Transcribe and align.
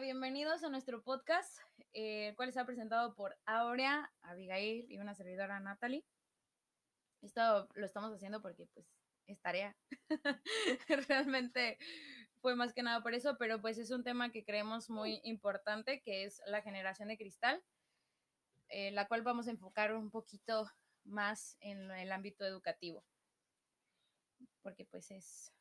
Bienvenidos 0.00 0.62
a 0.62 0.68
nuestro 0.68 1.02
podcast, 1.02 1.58
eh, 1.94 2.28
el 2.28 2.36
cual 2.36 2.50
está 2.50 2.66
presentado 2.66 3.14
por 3.14 3.34
Aurea, 3.46 4.12
Abigail 4.20 4.84
y 4.90 4.98
una 4.98 5.14
servidora 5.14 5.58
Natalie. 5.58 6.04
Esto 7.22 7.66
lo 7.74 7.86
estamos 7.86 8.12
haciendo 8.12 8.42
porque 8.42 8.66
pues 8.74 8.86
es 9.26 9.40
tarea. 9.40 9.74
Realmente 11.08 11.78
fue 12.42 12.54
más 12.56 12.74
que 12.74 12.82
nada 12.82 13.02
por 13.02 13.14
eso, 13.14 13.38
pero 13.38 13.62
pues 13.62 13.78
es 13.78 13.90
un 13.90 14.04
tema 14.04 14.30
que 14.30 14.44
creemos 14.44 14.90
muy 14.90 15.20
importante, 15.24 16.02
que 16.02 16.24
es 16.24 16.42
la 16.46 16.60
generación 16.60 17.08
de 17.08 17.16
cristal, 17.16 17.62
eh, 18.68 18.90
la 18.90 19.08
cual 19.08 19.22
vamos 19.22 19.48
a 19.48 19.52
enfocar 19.52 19.94
un 19.94 20.10
poquito 20.10 20.70
más 21.04 21.56
en 21.60 21.90
el 21.92 22.12
ámbito 22.12 22.44
educativo, 22.44 23.02
porque 24.62 24.84
pues 24.84 25.10
es 25.10 25.52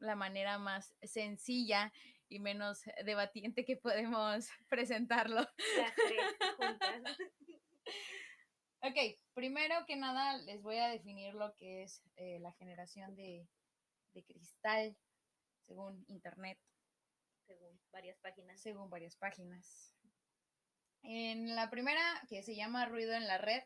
la 0.00 0.16
manera 0.16 0.58
más 0.58 0.94
sencilla 1.02 1.92
y 2.30 2.38
menos 2.38 2.80
debatiente 3.04 3.64
que 3.64 3.76
podemos 3.76 4.48
presentarlo. 4.70 5.42
ok, 8.82 8.96
primero 9.34 9.74
que 9.86 9.96
nada 9.96 10.38
les 10.38 10.62
voy 10.62 10.78
a 10.78 10.88
definir 10.88 11.34
lo 11.34 11.54
que 11.56 11.82
es 11.82 12.02
eh, 12.16 12.38
la 12.40 12.52
generación 12.52 13.14
de, 13.16 13.46
de 14.14 14.24
cristal 14.24 14.96
según 15.66 16.04
internet. 16.08 16.58
Según 17.46 17.80
varias 17.92 18.18
páginas. 18.18 18.60
Según 18.60 18.90
varias 18.90 19.16
páginas. 19.16 19.94
En 21.02 21.54
la 21.56 21.70
primera, 21.70 22.00
que 22.28 22.42
se 22.42 22.54
llama 22.54 22.86
Ruido 22.86 23.12
en 23.14 23.26
la 23.26 23.38
Red, 23.38 23.62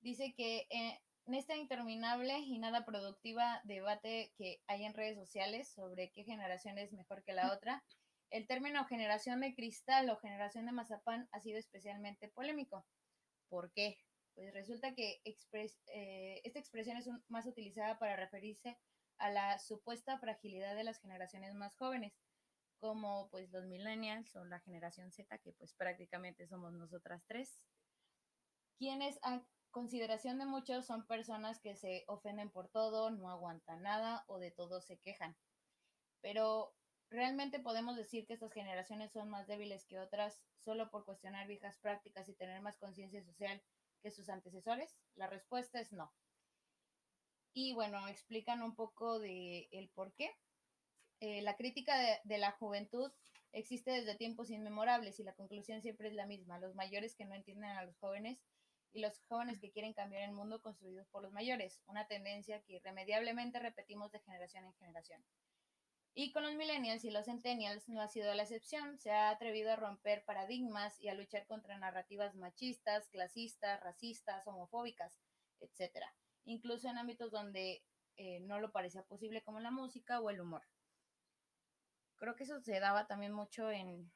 dice 0.00 0.34
que 0.36 0.66
eh, 0.70 1.00
en 1.28 1.34
esta 1.34 1.56
interminable 1.56 2.38
y 2.38 2.58
nada 2.58 2.86
productiva 2.86 3.60
debate 3.64 4.32
que 4.38 4.62
hay 4.66 4.86
en 4.86 4.94
redes 4.94 5.18
sociales 5.18 5.68
sobre 5.68 6.10
qué 6.10 6.24
generación 6.24 6.78
es 6.78 6.90
mejor 6.94 7.22
que 7.22 7.34
la 7.34 7.52
otra, 7.52 7.84
el 8.30 8.46
término 8.46 8.86
generación 8.86 9.42
de 9.42 9.54
cristal 9.54 10.08
o 10.08 10.16
generación 10.16 10.64
de 10.64 10.72
mazapán 10.72 11.28
ha 11.32 11.40
sido 11.40 11.58
especialmente 11.58 12.30
polémico. 12.30 12.86
¿Por 13.50 13.70
qué? 13.72 13.98
Pues 14.34 14.54
resulta 14.54 14.94
que 14.94 15.20
eh, 15.22 16.40
esta 16.44 16.58
expresión 16.58 16.96
es 16.96 17.10
más 17.28 17.44
utilizada 17.44 17.98
para 17.98 18.16
referirse 18.16 18.78
a 19.18 19.30
la 19.30 19.58
supuesta 19.58 20.18
fragilidad 20.18 20.76
de 20.76 20.84
las 20.84 20.98
generaciones 20.98 21.52
más 21.52 21.76
jóvenes, 21.76 22.14
como 22.78 23.28
pues 23.28 23.50
los 23.50 23.66
millennials 23.66 24.34
o 24.34 24.46
la 24.46 24.60
generación 24.60 25.12
Z, 25.12 25.36
que 25.40 25.52
pues 25.52 25.74
prácticamente 25.74 26.46
somos 26.46 26.72
nosotras 26.72 27.22
tres, 27.26 27.60
quienes 28.78 29.18
a 29.22 29.42
consideración 29.70 30.38
de 30.38 30.46
muchos 30.46 30.86
son 30.86 31.06
personas 31.06 31.60
que 31.60 31.76
se 31.76 32.04
ofenden 32.08 32.50
por 32.50 32.68
todo, 32.68 33.10
no 33.10 33.30
aguantan 33.30 33.82
nada 33.82 34.24
o 34.26 34.38
de 34.38 34.50
todo 34.50 34.80
se 34.80 34.98
quejan. 34.98 35.36
Pero 36.20 36.74
¿realmente 37.10 37.60
podemos 37.60 37.96
decir 37.96 38.26
que 38.26 38.34
estas 38.34 38.52
generaciones 38.52 39.12
son 39.12 39.28
más 39.28 39.46
débiles 39.46 39.86
que 39.86 39.98
otras 39.98 40.40
solo 40.58 40.90
por 40.90 41.04
cuestionar 41.04 41.46
viejas 41.46 41.78
prácticas 41.78 42.28
y 42.28 42.34
tener 42.34 42.60
más 42.60 42.76
conciencia 42.78 43.22
social 43.22 43.62
que 44.02 44.10
sus 44.10 44.28
antecesores? 44.28 44.96
La 45.14 45.26
respuesta 45.26 45.80
es 45.80 45.92
no. 45.92 46.12
Y 47.52 47.72
bueno, 47.74 48.06
explican 48.08 48.62
un 48.62 48.74
poco 48.74 49.18
de 49.18 49.68
el 49.72 49.88
por 49.90 50.12
qué. 50.14 50.30
Eh, 51.20 51.42
la 51.42 51.56
crítica 51.56 52.20
de, 52.22 52.38
la 52.38 52.52
juventud 52.52 53.10
existe 53.52 53.90
desde 53.90 54.14
tiempos 54.14 54.50
inmemorables 54.50 55.18
y 55.18 55.24
la 55.24 55.34
conclusión 55.34 55.82
siempre 55.82 56.08
es 56.08 56.14
la 56.14 56.26
misma. 56.26 56.60
Los 56.60 56.74
mayores 56.74 57.16
que 57.16 57.24
no 57.24 57.34
entienden 57.34 57.70
a 57.70 57.84
los 57.84 57.96
jóvenes 57.98 58.38
y 58.92 59.00
los 59.00 59.20
jóvenes 59.28 59.60
que 59.60 59.70
quieren 59.70 59.92
cambiar 59.92 60.22
el 60.22 60.32
mundo 60.32 60.60
construidos 60.60 61.06
por 61.08 61.22
los 61.22 61.32
mayores, 61.32 61.80
una 61.86 62.06
tendencia 62.06 62.62
que 62.62 62.74
irremediablemente 62.74 63.58
repetimos 63.58 64.10
de 64.12 64.20
generación 64.20 64.64
en 64.64 64.74
generación. 64.74 65.24
Y 66.14 66.32
con 66.32 66.42
los 66.42 66.56
millennials 66.56 67.04
y 67.04 67.10
los 67.10 67.26
centennials 67.26 67.88
no 67.88 68.00
ha 68.00 68.08
sido 68.08 68.34
la 68.34 68.42
excepción, 68.42 68.98
se 68.98 69.12
ha 69.12 69.30
atrevido 69.30 69.70
a 69.72 69.76
romper 69.76 70.24
paradigmas 70.24 70.98
y 71.00 71.08
a 71.08 71.14
luchar 71.14 71.46
contra 71.46 71.78
narrativas 71.78 72.34
machistas, 72.34 73.08
clasistas, 73.08 73.80
racistas, 73.80 74.44
homofóbicas, 74.46 75.20
etc. 75.60 76.04
Incluso 76.44 76.88
en 76.88 76.98
ámbitos 76.98 77.30
donde 77.30 77.84
eh, 78.16 78.40
no 78.40 78.58
lo 78.58 78.72
parecía 78.72 79.04
posible 79.04 79.42
como 79.42 79.60
la 79.60 79.70
música 79.70 80.20
o 80.20 80.28
el 80.30 80.40
humor. 80.40 80.62
Creo 82.16 82.34
que 82.34 82.42
eso 82.42 82.60
se 82.62 82.80
daba 82.80 83.06
también 83.06 83.32
mucho 83.32 83.70
en 83.70 84.10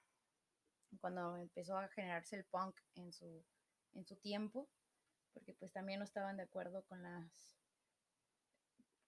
cuando 1.00 1.36
empezó 1.36 1.78
a 1.78 1.88
generarse 1.88 2.34
el 2.34 2.44
punk 2.46 2.76
en 2.96 3.12
su 3.12 3.44
en 3.94 4.04
su 4.06 4.16
tiempo, 4.16 4.68
porque 5.32 5.54
pues 5.54 5.72
también 5.72 5.98
no 5.98 6.04
estaban 6.04 6.36
de 6.36 6.44
acuerdo 6.44 6.84
con 6.84 7.02
las 7.02 7.56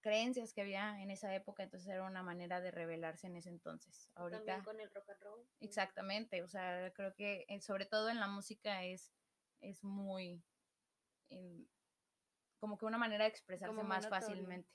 creencias 0.00 0.52
que 0.52 0.60
había 0.60 1.00
en 1.00 1.10
esa 1.10 1.34
época, 1.34 1.62
entonces 1.62 1.88
era 1.88 2.04
una 2.04 2.22
manera 2.22 2.60
de 2.60 2.70
rebelarse 2.70 3.26
en 3.26 3.36
ese 3.36 3.48
entonces. 3.48 4.10
Ahorita, 4.14 4.38
también 4.44 4.64
con 4.64 4.80
el 4.80 4.90
rock 4.92 5.08
and 5.08 5.22
roll. 5.22 5.48
Exactamente, 5.60 6.42
o 6.42 6.48
sea, 6.48 6.92
creo 6.92 7.14
que 7.14 7.46
eh, 7.48 7.60
sobre 7.60 7.86
todo 7.86 8.10
en 8.10 8.20
la 8.20 8.28
música 8.28 8.84
es, 8.84 9.12
es 9.60 9.82
muy 9.82 10.44
como 12.58 12.78
que 12.78 12.86
una 12.86 12.98
manera 12.98 13.24
de 13.24 13.30
expresarse 13.30 13.82
más 13.82 14.08
fácilmente. 14.08 14.70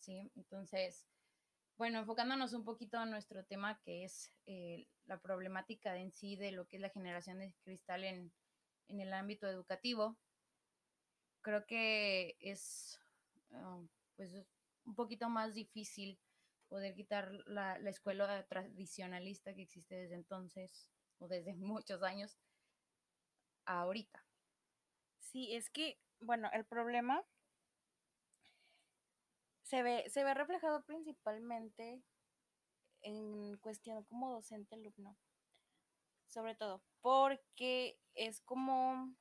Sí, 0.00 0.32
entonces, 0.34 1.06
bueno, 1.76 2.00
enfocándonos 2.00 2.52
un 2.52 2.64
poquito 2.64 2.98
a 2.98 3.06
nuestro 3.06 3.44
tema 3.44 3.80
que 3.82 4.04
es 4.04 4.32
eh, 4.46 4.88
la 5.04 5.20
problemática 5.20 5.96
en 5.98 6.10
sí 6.10 6.36
de 6.36 6.52
lo 6.52 6.66
que 6.66 6.76
es 6.76 6.82
la 6.82 6.88
generación 6.88 7.38
de 7.38 7.54
cristal 7.62 8.04
en, 8.04 8.32
en 8.90 9.00
el 9.00 9.12
ámbito 9.12 9.46
educativo, 9.46 10.18
creo 11.42 11.64
que 11.66 12.36
es 12.40 13.00
ah, 13.52 13.80
pues 14.16 14.44
un 14.84 14.94
poquito 14.94 15.28
más 15.28 15.54
difícil 15.54 16.18
poder 16.68 16.94
quitar 16.94 17.32
la, 17.46 17.78
la, 17.78 17.90
escuela 17.90 18.46
tradicionalista 18.46 19.54
que 19.54 19.62
existe 19.62 19.94
desde 19.94 20.14
entonces 20.14 20.90
o 21.18 21.28
desde 21.28 21.54
muchos 21.56 22.02
años 22.02 22.38
ahorita. 23.64 24.24
Sí, 25.18 25.54
es 25.54 25.70
que, 25.70 26.00
bueno, 26.20 26.50
el 26.52 26.64
problema 26.64 27.24
se 29.62 29.82
ve, 29.82 30.04
se 30.10 30.24
ve 30.24 30.34
reflejado 30.34 30.84
principalmente 30.84 32.02
en 33.02 33.56
cuestión 33.58 34.04
como 34.04 34.32
docente-alumno, 34.32 35.16
sobre 36.30 36.54
todo, 36.54 36.82
porque 37.00 37.98
es 38.14 38.40
como, 38.42 39.14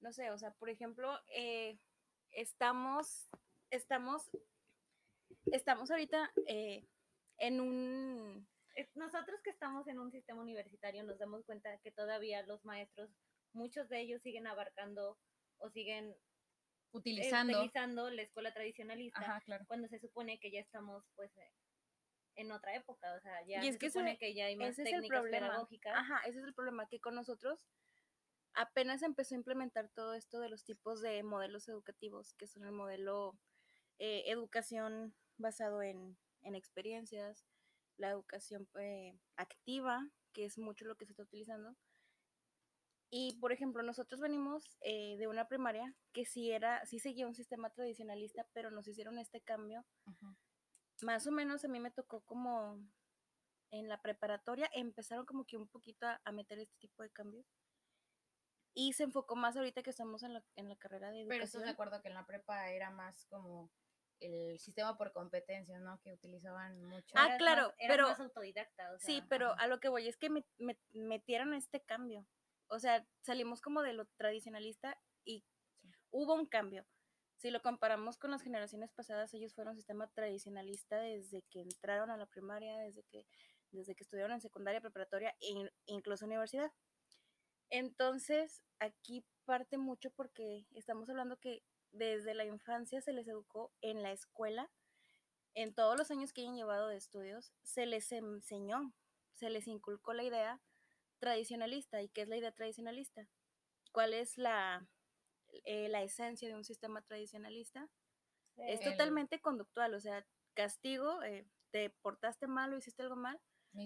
no 0.00 0.12
sé, 0.12 0.30
o 0.30 0.38
sea, 0.38 0.52
por 0.52 0.70
ejemplo, 0.70 1.18
eh, 1.34 1.78
estamos, 2.30 3.28
estamos, 3.70 4.30
estamos 5.46 5.90
ahorita 5.90 6.32
eh, 6.46 6.86
en 7.38 7.60
un... 7.60 8.48
Nosotros 8.94 9.40
que 9.42 9.50
estamos 9.50 9.88
en 9.88 9.98
un 9.98 10.12
sistema 10.12 10.42
universitario 10.42 11.02
nos 11.02 11.18
damos 11.18 11.44
cuenta 11.44 11.78
que 11.78 11.92
todavía 11.92 12.42
los 12.42 12.64
maestros, 12.64 13.10
muchos 13.52 13.88
de 13.88 14.00
ellos 14.00 14.22
siguen 14.22 14.46
abarcando 14.46 15.18
o 15.58 15.70
siguen 15.70 16.14
utilizando, 16.92 17.58
utilizando 17.58 18.10
la 18.10 18.22
escuela 18.22 18.52
tradicionalista 18.52 19.42
cuando 19.66 19.88
se 19.88 19.98
supone 19.98 20.38
que 20.38 20.50
ya 20.50 20.60
estamos 20.60 21.04
pues 21.14 21.32
en 22.36 22.52
otra 22.52 22.74
época, 22.74 23.14
o 23.14 23.20
sea, 23.20 23.44
ya 23.46 23.62
se 23.62 23.90
supone 23.90 24.18
que 24.18 24.34
ya 24.34 24.46
hay 24.46 24.56
más 24.56 24.76
técnicas 24.76 25.22
pedagógicas. 25.22 25.94
Ajá, 25.96 26.20
ese 26.26 26.38
es 26.38 26.44
el 26.44 26.54
problema, 26.54 26.86
que 26.88 27.00
con 27.00 27.14
nosotros 27.14 27.58
apenas 28.54 29.02
empezó 29.02 29.34
a 29.34 29.38
implementar 29.38 29.88
todo 29.90 30.14
esto 30.14 30.40
de 30.40 30.48
los 30.48 30.64
tipos 30.64 31.00
de 31.00 31.22
modelos 31.22 31.68
educativos, 31.68 32.34
que 32.34 32.46
son 32.46 32.64
el 32.64 32.72
modelo 32.72 33.38
eh, 33.98 34.24
educación 34.26 35.14
basado 35.38 35.82
en, 35.82 36.16
experiencias, 36.42 37.44
la 37.96 38.10
educación 38.10 38.68
eh, 38.78 39.18
activa, 39.36 40.08
que 40.32 40.44
es 40.44 40.58
mucho 40.58 40.84
lo 40.84 40.96
que 40.96 41.06
se 41.06 41.12
está 41.12 41.24
utilizando. 41.24 41.74
Y, 43.10 43.38
por 43.40 43.52
ejemplo, 43.52 43.82
nosotros 43.82 44.20
venimos 44.20 44.76
eh, 44.80 45.16
de 45.18 45.26
una 45.26 45.48
primaria 45.48 45.94
que 46.12 46.24
sí 46.24 46.50
era, 46.50 46.84
sí 46.86 46.98
seguía 46.98 47.26
un 47.26 47.34
sistema 47.34 47.70
tradicionalista, 47.70 48.46
pero 48.52 48.70
nos 48.70 48.88
hicieron 48.88 49.18
este 49.18 49.40
cambio 49.40 49.84
más 51.02 51.26
o 51.26 51.32
menos 51.32 51.64
a 51.64 51.68
mí 51.68 51.80
me 51.80 51.90
tocó 51.90 52.22
como 52.22 52.80
en 53.70 53.88
la 53.88 54.00
preparatoria, 54.00 54.70
empezaron 54.72 55.26
como 55.26 55.44
que 55.44 55.56
un 55.56 55.68
poquito 55.68 56.06
a, 56.06 56.32
meter 56.32 56.58
este 56.58 56.76
tipo 56.78 57.02
de 57.02 57.10
cambios. 57.10 57.46
Y 58.74 58.92
se 58.92 59.04
enfocó 59.04 59.36
más 59.36 59.56
ahorita 59.56 59.82
que 59.82 59.90
estamos 59.90 60.22
en 60.22 60.34
la, 60.34 60.44
en 60.56 60.68
la 60.68 60.76
carrera 60.76 61.10
de 61.10 61.22
educación. 61.22 61.28
Pero 61.28 61.44
estoy 61.44 61.62
de 61.62 61.70
acuerdo 61.70 62.02
que 62.02 62.08
en 62.08 62.14
la 62.14 62.26
prepa 62.26 62.70
era 62.70 62.90
más 62.90 63.24
como 63.26 63.70
el 64.20 64.58
sistema 64.58 64.96
por 64.96 65.12
competencias, 65.12 65.80
¿no? 65.80 65.98
Que 66.00 66.12
utilizaban 66.12 66.82
mucho. 66.84 67.14
Ah, 67.16 67.36
claro, 67.38 67.74
pero... 67.78 68.08
Más 68.08 68.20
autodidacta, 68.20 68.98
sí, 68.98 69.22
pero 69.28 69.58
a 69.58 69.66
lo 69.66 69.80
que 69.80 69.88
voy 69.88 70.08
es 70.08 70.16
que 70.16 70.30
me, 70.30 70.44
metieron 70.92 71.54
este 71.54 71.80
cambio. 71.80 72.26
O 72.68 72.78
sea, 72.78 73.06
salimos 73.22 73.60
como 73.60 73.82
de 73.82 73.92
lo 73.92 74.06
tradicionalista 74.16 74.98
y 75.24 75.44
hubo 76.10 76.34
un 76.34 76.46
cambio 76.46 76.86
si 77.36 77.50
lo 77.50 77.60
comparamos 77.60 78.18
con 78.18 78.30
las 78.30 78.42
generaciones 78.42 78.92
pasadas, 78.92 79.32
ellos 79.34 79.54
fueron 79.54 79.72
un 79.72 79.76
sistema 79.76 80.08
tradicionalista 80.08 80.98
desde 80.98 81.42
que 81.50 81.60
entraron 81.60 82.10
a 82.10 82.16
la 82.16 82.26
primaria, 82.26 82.78
desde 82.78 83.02
que, 83.04 83.26
desde 83.70 83.94
que 83.94 84.04
estudiaron 84.04 84.32
en 84.32 84.40
secundaria, 84.40 84.80
preparatoria 84.80 85.34
e 85.40 85.70
incluso 85.86 86.24
universidad. 86.24 86.72
Entonces, 87.70 88.62
aquí 88.78 89.24
parte 89.44 89.78
mucho 89.78 90.10
porque 90.10 90.66
estamos 90.74 91.08
hablando 91.08 91.36
que 91.36 91.62
desde 91.92 92.34
la 92.34 92.44
infancia 92.44 93.00
se 93.00 93.12
les 93.12 93.28
educó 93.28 93.72
en 93.80 94.02
la 94.02 94.12
escuela, 94.12 94.70
en 95.54 95.74
todos 95.74 95.96
los 95.96 96.10
años 96.10 96.32
que 96.32 96.42
hayan 96.42 96.56
llevado 96.56 96.88
de 96.88 96.96
estudios, 96.96 97.52
se 97.62 97.86
les 97.86 98.12
enseñó 98.12 98.92
se 99.36 99.50
les 99.50 99.68
inculcó 99.68 100.14
la 100.14 100.24
idea 100.24 100.60
tradicionalista. 101.18 102.02
¿Y 102.02 102.08
qué 102.08 102.22
es 102.22 102.28
la 102.28 102.36
idea 102.36 102.52
tradicionalista? 102.52 103.28
¿Cuál 103.92 104.14
es 104.14 104.36
la, 104.36 104.88
eh, 105.64 105.88
la 105.88 106.02
esencia 106.02 106.48
de 106.48 106.54
un 106.54 106.64
sistema 106.64 107.02
tradicionalista? 107.02 107.88
Es 108.56 108.80
totalmente 108.80 109.40
conductual, 109.40 109.94
o 109.94 110.00
sea, 110.00 110.26
castigo, 110.54 111.22
eh, 111.22 111.46
te 111.70 111.90
portaste 111.90 112.46
mal 112.46 112.72
o 112.72 112.78
hiciste 112.78 113.02
algo 113.02 113.16
mal, 113.16 113.38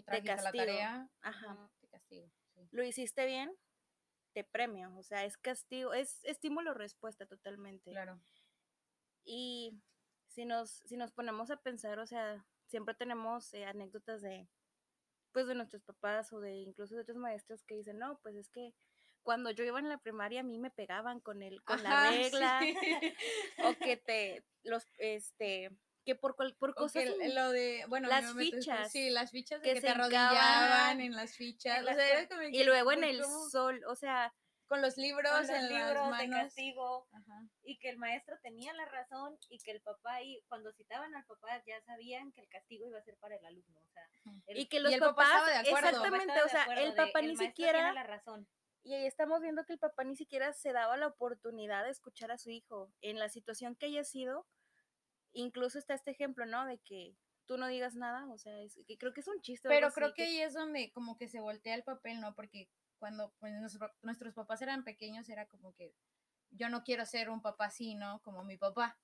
te 0.07 0.23
castigo. 0.23 1.09
Ajá. 1.23 1.71
te 1.81 1.89
castigo. 1.89 2.31
Lo 2.71 2.85
hiciste 2.85 3.27
bien, 3.27 3.57
te 4.33 4.45
premio, 4.45 4.97
o 4.97 5.03
sea, 5.03 5.25
es 5.25 5.37
castigo, 5.37 5.93
es 5.93 6.25
estímulo-respuesta 6.25 7.27
totalmente. 7.27 7.91
Claro. 7.91 8.21
Y 9.25 9.81
si 10.29 10.45
nos, 10.45 10.71
si 10.71 10.97
nos 10.97 11.13
ponemos 11.13 11.51
a 11.51 11.57
pensar, 11.57 11.99
o 11.99 12.07
sea, 12.07 12.47
siempre 12.67 12.95
tenemos 12.95 13.53
eh, 13.55 13.65
anécdotas 13.65 14.23
de, 14.23 14.49
pues, 15.33 15.47
de 15.47 15.55
nuestros 15.55 15.83
papás 15.83 16.33
o 16.33 16.41
de 16.41 16.57
incluso 16.59 16.95
de 16.95 17.03
otros 17.03 17.17
maestros 17.17 17.65
que 17.65 17.75
dicen, 17.75 17.99
no, 17.99 18.19
pues 18.23 18.37
es 18.37 18.49
que 18.49 18.75
cuando 19.23 19.51
yo 19.51 19.65
iba 19.65 19.79
en 19.79 19.89
la 19.89 19.99
primaria 19.99 20.41
a 20.41 20.45
mí 20.45 20.59
me 20.59 20.71
pegaban 20.71 21.21
con 21.21 21.43
el, 21.43 21.63
con 21.63 21.83
la 21.83 22.11
regla, 22.11 22.61
o 23.65 23.75
que 23.75 23.97
te, 24.07 24.45
los, 24.63 24.87
este, 24.99 25.71
que 26.05 26.15
por, 26.15 26.37
por 26.37 26.75
cosas 26.75 27.05
lo 27.35 27.51
de 27.51 27.85
bueno 27.89 28.09
las 28.09 28.35
fichas 28.35 28.91
sí 28.91 29.11
las 29.11 29.31
fichas 29.31 29.61
que, 29.61 29.81
te 29.81 29.89
arrodillaban 29.89 31.01
en 31.01 31.13
las 31.13 31.35
fichas 31.35 31.85
y 32.51 32.65
luego 32.65 32.93
en 32.93 33.05
el 33.05 33.23
sol 33.51 33.83
o 33.87 33.95
sea 33.95 34.33
con 34.67 34.83
los 34.83 34.97
libros 34.97 35.31
con 35.33 35.49
los 35.49 35.71
libros 35.71 36.19
de 36.19 36.31
castigo 36.31 37.09
y 37.63 37.79
que 37.79 37.91
el 37.91 37.99
maestro 37.99 38.37
tenía 38.41 38.73
la 38.73 38.85
razón 38.87 39.37
y 39.49 39.59
que 39.59 39.73
el 39.73 39.83
papá 39.83 40.23
y 40.23 40.43
cuando 40.49 40.73
citaban 40.73 41.15
al 41.15 41.25
papá 41.27 41.63
ya 41.67 41.81
sabían 41.83 42.33
que 42.33 42.41
el 42.41 42.49
castigo 42.49 42.87
iba 42.87 42.99
a 42.99 43.03
ser 43.03 43.17
para 43.19 43.37
el 43.37 43.45
alumno 43.45 43.81
o 43.81 43.93
sea 43.93 44.09
y 44.55 44.67
que 44.67 44.81
los 44.81 44.97
papás 44.97 45.43
exactamente 45.65 46.43
o 46.43 46.49
sea 46.49 46.65
el 46.77 46.95
papá 46.95 47.21
ni 47.21 47.37
siquiera 47.37 47.93
la 47.93 48.05
razón 48.05 48.47
y 48.83 48.95
ahí 48.95 49.07
estamos 49.07 49.41
viendo 49.41 49.65
que 49.65 49.75
el 49.75 49.79
papá 49.79 50.05
ni 50.05 50.17
siquiera 50.17 50.53
se 50.53 50.73
daba 50.73 50.97
la 50.97 51.09
oportunidad 51.09 51.85
de 51.85 51.91
escuchar 51.91 52.31
a 52.31 52.39
su 52.39 52.51
hijo 52.51 52.93
en 53.01 53.19
la 53.19 53.29
situación 53.29 53.77
que 53.77 53.87
haya 53.87 54.05
sido 54.05 54.47
incluso 55.33 55.79
está 55.79 55.95
este 55.95 56.11
ejemplo, 56.11 56.47
¿no? 56.47 56.67
De 56.67 56.79
que 56.79 57.17
tú 57.47 57.57
no 57.57 57.69
digas 57.69 57.95
nada, 57.95 58.27
o 58.33 58.39
sea, 58.39 58.61
es, 58.61 58.79
que 58.87 58.99
creo 58.99 59.13
que 59.13 59.21
es 59.21 59.29
un 59.29 59.41
chiste. 59.41 59.69
Pero 59.69 59.91
creo 59.93 60.15
que, 60.15 60.25
ahí 60.25 60.41
es 60.41 60.55
donde 60.55 60.93
como 60.93 61.17
que 61.17 61.29
se 61.29 61.41
voltea 61.41 61.75
el 61.75 61.85
papel, 61.85 62.21
¿no? 62.21 62.35
Porque 62.35 62.69
cuando 62.99 63.33
pues, 63.39 63.53
nuestros 64.03 64.35
papás 64.35 64.63
eran 64.63 64.85
pequeños 64.85 65.29
era 65.29 65.47
como 65.47 65.75
que 65.75 65.95
yo 66.51 66.69
no 66.69 66.85
quiero 66.85 67.07
ser 67.07 67.31
un 67.31 67.43
papá 67.43 67.67
así, 67.67 67.95
¿no? 67.95 68.21
Como 68.23 68.45
mi 68.45 68.57
papá, 68.57 68.99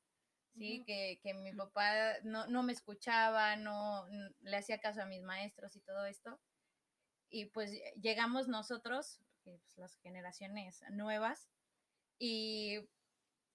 ¿sí? 0.55 0.85
que, 0.85 1.21
que, 1.23 1.35
mi 1.35 1.53
papá 1.55 2.21
no, 2.25 2.47
no 2.47 2.63
me 2.63 2.73
escuchaba, 2.73 3.57
no 3.57 4.07
le 4.41 4.57
hacía 4.57 4.81
caso 4.81 5.03
a 5.03 5.07
mis 5.07 5.23
maestros 5.23 5.75
y 5.77 5.81
todo 5.81 6.07
esto. 6.07 6.41
Y 7.29 7.47
pues 7.47 7.73
llegamos 8.01 8.49
nosotros, 8.49 9.21
pues, 9.47 9.63
las 9.77 9.95
generaciones 9.99 10.83
nuevas, 10.91 11.49
y 12.19 12.81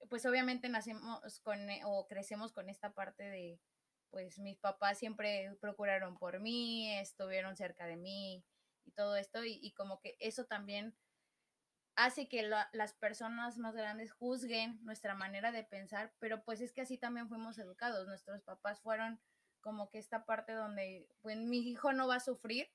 pues 0.10 0.26
obviamente 0.26 0.70
nacemos 0.70 1.42
con 1.42 1.70
eh, 1.70 1.82
o 1.86 2.08
crecemos 2.08 2.54
con 2.54 2.70
esta 2.70 2.94
parte 2.94 3.24
de, 3.24 3.60
pues 4.10 4.40
mis 4.40 4.58
papás 4.58 4.98
siempre 4.98 5.54
procuraron 5.60 6.18
por 6.18 6.40
mí, 6.40 6.98
estuvieron 6.98 7.58
cerca 7.58 7.86
de 7.86 7.98
mí 7.98 8.46
y 8.86 8.92
todo 8.92 9.18
esto, 9.18 9.44
y, 9.44 9.74
como 9.74 10.00
que 10.00 10.16
eso 10.20 10.46
también 10.46 10.96
hace 11.98 12.30
que 12.30 12.44
las 12.44 12.94
personas 12.94 13.58
más 13.58 13.76
grandes 13.76 14.14
juzguen 14.14 14.80
nuestra 14.84 15.14
manera 15.14 15.52
de 15.52 15.66
pensar, 15.66 16.14
pero 16.20 16.42
pues 16.44 16.62
es 16.62 16.72
que 16.72 16.82
así 16.82 16.98
también 16.98 17.28
fuimos 17.28 17.60
educados, 17.60 18.08
nuestros 18.08 18.42
papás 18.44 18.80
fueron 18.82 19.20
como 19.60 19.90
que 19.90 20.00
esta 20.00 20.26
parte 20.26 20.54
donde, 20.54 21.08
pues 21.22 21.38
mi 21.38 21.60
hijo 21.60 21.92
no 21.92 22.08
va 22.08 22.16
a 22.16 22.22
sufrir, 22.22 22.72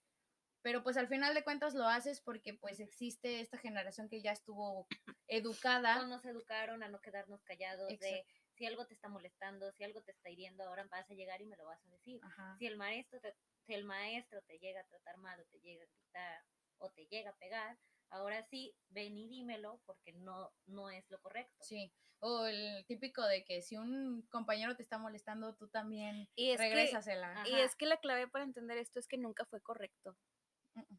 pero 0.67 0.83
pues 0.83 0.97
al 0.97 1.07
final 1.07 1.33
de 1.33 1.45
cuentas 1.45 1.75
lo 1.75 1.87
haces 1.87 2.21
porque 2.21 2.53
pues 2.53 2.81
existe 2.81 3.39
esta 3.39 3.57
generación 3.57 4.09
que 4.09 4.21
ya 4.21 4.33
estuvo 4.33 4.89
educada. 5.29 5.95
No 5.95 6.09
nos 6.09 6.25
educaron 6.25 6.83
a 6.83 6.89
no 6.89 7.01
quedarnos 7.01 7.41
callados 7.45 7.89
de 8.01 8.27
si 8.57 8.67
algo 8.67 8.85
te 8.85 8.95
está 8.95 9.09
molestando, 9.09 9.71
si 9.71 9.85
algo 9.85 10.03
te 10.03 10.11
está 10.11 10.29
hiriendo, 10.29 10.65
ahora 10.65 10.85
vas 10.91 11.09
a 11.09 11.15
llegar 11.15 11.41
y 11.41 11.47
me 11.47 11.57
lo 11.57 11.67
vas 11.67 11.81
a 11.87 11.89
decir. 11.91 12.21
Si 12.59 12.67
el 12.67 12.77
maestro 12.77 13.21
te, 13.21 13.33
si 13.65 13.75
el 13.75 13.85
maestro 13.85 14.43
te 14.43 14.59
llega 14.59 14.81
a 14.81 14.87
tratar 14.89 15.19
mal 15.19 15.39
o 15.39 15.45
te 15.45 15.61
llega 15.61 15.85
a 15.85 15.87
gritar 15.87 16.45
o 16.79 16.91
te 16.91 17.07
llega 17.07 17.31
a 17.31 17.37
pegar, 17.37 17.79
ahora 18.11 18.43
sí, 18.43 18.75
ven 18.89 19.17
y 19.17 19.29
dímelo 19.29 19.81
porque 19.87 20.15
no, 20.15 20.51
no 20.67 20.91
es 20.91 21.09
lo 21.11 21.21
correcto. 21.21 21.63
Sí, 21.63 21.93
o 22.19 22.47
el 22.47 22.85
típico 22.87 23.25
de 23.25 23.45
que 23.45 23.63
si 23.63 23.77
un 23.77 24.23
compañero 24.31 24.75
te 24.75 24.83
está 24.83 24.99
molestando, 24.99 25.55
tú 25.55 25.69
también 25.69 26.29
y 26.35 26.57
regrésasela. 26.57 27.45
y 27.47 27.55
es 27.61 27.77
que 27.77 27.87
la 27.87 27.99
clave 27.99 28.27
para 28.27 28.45
entender 28.45 28.79
esto 28.79 28.99
es 28.99 29.07
que 29.07 29.17
nunca 29.17 29.45
fue 29.45 29.61
correcto. 29.61 30.17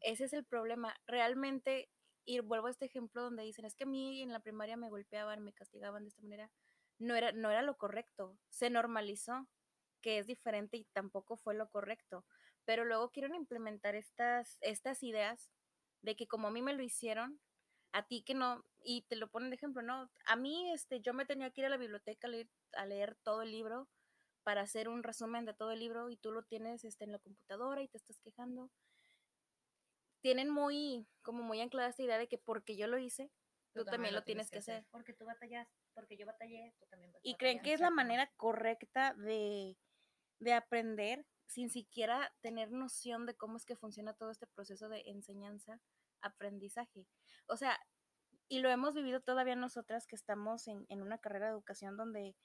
Ese 0.00 0.24
es 0.24 0.32
el 0.32 0.44
problema. 0.44 0.94
Realmente, 1.06 1.88
y 2.24 2.40
vuelvo 2.40 2.66
a 2.66 2.70
este 2.70 2.86
ejemplo 2.86 3.22
donde 3.22 3.42
dicen, 3.44 3.64
es 3.64 3.74
que 3.74 3.84
a 3.84 3.86
mí 3.86 4.22
en 4.22 4.32
la 4.32 4.40
primaria 4.40 4.76
me 4.76 4.88
golpeaban, 4.88 5.42
me 5.42 5.52
castigaban 5.52 6.04
de 6.04 6.08
esta 6.08 6.22
manera. 6.22 6.50
No 6.98 7.14
era, 7.14 7.32
no 7.32 7.50
era 7.50 7.62
lo 7.62 7.76
correcto. 7.76 8.36
Se 8.50 8.70
normalizó, 8.70 9.46
que 10.00 10.18
es 10.18 10.26
diferente 10.26 10.76
y 10.76 10.84
tampoco 10.92 11.36
fue 11.36 11.54
lo 11.54 11.68
correcto. 11.68 12.24
Pero 12.64 12.84
luego 12.84 13.10
quieren 13.10 13.34
implementar 13.34 13.94
estas, 13.94 14.58
estas 14.60 15.02
ideas 15.02 15.50
de 16.02 16.16
que 16.16 16.26
como 16.26 16.48
a 16.48 16.50
mí 16.50 16.62
me 16.62 16.74
lo 16.74 16.82
hicieron, 16.82 17.40
a 17.92 18.06
ti 18.06 18.22
que 18.22 18.34
no, 18.34 18.64
y 18.84 19.02
te 19.02 19.16
lo 19.16 19.28
ponen 19.30 19.50
de 19.50 19.56
ejemplo, 19.56 19.82
¿no? 19.82 20.10
A 20.26 20.36
mí, 20.36 20.70
este, 20.72 21.00
yo 21.00 21.14
me 21.14 21.24
tenía 21.26 21.50
que 21.50 21.62
ir 21.62 21.66
a 21.66 21.70
la 21.70 21.76
biblioteca 21.78 22.28
a 22.28 22.30
leer, 22.30 22.48
a 22.74 22.86
leer 22.86 23.16
todo 23.24 23.42
el 23.42 23.50
libro 23.50 23.88
para 24.44 24.62
hacer 24.62 24.88
un 24.88 25.02
resumen 25.02 25.44
de 25.44 25.54
todo 25.54 25.72
el 25.72 25.80
libro 25.80 26.10
y 26.10 26.16
tú 26.16 26.32
lo 26.32 26.42
tienes 26.42 26.84
este, 26.84 27.04
en 27.04 27.12
la 27.12 27.18
computadora 27.18 27.82
y 27.82 27.88
te 27.88 27.98
estás 27.98 28.18
quejando 28.20 28.70
tienen 30.20 30.50
muy, 30.50 31.06
como 31.22 31.42
muy 31.42 31.60
anclada 31.60 31.88
esta 31.88 32.02
idea 32.02 32.18
de 32.18 32.28
que 32.28 32.38
porque 32.38 32.76
yo 32.76 32.86
lo 32.86 32.98
hice, 32.98 33.30
tú, 33.74 33.84
también, 33.84 34.14
lo 34.14 34.22
tienes 34.22 34.50
que 34.50 34.58
hacer. 34.58 34.86
Porque 34.90 35.12
tú 35.12 35.24
batallas, 35.24 35.68
porque 35.94 36.16
yo 36.16 36.26
batallé, 36.26 36.74
tú 36.78 36.86
también 36.86 37.12
Y 37.22 37.36
creen 37.36 37.60
que 37.60 37.72
es 37.72 37.80
la 37.80 37.90
manera 37.90 38.30
correcta 38.36 39.14
de, 39.14 39.76
de 40.40 40.52
aprender 40.52 41.26
sin 41.46 41.70
siquiera 41.70 42.32
tener 42.40 42.70
noción 42.70 43.26
de 43.26 43.34
cómo 43.34 43.56
es 43.56 43.64
que 43.64 43.76
funciona 43.76 44.12
todo 44.12 44.30
este 44.30 44.46
proceso 44.46 44.88
de 44.88 45.02
enseñanza, 45.06 45.80
aprendizaje. 46.20 47.06
O 47.46 47.56
sea, 47.56 47.78
y 48.48 48.60
lo 48.60 48.70
hemos 48.70 48.94
vivido 48.94 49.20
todavía 49.20 49.56
nosotras 49.56 50.06
que 50.06 50.16
estamos 50.16 50.68
en, 50.68 50.84
en 50.88 51.02
una 51.02 51.18
carrera 51.18 51.46
de 51.46 51.52
educación 51.52 51.96
donde, 51.96 52.36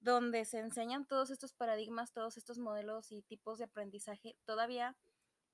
donde 0.00 0.44
se 0.44 0.58
enseñan 0.58 1.06
todos 1.06 1.30
estos 1.30 1.52
paradigmas, 1.52 2.12
todos 2.12 2.36
estos 2.36 2.58
modelos 2.58 3.10
y 3.10 3.22
tipos 3.22 3.58
de 3.58 3.64
aprendizaje, 3.64 4.36
todavía 4.44 4.96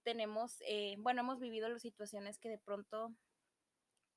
tenemos, 0.04 0.62
eh, 0.66 0.96
bueno, 0.98 1.22
hemos 1.22 1.40
vivido 1.40 1.68
las 1.68 1.82
situaciones 1.82 2.38
que 2.38 2.48
de 2.48 2.58
pronto 2.58 3.12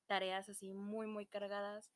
tareas 0.06 0.48
así 0.48 0.72
muy, 0.72 1.06
muy 1.06 1.26
cargadas, 1.26 1.90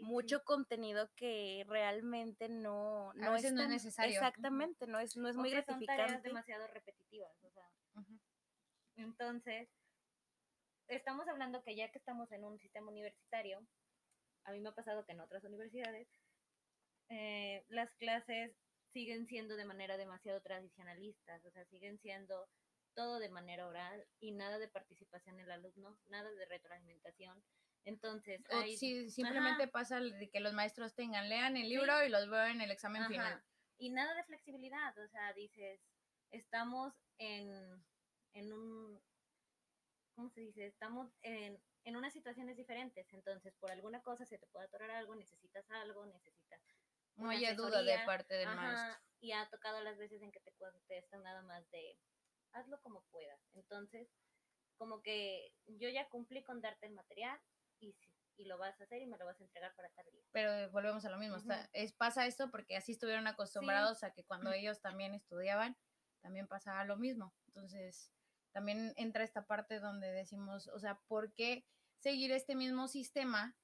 mucho 0.00 0.42
contenido 0.44 1.10
que 1.16 1.64
realmente 1.68 2.48
no, 2.48 3.12
no, 3.14 3.36
es, 3.36 3.52
necesario. 3.52 4.14
Exactamente, 4.14 4.86
no 4.86 4.98
es, 4.98 5.16
no 5.16 5.28
es 5.28 5.36
muy 5.36 5.50
gratificante. 5.50 5.86
Son 5.86 6.06
tareas 6.06 6.22
demasiado 6.22 6.66
repetitivas, 6.68 7.32
o 7.42 7.50
sea. 7.50 7.68
Entonces, 8.96 9.68
estamos 10.88 11.26
hablando 11.28 11.62
que 11.62 11.76
ya 11.76 11.90
que 11.90 11.98
estamos 11.98 12.30
en 12.32 12.44
un 12.44 12.58
sistema 12.58 12.90
universitario, 12.90 13.66
a 14.44 14.52
mí 14.52 14.60
me 14.60 14.70
ha 14.70 14.74
pasado 14.74 15.04
que 15.04 15.12
en 15.12 15.20
otras 15.20 15.44
universidades, 15.44 16.08
eh, 17.10 17.64
las 17.68 17.92
clases 17.94 18.52
siguen 18.92 19.26
siendo 19.26 19.56
de 19.56 19.64
manera 19.64 19.96
demasiado 19.96 20.40
tradicionalistas, 20.40 21.44
o 21.44 21.50
sea, 21.50 21.64
siguen 21.66 21.98
siendo 21.98 22.48
todo 22.98 23.20
de 23.20 23.28
manera 23.28 23.64
oral 23.68 24.04
y 24.18 24.32
nada 24.32 24.58
de 24.58 24.66
participación 24.66 25.36
del 25.36 25.52
alumno, 25.52 25.96
nada 26.08 26.28
de 26.32 26.46
retroalimentación. 26.46 27.40
Entonces, 27.84 28.40
si 28.76 29.08
simplemente 29.08 29.68
pasa 29.68 30.00
de 30.00 30.28
que 30.28 30.40
los 30.40 30.52
maestros 30.52 30.96
tengan, 30.96 31.28
lean 31.28 31.56
el 31.56 31.68
libro 31.68 32.04
y 32.04 32.08
los 32.08 32.28
vean 32.28 32.56
en 32.56 32.62
el 32.62 32.72
examen 32.72 33.06
final. 33.06 33.40
Y 33.78 33.90
nada 33.90 34.14
de 34.14 34.24
flexibilidad, 34.24 34.98
o 34.98 35.06
sea, 35.06 35.32
dices, 35.34 35.80
estamos 36.32 36.92
en, 37.18 37.86
en 38.32 38.52
un, 38.52 39.00
¿cómo 40.16 40.28
se 40.30 40.40
dice? 40.40 40.66
Estamos 40.66 41.08
en, 41.22 41.62
en 41.84 41.96
unas 41.96 42.12
situaciones 42.12 42.56
diferentes, 42.56 43.06
entonces 43.12 43.54
por 43.60 43.70
alguna 43.70 44.02
cosa 44.02 44.26
se 44.26 44.38
te 44.38 44.48
puede 44.48 44.66
atorar 44.66 44.90
algo, 44.90 45.14
necesitas 45.14 45.70
algo, 45.70 46.04
necesitas... 46.04 46.60
No 47.14 47.30
haya 47.30 47.54
duda 47.54 47.80
de 47.80 47.96
parte 48.04 48.34
del 48.34 48.48
maestro. 48.56 49.00
Y 49.20 49.30
ha 49.30 49.48
tocado 49.50 49.80
las 49.82 49.96
veces 49.98 50.20
en 50.20 50.32
que 50.32 50.40
te 50.40 50.52
contestan 50.52 51.22
nada 51.22 51.42
más 51.42 51.68
de, 51.70 51.96
hazlo 52.52 52.80
como 52.80 53.02
puedas. 53.10 53.40
Entonces, 53.54 54.08
como 54.76 55.02
que 55.02 55.52
yo 55.66 55.88
ya 55.88 56.08
cumplí 56.08 56.42
con 56.42 56.60
darte 56.60 56.86
el 56.86 56.92
material 56.92 57.38
y, 57.80 57.94
y 58.36 58.44
lo 58.44 58.58
vas 58.58 58.80
a 58.80 58.84
hacer 58.84 59.02
y 59.02 59.06
me 59.06 59.18
lo 59.18 59.26
vas 59.26 59.40
a 59.40 59.44
entregar 59.44 59.74
para 59.74 59.90
tal 59.90 60.06
día. 60.10 60.24
Pero 60.32 60.70
volvemos 60.70 61.04
a 61.04 61.10
lo 61.10 61.18
mismo, 61.18 61.36
es, 61.72 61.92
pasa 61.92 62.26
esto 62.26 62.50
porque 62.50 62.76
así 62.76 62.92
estuvieron 62.92 63.26
acostumbrados 63.26 64.04
a 64.04 64.12
que 64.12 64.24
cuando 64.24 64.52
ellos 64.52 64.80
también 64.80 65.14
estudiaban, 65.14 65.76
también 66.20 66.46
pasaba 66.46 66.84
lo 66.84 66.96
mismo. 66.96 67.34
Entonces, 67.48 68.12
también 68.52 68.92
entra 68.96 69.24
esta 69.24 69.46
parte 69.46 69.80
donde 69.80 70.10
decimos, 70.12 70.68
o 70.68 70.78
sea, 70.78 71.00
¿por 71.08 71.32
qué 71.34 71.66
seguir 71.98 72.30
este 72.30 72.54
mismo 72.54 72.88
sistema 72.88 73.56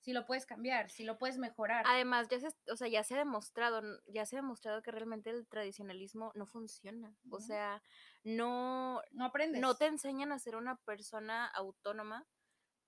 si 0.00 0.12
lo 0.12 0.26
puedes 0.26 0.46
cambiar, 0.46 0.90
si 0.90 1.04
lo 1.04 1.18
puedes 1.18 1.38
mejorar. 1.38 1.84
Además, 1.86 2.28
ya 2.28 2.40
se, 2.40 2.48
o 2.70 2.76
sea, 2.76 2.88
ya 2.88 3.02
se 3.04 3.14
ha 3.14 3.18
demostrado, 3.18 3.82
ya 4.06 4.26
se 4.26 4.36
ha 4.36 4.40
demostrado 4.40 4.82
que 4.82 4.90
realmente 4.90 5.30
el 5.30 5.46
tradicionalismo 5.48 6.32
no 6.34 6.46
funciona. 6.46 7.16
O 7.30 7.40
sea, 7.40 7.82
no, 8.24 9.02
no 9.12 9.24
aprendes. 9.24 9.60
no 9.60 9.74
te 9.76 9.86
enseñan 9.86 10.32
a 10.32 10.38
ser 10.38 10.56
una 10.56 10.76
persona 10.76 11.46
autónoma. 11.46 12.26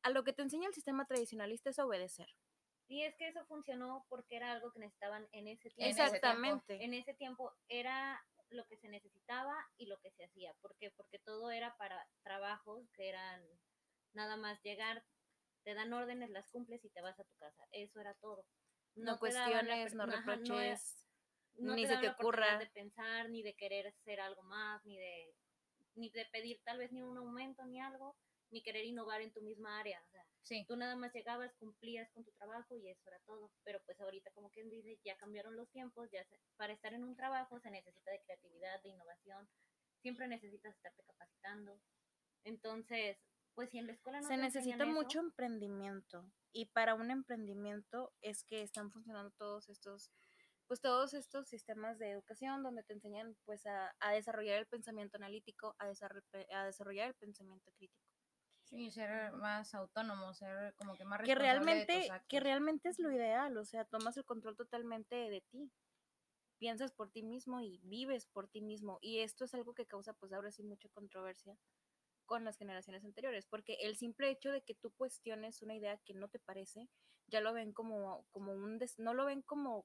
A 0.02 0.10
lo 0.10 0.24
que 0.24 0.32
te 0.32 0.42
enseña 0.42 0.68
el 0.68 0.74
sistema 0.74 1.04
tradicionalista 1.04 1.70
es 1.70 1.78
obedecer. 1.78 2.28
Y 2.88 3.02
es 3.02 3.14
que 3.16 3.28
eso 3.28 3.44
funcionó 3.44 4.04
porque 4.08 4.36
era 4.36 4.50
algo 4.52 4.72
que 4.72 4.80
necesitaban 4.80 5.28
en 5.32 5.46
ese 5.46 5.68
En 5.68 5.74
tiempo. 5.74 5.84
ese 5.84 5.94
tiempo. 5.94 6.14
Exactamente. 6.16 6.84
En 6.84 6.94
ese 6.94 7.14
tiempo 7.14 7.54
era 7.68 8.20
lo 8.48 8.66
que 8.66 8.76
se 8.76 8.88
necesitaba 8.88 9.54
y 9.76 9.86
lo 9.86 9.98
que 10.00 10.10
se 10.10 10.24
hacía. 10.24 10.54
¿Por 10.60 10.74
qué? 10.76 10.90
Porque 10.90 11.18
todo 11.18 11.50
era 11.50 11.76
para 11.76 12.08
trabajos 12.22 12.88
que 12.94 13.08
eran 13.08 13.44
nada 14.12 14.36
más 14.36 14.60
llegar, 14.62 15.04
te 15.64 15.74
dan 15.74 15.92
órdenes, 15.92 16.30
las 16.30 16.48
cumples 16.50 16.84
y 16.84 16.90
te 16.90 17.00
vas 17.02 17.18
a 17.18 17.24
tu 17.24 17.34
casa. 17.36 17.66
Eso 17.72 18.00
era 18.00 18.14
todo. 18.14 18.46
No, 18.96 19.12
la 19.12 19.18
cuestiones, 19.18 19.94
no 19.94 20.06
reproches. 20.06 21.06
no 21.58 21.74
ni 21.74 21.82
te 21.84 21.88
se 21.94 21.96
te 21.98 22.08
ocurra. 22.08 22.58
de 22.58 22.66
pensar, 22.66 23.28
ni 23.30 23.42
de 23.42 23.54
querer 23.54 23.92
ser 24.04 24.20
algo 24.20 24.42
más, 24.42 24.84
ni 24.84 24.96
de, 24.98 25.34
ni 25.94 26.10
de 26.10 26.26
pedir 26.26 26.60
tal 26.64 26.78
vez 26.78 26.90
ni 26.92 27.02
un 27.02 27.16
aumento 27.18 27.64
ni 27.66 27.80
algo, 27.80 28.16
ni 28.50 28.62
querer 28.62 28.84
innovar 28.84 29.20
en 29.20 29.32
tu 29.32 29.42
misma 29.42 29.78
área. 29.78 30.02
O 30.02 30.08
sea, 30.10 30.26
Sí. 30.42 30.64
tú 30.66 30.74
nada 30.76 30.96
más 30.96 31.12
llegabas, 31.14 31.54
cumplías 31.58 32.10
con 32.12 32.24
tu 32.24 32.32
trabajo 32.32 32.74
y 32.74 32.88
eso 32.88 33.08
era 33.08 33.20
todo. 33.26 33.52
Pero 33.62 33.80
pues 33.84 34.00
ahorita, 34.00 34.30
como 34.32 34.50
quien 34.50 34.68
dice, 34.70 34.98
ya 35.04 35.16
cambiaron 35.16 35.54
los 35.54 35.70
tiempos, 35.70 36.10
ya 36.10 36.24
se- 36.24 36.40
para 36.56 36.72
estar 36.72 36.92
en 36.94 37.04
un 37.04 37.14
trabajo 37.14 37.60
se 37.60 37.70
necesita 37.70 38.10
de 38.10 38.20
creatividad, 38.22 38.82
de 38.82 38.88
innovación, 38.88 39.48
siempre 40.02 40.26
necesitas 40.26 40.74
estarte 40.74 41.04
capacitando. 41.04 41.78
Entonces, 42.44 43.18
pues 43.60 43.70
si 43.70 43.78
en 43.78 43.86
la 43.86 43.92
escuela 43.92 44.20
no 44.20 44.28
Se 44.28 44.36
necesita 44.36 44.86
mucho 44.86 45.18
eso, 45.18 45.20
emprendimiento 45.20 46.32
y 46.52 46.66
para 46.66 46.94
un 46.94 47.10
emprendimiento 47.10 48.12
es 48.22 48.44
que 48.44 48.62
están 48.62 48.90
funcionando 48.90 49.30
todos 49.32 49.68
estos 49.68 50.10
pues 50.66 50.80
todos 50.80 51.14
estos 51.14 51.48
sistemas 51.48 51.98
de 51.98 52.10
educación 52.12 52.62
donde 52.62 52.82
te 52.84 52.92
enseñan 52.94 53.36
pues 53.44 53.66
a, 53.66 53.94
a 54.00 54.12
desarrollar 54.12 54.58
el 54.58 54.66
pensamiento 54.66 55.16
analítico, 55.18 55.74
a, 55.78 55.88
desarroll- 55.88 56.46
a 56.54 56.64
desarrollar 56.64 57.08
el 57.08 57.14
pensamiento 57.16 57.70
crítico. 57.72 58.08
Sí, 58.64 58.90
ser 58.90 59.32
más 59.32 59.74
autónomo, 59.74 60.32
ser 60.32 60.74
como 60.74 60.96
que 60.96 61.04
más 61.04 61.20
Que 61.22 61.34
responsable 61.34 61.74
de 61.74 61.86
tus 61.86 62.08
realmente, 62.08 62.10
que 62.28 62.40
realmente 62.40 62.88
es 62.88 62.98
lo 62.98 63.10
ideal, 63.12 63.56
o 63.56 63.64
sea, 63.64 63.84
tomas 63.84 64.16
el 64.16 64.24
control 64.24 64.56
totalmente 64.56 65.14
de 65.16 65.40
ti. 65.42 65.70
Piensas 66.58 66.92
por 66.92 67.10
ti 67.10 67.22
mismo 67.22 67.60
y 67.60 67.80
vives 67.84 68.26
por 68.26 68.48
ti 68.48 68.62
mismo. 68.62 68.98
Y 69.02 69.20
esto 69.20 69.44
es 69.44 69.54
algo 69.54 69.74
que 69.74 69.86
causa 69.86 70.14
pues 70.14 70.32
ahora 70.32 70.52
sí 70.52 70.62
mucha 70.64 70.88
controversia 70.90 71.58
con 72.30 72.44
las 72.44 72.56
generaciones 72.56 73.04
anteriores, 73.04 73.44
porque 73.46 73.74
el 73.80 73.96
simple 73.96 74.30
hecho 74.30 74.52
de 74.52 74.62
que 74.62 74.76
tú 74.76 74.92
cuestiones 74.92 75.62
una 75.62 75.74
idea 75.74 75.98
que 76.04 76.14
no 76.14 76.28
te 76.28 76.38
parece, 76.38 76.88
ya 77.26 77.40
lo 77.40 77.52
ven 77.52 77.72
como, 77.72 78.24
como 78.30 78.52
un, 78.52 78.78
des- 78.78 79.00
no 79.00 79.14
lo 79.14 79.24
ven 79.24 79.42
como, 79.42 79.84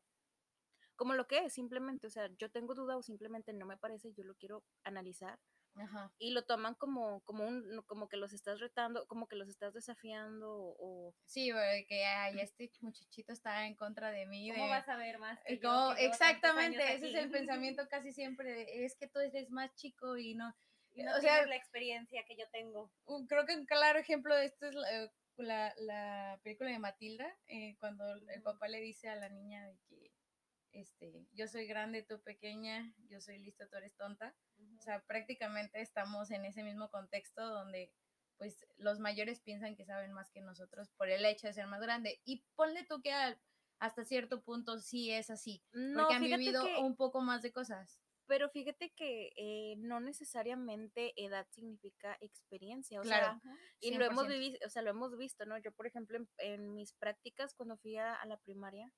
como 0.95 1.15
lo 1.15 1.25
que 1.25 1.39
es, 1.39 1.53
simplemente, 1.53 2.05
o 2.05 2.11
sea, 2.11 2.29
yo 2.37 2.51
tengo 2.51 2.75
duda 2.75 2.97
o 2.97 3.01
simplemente 3.01 3.51
no 3.51 3.65
me 3.65 3.77
parece, 3.77 4.13
yo 4.13 4.23
lo 4.23 4.35
quiero 4.35 4.63
analizar 4.83 5.39
Ajá. 5.73 6.13
y 6.19 6.33
lo 6.33 6.45
toman 6.45 6.75
como, 6.75 7.21
como 7.21 7.47
un, 7.47 7.81
como 7.87 8.07
que 8.09 8.17
los 8.17 8.31
estás 8.31 8.59
retando, 8.59 9.07
como 9.07 9.27
que 9.27 9.37
los 9.37 9.49
estás 9.49 9.73
desafiando 9.73 10.47
o, 10.53 11.15
Sí, 11.25 11.51
güey, 11.51 11.87
que 11.87 12.05
ay, 12.05 12.39
este 12.41 12.71
muchachito 12.81 13.33
está 13.33 13.65
en 13.65 13.73
contra 13.75 14.11
de 14.11 14.27
mí. 14.27 14.51
¿cómo 14.51 14.65
de- 14.65 14.69
vas 14.69 14.87
a 14.87 14.97
ver 14.97 15.17
más? 15.17 15.39
eh, 15.45 15.57
Que 15.57 15.59
yo, 15.63 15.69
como- 15.71 15.95
que 15.95 16.05
exactamente, 16.05 16.93
ese 16.93 17.09
es 17.09 17.15
el 17.15 17.31
pensamiento 17.49 17.87
casi 17.89 18.11
siempre, 18.13 18.85
es 18.85 18.95
que 18.95 19.07
tú 19.07 19.17
eres 19.17 19.49
más 19.49 19.73
chico 19.73 20.15
y 20.15 20.35
no. 20.35 20.55
Y 20.95 21.03
no 21.03 21.15
o 21.15 21.19
sea, 21.21 21.45
la 21.45 21.55
experiencia 21.55 22.23
que 22.25 22.35
yo 22.37 22.45
tengo. 22.51 22.91
un- 23.05 23.27
creo 23.27 23.45
que 23.45 23.55
un 23.55 23.65
claro 23.65 23.99
ejemplo 23.99 24.33
de 24.35 24.45
esto 24.45 24.65
es 24.67 24.73
la, 24.75 25.03
eh, 25.03 25.11
la- 25.37 25.73
la 25.77 26.39
película 26.43 26.69
de 26.71 26.79
Matilda, 26.79 27.27
eh, 27.47 27.75
cuando 27.79 28.13
el 28.13 28.23
Ujú. 28.23 28.43
papá 28.43 28.67
le 28.69 28.79
dice 28.79 29.09
a 29.09 29.15
la 29.15 29.29
niña 29.29 29.67
de 29.67 29.77
que 29.89 30.11
este, 30.71 31.25
yo 31.31 31.47
soy 31.47 31.67
grande, 31.67 32.03
tú 32.03 32.21
pequeña, 32.21 32.93
yo 33.07 33.21
soy 33.21 33.39
lista, 33.39 33.65
tú 33.69 33.77
eres 33.77 33.95
tonta. 33.95 34.35
O 34.77 34.81
sea, 34.81 35.01
prácticamente 35.03 35.79
estamos 35.79 36.31
en 36.31 36.43
ese 36.43 36.63
mismo 36.63 36.89
contexto 36.89 37.47
donde 37.47 37.93
pues 38.37 38.67
los 38.75 38.99
mayores 38.99 39.39
piensan 39.39 39.77
que 39.77 39.85
saben 39.85 40.11
más 40.11 40.29
que 40.31 40.41
nosotros 40.41 40.89
por 40.97 41.07
el 41.09 41.23
hecho 41.25 41.47
de 41.47 41.53
ser 41.53 41.67
más 41.67 41.79
grande. 41.79 42.19
Y 42.25 42.43
ponle 42.55 42.83
tú 42.85 43.01
que 43.01 43.13
al- 43.13 43.39
hasta 43.79 44.03
cierto 44.03 44.41
punto 44.43 44.79
sí 44.79 45.11
es 45.11 45.29
así, 45.29 45.63
no, 45.71 46.01
porque 46.03 46.15
han 46.15 46.23
vivido 46.23 46.65
que- 46.65 46.75
un 46.79 46.97
poco 46.97 47.21
más 47.21 47.41
de 47.41 47.53
cosas. 47.53 47.97
Pero 48.27 48.49
fíjate 48.49 48.91
que 48.95 49.31
eh, 49.35 49.75
no 49.77 49.99
necesariamente 49.99 51.13
edad 51.15 51.47
significa 51.51 52.17
experiencia, 52.21 52.99
o 52.99 53.03
Claro. 53.03 53.39
sea, 53.41 53.53
y 53.79 53.93
lo 53.95 54.05
hemos 54.05 54.25
100%. 54.25 54.29
vivido, 54.29 54.59
o 54.65 54.69
sea, 54.69 54.81
lo 54.81 54.89
hemos 54.89 55.15
visto, 55.17 55.45
¿no? 55.45 55.57
Yo, 55.59 55.71
por 55.71 55.85
ejemplo, 55.87 56.17
en, 56.17 56.27
en 56.39 56.73
mis 56.73 56.93
prácticas 56.93 57.53
cuando 57.53 57.77
fui 57.77 57.97
a, 57.97 58.15
a 58.15 58.25
la 58.25 58.37
primaria, 58.37 58.91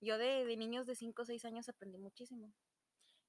yo 0.00 0.18
de, 0.18 0.44
de 0.44 0.56
niños 0.56 0.86
de 0.86 0.96
5 0.96 1.22
o 1.22 1.24
6 1.24 1.44
años 1.44 1.68
aprendí 1.68 1.98
muchísimo. 1.98 2.52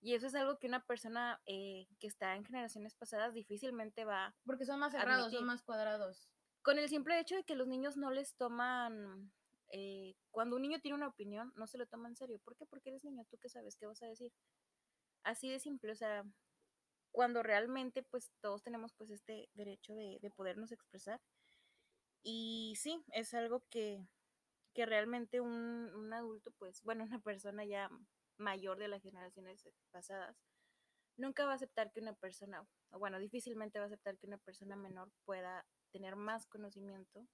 Y 0.01 0.15
eso 0.15 0.27
es 0.27 0.35
algo 0.35 0.57
que 0.59 0.67
una 0.67 0.85
persona 0.85 1.39
eh, 1.45 1.87
que 1.99 2.07
está 2.07 2.35
en 2.35 2.43
generaciones 2.43 2.95
pasadas 2.95 3.33
difícilmente 3.33 4.03
va 4.05 4.35
Porque 4.45 4.65
son 4.65 4.79
más 4.79 4.91
cerrados, 4.91 5.21
admitir. 5.27 5.39
son 5.39 5.47
más 5.47 5.61
cuadrados. 5.63 6.29
con 6.61 6.77
el 6.79 6.89
simple 6.89 7.19
hecho 7.19 7.35
de 7.35 7.43
que 7.43 7.55
los 7.55 7.67
niños 7.67 7.95
no 7.95 8.09
les 8.11 8.35
toman, 8.35 9.31
eh, 9.71 10.15
cuando 10.31 10.55
un 10.57 10.61
niño 10.63 10.79
tiene 10.81 10.95
una 10.95 11.07
opinión, 11.07 11.53
no 11.55 11.67
se 11.67 11.77
lo 11.77 11.85
toma 11.87 12.09
en 12.09 12.15
serio. 12.17 12.39
¿Por 12.43 12.55
qué? 12.57 12.65
Porque 12.65 12.89
eres 12.89 13.03
niño, 13.05 13.23
tú 13.29 13.37
qué 13.37 13.49
sabes, 13.49 13.77
qué 13.77 13.85
vas 13.85 14.01
a 14.01 14.07
decir. 14.07 14.33
Así 15.23 15.49
de 15.49 15.59
simple, 15.59 15.91
o 15.91 15.95
sea, 15.95 16.23
cuando 17.11 17.43
realmente 17.43 18.03
pues 18.03 18.31
todos 18.41 18.63
tenemos 18.63 18.93
pues 18.93 19.11
este 19.11 19.49
derecho 19.53 19.93
de, 19.93 20.19
de 20.21 20.31
podernos 20.31 20.71
expresar. 20.71 21.21
Y 22.23 22.75
sí, 22.77 23.03
es 23.11 23.33
algo 23.33 23.63
que, 23.69 24.07
que 24.73 24.85
realmente 24.85 25.41
un, 25.41 25.91
un 25.95 26.13
adulto, 26.13 26.51
pues, 26.57 26.81
bueno, 26.83 27.03
una 27.03 27.19
persona 27.19 27.65
ya 27.65 27.89
mayor 28.37 28.79
de 28.79 28.87
las 28.87 29.03
generaciones 29.03 29.67
pasadas, 29.91 30.37
nunca 31.17 31.45
va 31.45 31.53
a 31.53 31.55
aceptar 31.55 31.91
que 31.91 32.01
una 32.01 32.13
persona, 32.13 32.65
o 32.91 32.99
bueno, 32.99 33.19
difícilmente 33.19 33.79
va 33.79 33.85
a 33.85 33.87
aceptar 33.87 34.17
que 34.17 34.27
una 34.27 34.37
persona 34.39 34.75
menor 34.75 35.11
pueda 35.25 35.65
tener 35.91 36.15
más 36.15 36.47
conocimiento. 36.47 37.27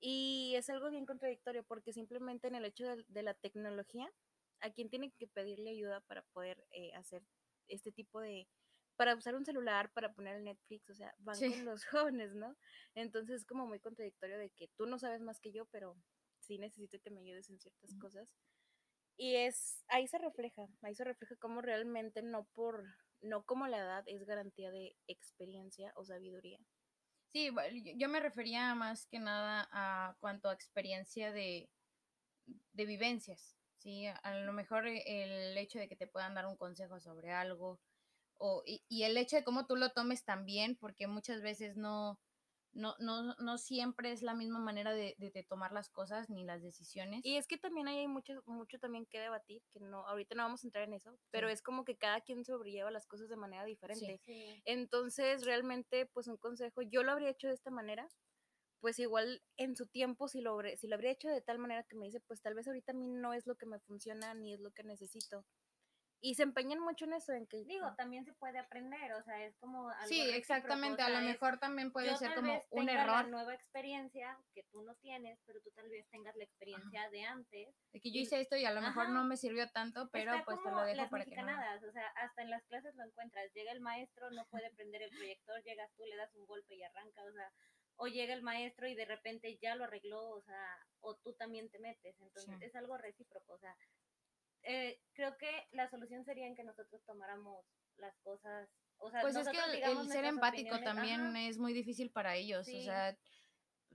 Y 0.00 0.54
es 0.56 0.70
algo 0.70 0.90
bien 0.90 1.04
contradictorio 1.04 1.62
porque 1.64 1.92
simplemente 1.92 2.48
en 2.48 2.54
el 2.54 2.64
hecho 2.64 2.84
de, 2.86 3.04
de 3.08 3.22
la 3.22 3.34
tecnología, 3.34 4.10
a 4.60 4.70
quien 4.70 4.88
tiene 4.88 5.12
que 5.12 5.26
pedirle 5.28 5.70
ayuda 5.70 6.00
para 6.02 6.22
poder 6.32 6.64
eh, 6.70 6.92
hacer 6.94 7.22
este 7.68 7.92
tipo 7.92 8.20
de, 8.20 8.48
para 8.96 9.14
usar 9.14 9.34
un 9.34 9.44
celular, 9.44 9.92
para 9.92 10.12
poner 10.12 10.36
el 10.36 10.44
Netflix, 10.44 10.90
o 10.90 10.94
sea, 10.94 11.14
van 11.18 11.36
Sí. 11.36 11.48
con 11.50 11.64
los 11.64 11.84
jóvenes, 12.12 12.34
¿no? 12.34 12.56
Entonces 12.94 13.40
es 13.40 13.46
como 13.46 13.66
muy 13.66 13.80
contradictorio 13.80 14.38
de 14.38 14.50
que 14.50 14.68
tú 14.76 14.86
no 14.86 14.98
sabes 14.98 15.20
más 15.20 15.40
que 15.40 15.52
yo, 15.52 15.66
pero 15.66 15.96
sí 16.40 16.58
necesito 16.58 16.98
que 17.00 17.10
me 17.10 17.20
ayudes 17.20 17.48
en 17.50 17.58
ciertas 17.60 17.94
cosas. 17.96 18.28
Y 19.16 19.36
es, 19.36 19.84
ahí 19.88 20.06
se 20.08 20.18
refleja, 20.18 20.66
ahí 20.82 20.94
se 20.94 21.04
refleja 21.04 21.36
cómo 21.36 21.60
realmente 21.60 22.22
no 22.22 22.44
por, 22.54 22.84
no 23.20 23.44
como 23.44 23.66
la 23.68 23.78
edad 23.78 24.02
es 24.06 24.24
garantía 24.24 24.70
de 24.70 24.96
experiencia 25.06 25.92
o 25.94 26.04
sabiduría. 26.04 26.58
Sí, 27.32 27.50
yo 27.96 28.08
me 28.08 28.18
refería 28.18 28.74
más 28.74 29.06
que 29.06 29.18
nada 29.18 29.68
a 29.70 30.16
cuanto 30.20 30.48
a 30.48 30.54
experiencia 30.54 31.32
de, 31.32 31.70
de 32.72 32.84
vivencias, 32.86 33.59
¿sí? 33.80 34.06
A 34.06 34.34
lo 34.40 34.52
mejor 34.52 34.86
e- 34.86 35.02
el 35.52 35.58
hecho 35.58 35.78
de 35.78 35.88
que 35.88 35.96
te 35.96 36.06
puedan 36.06 36.34
dar 36.34 36.46
un 36.46 36.56
consejo 36.56 37.00
sobre 37.00 37.32
algo, 37.32 37.80
o, 38.38 38.62
y, 38.66 38.84
y 38.88 39.04
el 39.04 39.16
hecho 39.18 39.36
de 39.36 39.44
cómo 39.44 39.66
tú 39.66 39.76
lo 39.76 39.90
tomes 39.92 40.24
también, 40.24 40.76
porque 40.76 41.06
muchas 41.08 41.42
veces 41.42 41.76
no, 41.76 42.20
no, 42.72 42.94
no, 43.00 43.34
no 43.36 43.58
siempre 43.58 44.12
es 44.12 44.22
la 44.22 44.34
misma 44.34 44.58
manera 44.60 44.92
de, 44.92 45.14
de- 45.18 45.30
de 45.30 45.44
tomar 45.44 45.72
las 45.72 45.90
cosas 45.90 46.30
ni 46.30 46.44
las 46.44 46.62
decisiones. 46.62 47.22
Y 47.22 47.36
es 47.36 47.46
que 47.46 47.58
también 47.58 47.86
hay 47.88 48.06
mucho, 48.08 48.42
mucho 48.46 48.78
también 48.78 49.06
que 49.06 49.20
debatir, 49.20 49.62
que 49.70 49.80
no, 49.80 50.06
ahorita 50.06 50.34
no 50.34 50.44
vamos 50.44 50.64
a 50.64 50.66
entrar 50.68 50.84
en 50.84 50.94
eso, 50.94 51.18
pero 51.30 51.48
Sí. 51.48 51.52
es 51.52 51.60
como 51.62 51.84
que 51.84 51.96
cada 51.98 52.22
quien 52.22 52.44
sobrelleva 52.44 52.90
las 52.90 53.06
cosas 53.06 53.28
de 53.28 53.36
manera 53.36 53.64
diferente. 53.64 54.20
Sí. 54.24 54.64
Entonces, 54.64 55.44
realmente, 55.44 56.06
pues 56.06 56.28
un 56.28 56.38
consejo, 56.38 56.80
yo 56.82 57.02
lo 57.02 57.12
habría 57.12 57.28
hecho 57.30 57.48
de 57.48 57.54
esta 57.54 57.70
manera, 57.70 58.08
pues 58.80 58.98
igual 58.98 59.42
en 59.56 59.76
su 59.76 59.86
tiempo, 59.86 60.28
si 60.28 60.40
lo, 60.40 60.58
si 60.76 60.88
lo 60.88 60.94
habría 60.96 61.12
hecho 61.12 61.28
de 61.28 61.40
tal 61.42 61.58
manera 61.58 61.84
que 61.84 61.96
me 61.96 62.06
dice, 62.06 62.20
pues 62.20 62.40
tal 62.40 62.54
vez 62.54 62.66
ahorita 62.66 62.92
a 62.92 62.94
mí 62.96 63.06
no 63.06 63.32
es 63.34 63.46
lo 63.46 63.56
que 63.56 63.66
me 63.66 63.78
funciona 63.80 64.34
ni 64.34 64.54
es 64.54 64.60
lo 64.60 64.70
que 64.72 64.82
necesito. 64.84 65.44
Y 66.22 66.34
se 66.34 66.42
empeñan 66.42 66.80
mucho 66.80 67.06
en 67.06 67.14
eso, 67.14 67.32
en 67.32 67.46
que... 67.46 67.64
Digo, 67.64 67.94
también 67.96 68.26
se 68.26 68.34
puede 68.34 68.58
aprender, 68.58 69.10
o 69.14 69.22
sea, 69.22 69.42
es 69.42 69.56
como 69.56 69.88
algo 69.88 70.06
sí, 70.06 70.20
exactamente, 70.20 71.00
a 71.00 71.08
lo 71.08 71.14
sea, 71.16 71.24
es- 71.24 71.32
mejor 71.32 71.58
también 71.58 71.90
puede 71.92 72.08
yo 72.08 72.16
ser 72.18 72.34
como 72.34 72.60
un 72.72 72.88
error. 72.90 73.26
nueva 73.28 73.54
experiencia 73.54 74.38
que 74.52 74.62
tú 74.64 74.82
no 74.82 74.94
tienes, 74.96 75.38
pero 75.46 75.62
tú 75.62 75.70
tal 75.70 75.88
vez 75.88 76.06
tengas 76.10 76.36
la 76.36 76.44
experiencia 76.44 77.08
de 77.08 77.24
antes. 77.24 77.74
De 77.94 78.00
que 78.02 78.12
yo 78.12 78.20
hice 78.20 78.38
esto 78.38 78.54
y 78.56 78.66
a 78.66 78.70
lo 78.72 78.82
mejor 78.82 79.04
Ajá. 79.04 79.12
no 79.14 79.24
me 79.24 79.38
sirvió 79.38 79.66
tanto, 79.70 80.10
pero 80.12 80.32
Está 80.34 80.44
pues 80.44 80.58
te 80.62 80.70
lo 80.70 80.82
dejo 80.82 80.96
las 80.98 81.10
para 81.10 81.24
que 81.24 81.30
no. 81.30 81.36
mexicanadas, 81.42 81.82
o 81.84 81.90
sea, 81.92 82.06
hasta 82.08 82.42
en 82.42 82.50
las 82.50 82.62
clases 82.64 82.94
lo 82.96 83.04
encuentras. 83.04 83.50
Llega 83.54 83.72
el 83.72 83.80
maestro, 83.80 84.30
no 84.30 84.44
puede 84.50 84.70
prender 84.76 85.00
el 85.00 85.10
proyector, 85.16 85.62
llegas 85.64 85.90
tú, 85.96 86.04
le 86.04 86.16
das 86.16 86.34
un 86.34 86.44
golpe 86.44 86.74
y 86.74 86.82
arranca, 86.82 87.24
o 87.24 87.32
sea, 87.32 87.50
o 88.00 88.06
llega 88.08 88.32
el 88.32 88.42
maestro 88.42 88.88
y 88.88 88.94
de 88.94 89.04
repente 89.04 89.58
ya 89.60 89.74
lo 89.74 89.84
arregló, 89.84 90.30
o 90.30 90.40
sea, 90.40 90.86
o 91.00 91.16
tú 91.16 91.34
también 91.34 91.68
te 91.68 91.78
metes. 91.78 92.18
Entonces 92.20 92.56
Sí. 92.58 92.64
es 92.64 92.74
algo 92.74 92.96
recíproco, 92.96 93.52
o 93.52 93.58
sea, 93.58 93.76
eh, 94.62 95.00
creo 95.12 95.36
que 95.36 95.68
la 95.72 95.88
solución 95.90 96.24
sería 96.24 96.46
en 96.46 96.56
que 96.56 96.64
nosotros 96.64 97.02
tomáramos 97.04 97.64
las 97.98 98.16
cosas, 98.20 98.70
o 98.96 99.10
sea, 99.10 99.20
Pues 99.20 99.36
es 99.36 99.48
que 99.48 99.58
el, 99.58 100.08
ser 100.08 100.24
empático 100.24 100.74
opiniones, 100.76 100.84
también 100.84 101.20
ajá, 101.20 101.40
es 101.40 101.58
muy 101.58 101.74
difícil 101.74 102.10
para 102.10 102.36
ellos, 102.36 102.66
o 102.68 102.82
sea, 102.82 103.16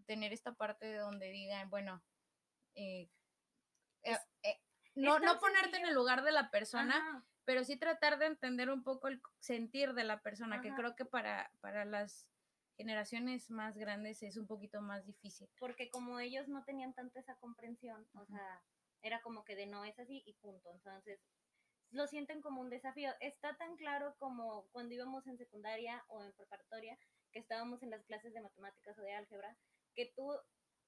tener 0.05 0.33
esta 0.33 0.53
parte 0.53 0.95
donde 0.95 1.29
digan, 1.31 1.69
bueno, 1.71 2.03
eh, 2.75 3.09
eh, 4.03 4.17
eh, 4.43 4.59
no, 4.93 5.17
no 5.17 5.39
ponerte 5.39 5.77
en 5.77 5.87
el 5.87 5.95
lugar 5.95 6.23
de 6.23 6.31
la 6.31 6.51
persona, 6.51 6.95
Ajá, 6.95 7.25
pero 7.43 7.63
sí 7.63 7.75
tratar 7.75 8.19
de 8.19 8.27
entender 8.27 8.69
un 8.69 8.83
poco 8.83 9.07
el 9.07 9.19
sentir 9.39 9.93
de 9.93 10.03
la 10.03 10.21
persona, 10.21 10.61
que 10.61 10.73
creo 10.73 10.95
que 10.95 11.05
para, 11.05 11.51
para 11.61 11.85
las 11.85 12.27
generaciones 12.77 13.49
más 13.49 13.77
grandes 13.77 14.21
es 14.23 14.37
un 14.37 14.47
poquito 14.47 14.81
más 14.81 15.05
difícil. 15.05 15.49
porque 15.59 15.89
como 15.89 16.19
ellos 16.19 16.47
no 16.47 16.63
tenían 16.63 16.93
tanta 16.93 17.19
esa 17.19 17.35
comprensión, 17.35 18.07
o 18.13 18.25
sea, 18.25 18.61
era 19.01 19.21
como 19.21 19.43
que 19.43 19.55
de 19.55 19.67
no 19.67 19.85
es 19.85 19.97
así 19.99 20.23
y 20.25 20.33
punto. 20.33 20.69
Entonces, 20.71 21.19
lo 21.91 22.07
sienten 22.07 22.41
como 22.41 22.61
un 22.61 22.69
desafío. 22.69 23.11
Está 23.19 23.55
tan 23.57 23.75
claro 23.77 24.15
como 24.17 24.67
cuando 24.71 24.95
íbamos 24.95 25.25
en 25.27 25.37
secundaria 25.37 26.03
o 26.09 26.23
en 26.23 26.33
preparatoria, 26.33 26.97
que 27.31 27.39
estábamos 27.39 27.83
en 27.83 27.91
las 27.91 28.03
clases 28.05 28.33
de 28.33 28.41
matemáticas 28.41 28.97
o 28.97 29.01
de 29.01 29.13
álgebra, 29.13 29.55
que 29.93 30.11
tú 30.15 30.33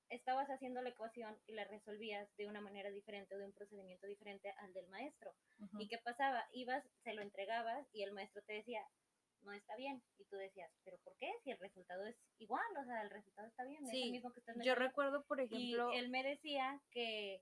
estabas 0.09 0.49
haciendo 0.49 0.81
la 0.81 0.89
ecuación 0.89 1.37
y 1.47 1.53
la 1.53 1.65
resolvías 1.65 2.29
de 2.37 2.47
una 2.47 2.61
manera 2.61 2.89
diferente 2.89 3.35
o 3.35 3.37
de 3.37 3.45
un 3.45 3.53
procedimiento 3.53 4.07
diferente 4.07 4.53
al 4.57 4.73
del 4.73 4.87
maestro. 4.87 5.33
¿Y 5.79 5.87
qué 5.87 5.97
pasaba? 5.97 6.47
Ibas, 6.51 6.83
se 7.03 7.13
lo 7.13 7.21
entregabas 7.21 7.87
y 7.93 8.03
el 8.03 8.13
maestro 8.13 8.41
te 8.43 8.53
decía, 8.53 8.81
no 9.47 9.53
está 9.53 9.75
bien. 9.75 10.03
Y 10.19 10.25
tú 10.25 10.35
decías, 10.35 10.69
¿pero 10.83 10.97
por 10.99 11.15
qué? 11.17 11.31
Si 11.43 11.51
el 11.51 11.57
resultado 11.57 12.05
es 12.05 12.15
igual, 12.37 12.65
o 12.79 12.83
sea, 12.85 13.01
el 13.01 13.09
resultado 13.09 13.47
está 13.47 13.63
bien, 13.63 13.83
es 13.85 13.93
el 13.93 14.11
mismo 14.11 14.31
que 14.31 14.39
estás 14.41 14.55
Yo 14.55 14.59
metiendo". 14.59 14.79
recuerdo, 14.79 15.23
por 15.23 15.39
ejemplo, 15.39 15.93
Y 15.93 15.97
él 15.97 16.09
me 16.09 16.23
decía 16.23 16.79
que 16.91 17.41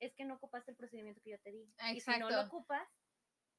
es 0.00 0.12
que 0.14 0.24
no 0.24 0.34
ocupaste 0.34 0.72
el 0.72 0.76
procedimiento 0.76 1.20
que 1.22 1.30
yo 1.30 1.38
te 1.38 1.52
di. 1.52 1.72
Y 1.94 2.00
si 2.00 2.10
no 2.18 2.28
lo 2.28 2.42
ocupas, 2.42 2.86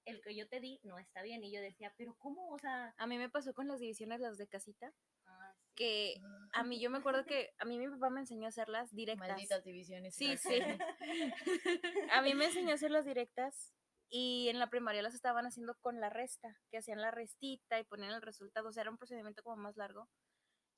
el 0.06 0.22
que 0.22 0.36
yo 0.36 0.48
te 0.50 0.60
di 0.60 0.80
no 0.84 1.00
está 1.00 1.22
bien. 1.22 1.42
Y 1.44 1.52
yo 1.54 1.62
decía, 1.62 1.94
¿pero 1.98 2.16
cómo? 2.16 2.50
O 2.50 2.60
sea, 2.60 2.94
a 2.98 3.08
mí 3.08 3.18
me 3.18 3.30
pasó 3.30 3.54
con 3.54 3.70
las 3.70 3.80
divisiones, 3.80 4.20
las 4.20 4.38
de 4.38 4.48
casita, 4.48 4.94
ah, 5.26 5.54
sí. 5.56 5.74
que 5.76 6.16
a 6.52 6.64
mí 6.64 6.82
yo 6.82 6.90
me 6.90 6.98
acuerdo 6.98 7.26
que 7.26 7.54
a 7.60 7.66
mí 7.66 7.80
mi 7.80 7.88
papá 7.88 8.10
me 8.10 8.20
enseñó 8.20 8.46
a 8.46 8.50
hacerlas 8.50 8.94
directas. 8.94 9.30
Malditas 9.30 9.64
divisiones. 9.64 10.16
Sí, 10.16 10.36
sí. 10.36 10.60
A 12.12 12.22
mí 12.22 12.34
me 12.34 12.46
enseñó 12.46 12.72
a 12.72 12.76
hacerlas 12.76 13.06
directas 13.06 13.74
y 14.10 14.50
en 14.50 14.60
la 14.60 14.70
primaria 14.70 15.02
las 15.02 15.14
estaban 15.14 15.46
haciendo 15.46 15.76
con 15.80 16.00
la 16.00 16.10
resta, 16.10 16.60
que 16.70 16.78
hacían 16.78 17.02
la 17.02 17.12
restita 17.12 17.80
y 17.80 17.84
ponían 17.84 18.12
el 18.12 18.22
resultado, 18.22 18.70
o 18.70 18.72
sea, 18.72 18.82
era 18.82 18.92
un 18.92 18.98
procedimiento 18.98 19.44
como 19.44 19.58
más 19.58 19.78
largo. 19.78 20.10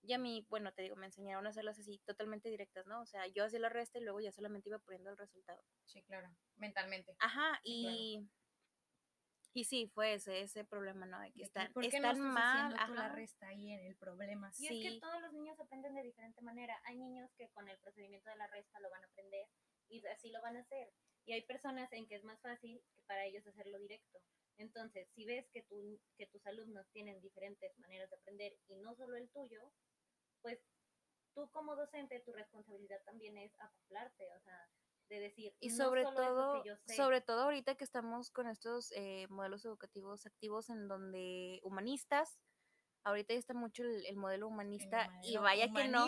Y 0.02 0.14
a 0.14 0.20
mí, 0.20 0.46
bueno, 0.50 0.72
te 0.72 0.84
digo, 0.84 0.96
me 0.96 1.08
enseñaron 1.08 1.48
a 1.48 1.50
hacerlas 1.50 1.80
así, 1.80 2.00
totalmente 2.06 2.50
directas, 2.50 2.86
¿no? 2.86 3.02
O 3.02 3.06
sea, 3.08 3.26
yo 3.28 3.44
hacía 3.44 3.60
la 3.60 3.70
resta 3.70 3.98
y 3.98 4.04
luego 4.04 4.22
ya 4.22 4.32
solamente 4.32 4.70
iba 4.70 4.78
poniendo 4.80 5.10
el 5.10 5.18
resultado. 5.18 5.64
Sí, 5.86 6.04
claro, 6.04 6.30
mentalmente. 6.58 7.16
Ajá, 7.20 7.60
Sí, 7.64 7.82
claro. 7.82 7.98
y, 7.98 8.30
y 9.54 9.64
sí, 9.64 9.88
fue 9.94 10.14
ese, 10.14 10.42
ese 10.42 10.64
problema, 10.64 11.06
¿no? 11.06 11.20
De 11.22 11.32
que 11.32 11.44
están, 11.44 11.74
¿Por 11.74 11.82
qué 11.90 12.00
no 12.00 12.12
están 12.12 12.18
estás 12.18 12.34
mal, 12.34 12.74
haciendo 12.74 12.86
tú 12.86 12.94
la 12.94 13.10
resta 13.10 13.48
ahí 13.48 13.72
en 13.72 13.86
el 13.88 13.96
problema? 13.96 14.52
Y 14.58 14.68
es 14.68 14.94
que 14.94 15.00
todos 15.00 15.22
los 15.22 15.34
niños 15.34 15.60
aprenden 15.60 15.96
de 15.96 16.04
diferente 16.04 16.42
manera. 16.42 16.80
Hay 16.86 16.98
niños 16.98 17.32
que 17.38 17.50
con 17.50 17.68
el 17.68 17.78
procedimiento 17.80 18.30
de 18.30 18.36
la 18.36 18.48
resta 18.48 18.80
lo 18.82 18.90
van 18.92 19.04
a 19.04 19.08
aprender 19.08 19.48
y 19.90 20.06
así 20.08 20.30
lo 20.30 20.42
van 20.42 20.58
a 20.58 20.62
hacer. 20.62 20.92
Y 21.26 21.34
hay 21.34 21.42
personas 21.44 21.92
en 21.94 22.08
que 22.08 22.16
es 22.16 22.24
más 22.24 22.40
fácil 22.42 22.82
que 22.96 23.02
para 23.04 23.26
ellos 23.26 23.46
hacerlo 23.48 23.80
directo. 23.80 24.20
Entonces, 24.58 25.08
si 25.16 25.26
ves 25.26 25.50
que, 25.52 25.64
tu, 25.64 26.00
que 26.18 26.28
tus 26.28 26.46
alumnos 26.46 26.88
tienen 26.92 27.20
diferentes 27.22 27.78
maneras 27.80 28.10
de 28.10 28.16
aprender 28.16 28.56
y 28.68 28.76
no 28.78 28.96
solo 28.96 29.18
el 29.18 29.30
tuyo, 29.30 29.72
pues 30.42 30.60
tú 31.34 31.50
como 31.52 31.76
docente, 31.76 32.22
tu 32.22 32.32
responsabilidad 32.32 33.02
también 33.04 33.38
es 33.38 33.52
acoplarte, 33.60 34.32
o 34.34 34.40
sea, 34.42 34.70
de 35.10 35.20
decir, 35.20 35.54
Y 35.60 35.70
sobre 35.70 36.04
todo, 36.04 36.64
sobre 36.88 37.22
todo 37.22 37.42
ahorita 37.42 37.76
que 37.76 37.84
estamos 37.84 38.32
con 38.32 38.48
estos 38.48 38.92
eh, 38.94 39.28
modelos 39.30 39.64
educativos 39.66 40.26
activos 40.26 40.70
en 40.70 40.88
donde 40.88 41.60
humanistas, 41.64 42.40
ahorita 43.06 43.34
ya 43.34 43.40
está 43.40 43.54
mucho 43.54 43.84
el, 43.84 44.06
el 44.06 44.18
modelo 44.18 44.48
El 44.48 44.52
humanista 44.54 45.10
y 45.24 45.38
vaya 45.38 45.72
que 45.72 45.88
no, 45.88 46.08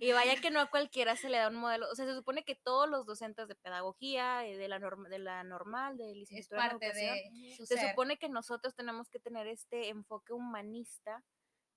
y 0.00 0.12
vaya 0.12 0.40
que 0.40 0.50
no 0.50 0.60
a 0.60 0.70
cualquiera 0.70 1.16
se 1.16 1.28
le 1.28 1.38
da 1.38 1.48
un 1.48 1.56
modelo, 1.56 1.86
o 1.90 1.94
sea, 1.94 2.06
se 2.06 2.14
supone 2.14 2.44
que 2.44 2.54
todos 2.54 2.88
los 2.88 3.04
docentes 3.04 3.46
de 3.48 3.54
pedagogía, 3.56 4.46
eh, 4.46 4.56
de 4.56 4.68
la 4.68 4.78
norma, 4.78 5.08
de 5.08 5.18
la 5.18 5.44
normal, 5.44 5.96
de 5.98 6.10
Es 6.12 6.16
licenciatura 6.16 6.68
parte 6.70 6.86
educación, 6.86 7.16
de 7.34 7.54
su 7.56 7.66
se 7.66 7.76
ser. 7.76 7.90
supone 7.90 8.16
que 8.18 8.28
nosotros 8.28 8.74
tenemos 8.74 9.08
que 9.10 9.18
tener 9.20 9.46
este 9.48 9.88
enfoque 9.88 10.32
humanista 10.32 11.22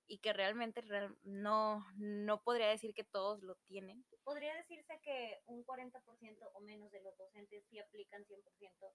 y 0.07 0.19
que 0.19 0.33
realmente 0.33 0.81
real- 0.81 1.15
no, 1.23 1.85
no 1.95 2.41
podría 2.43 2.67
decir 2.67 2.93
que 2.93 3.03
todos 3.03 3.41
lo 3.43 3.55
tienen. 3.67 4.05
podría 4.23 4.53
decirse 4.55 4.99
que 5.03 5.39
un 5.47 5.63
40% 5.63 6.51
o 6.53 6.61
menos 6.61 6.91
de 6.91 7.01
los 7.01 7.17
docentes 7.17 7.63
sí 7.69 7.79
aplican 7.79 8.23
100% 8.25 8.93